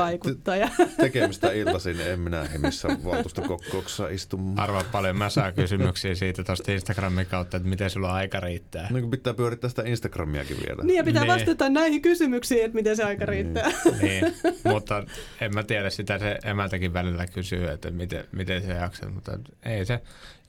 tekemistä 1.01 1.53
iltaisin, 1.53 2.01
en 2.01 2.21
minä 2.21 2.47
missä 2.59 2.89
valtuustokokouksessa 3.05 4.09
istu. 4.09 4.41
Arvaa 4.57 4.85
paljon, 4.93 5.17
mä 5.17 5.31
saan 5.31 5.55
kysymyksiä 5.55 6.15
siitä 6.15 6.45
tuosta 6.45 6.73
Instagramin 6.73 7.27
kautta, 7.27 7.57
että 7.57 7.69
miten 7.69 7.91
sulla 7.91 8.13
aika 8.13 8.41
riittää. 8.41 8.89
Niin 8.91 9.11
pitää 9.11 9.35
pyörittää 9.35 9.71
sitä 9.71 9.83
Instagramiakin 9.87 10.57
vielä. 10.67 10.83
Niin 10.83 10.97
ja 10.97 11.05
pitää 11.05 11.23
niin. 11.23 11.35
vastata 11.35 11.69
näihin 11.69 12.03
kysymyksiin, 12.03 12.65
että 12.65 12.75
miten 12.75 12.97
se 12.97 13.05
aika 13.05 13.25
niin. 13.25 13.45
riittää. 13.45 13.71
niin, 14.03 14.35
mutta 14.73 15.05
en 15.41 15.55
mä 15.55 15.63
tiedä 15.63 15.91
sitä, 15.91 16.19
se 16.19 16.39
emältäkin 16.45 16.93
välillä 16.93 17.27
kysyy, 17.27 17.69
että 17.69 17.91
miten, 17.91 18.25
miten 18.33 18.63
se 18.63 18.73
jaksaa, 18.73 19.11
mutta 19.11 19.39
ei 19.63 19.85
se, 19.85 20.01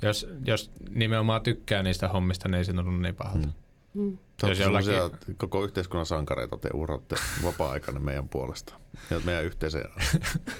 jos, 0.01 0.27
jos 0.45 0.71
nimenomaan 0.89 1.41
tykkää 1.41 1.83
niistä 1.83 2.07
hommista, 2.07 2.49
niin 2.49 2.57
ei 2.57 2.65
se 2.65 2.73
tunnu 2.73 2.91
niin 2.91 3.15
pahalta. 3.15 3.39
Hmm. 3.39 3.53
Mm. 3.93 4.17
Jos 4.47 4.59
jollakin... 4.59 4.93
koko 5.37 5.63
yhteiskunnan 5.63 6.05
sankareita 6.05 6.57
te 6.57 6.69
uratte 6.73 7.15
vapaa-aikana 7.43 7.99
meidän 7.99 8.29
puolesta 8.29 8.73
ja 9.09 9.19
meidän 9.23 9.45
yhteisen 9.45 9.83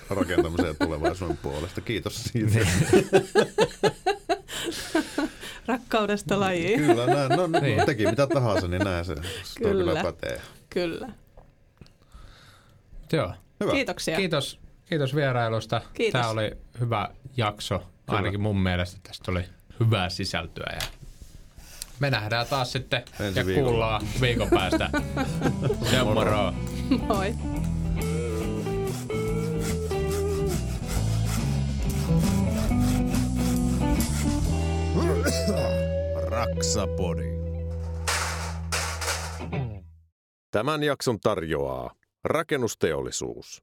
rakentamisen 0.09 0.67
ja 0.67 0.73
tulevaisuuden 0.73 1.37
puolesta. 1.37 1.81
Kiitos 1.81 2.23
siitä. 2.23 2.51
Niin. 2.51 2.67
Rakkaudesta 5.67 6.39
lajiin. 6.39 6.79
Kyllä, 6.79 7.05
näin, 7.05 7.29
no, 7.29 7.47
niin. 7.61 7.85
teki 7.85 8.05
mitä 8.05 8.27
tahansa, 8.27 8.67
niin 8.67 8.81
näin 8.83 9.05
se 9.05 9.15
kyllä, 9.57 9.71
kyllä 9.71 10.03
pätee. 10.03 10.41
Kyllä. 10.69 11.09
Joo. 13.11 13.33
Hyvä. 13.59 13.71
Kiitoksia. 13.71 14.17
Kiitos, 14.17 14.59
kiitos 14.85 15.15
vierailusta. 15.15 15.81
Kiitos. 15.93 16.21
Tämä 16.21 16.31
oli 16.31 16.51
hyvä 16.79 17.09
jakso. 17.37 17.79
Kyllä. 17.79 18.17
Ainakin 18.17 18.41
mun 18.41 18.59
mielestä 18.59 18.99
tästä 19.03 19.31
oli 19.31 19.43
hyvää 19.79 20.09
sisältöä 20.09 20.77
ja 20.81 20.98
me 21.99 22.09
nähdään 22.09 22.47
taas 22.47 22.71
sitten 22.71 23.03
Ensi 23.19 23.39
ja 23.39 23.45
viikolla. 23.45 23.69
kuullaan 23.69 24.01
viikon 24.21 24.49
päästä. 24.49 24.89
Se 25.91 26.03
moro. 26.03 26.53
Moi. 27.07 27.35
Raksapodi. 36.27 37.23
Tämän 40.51 40.83
jakson 40.83 41.19
tarjoaa 41.19 41.93
rakennusteollisuus. 42.23 43.61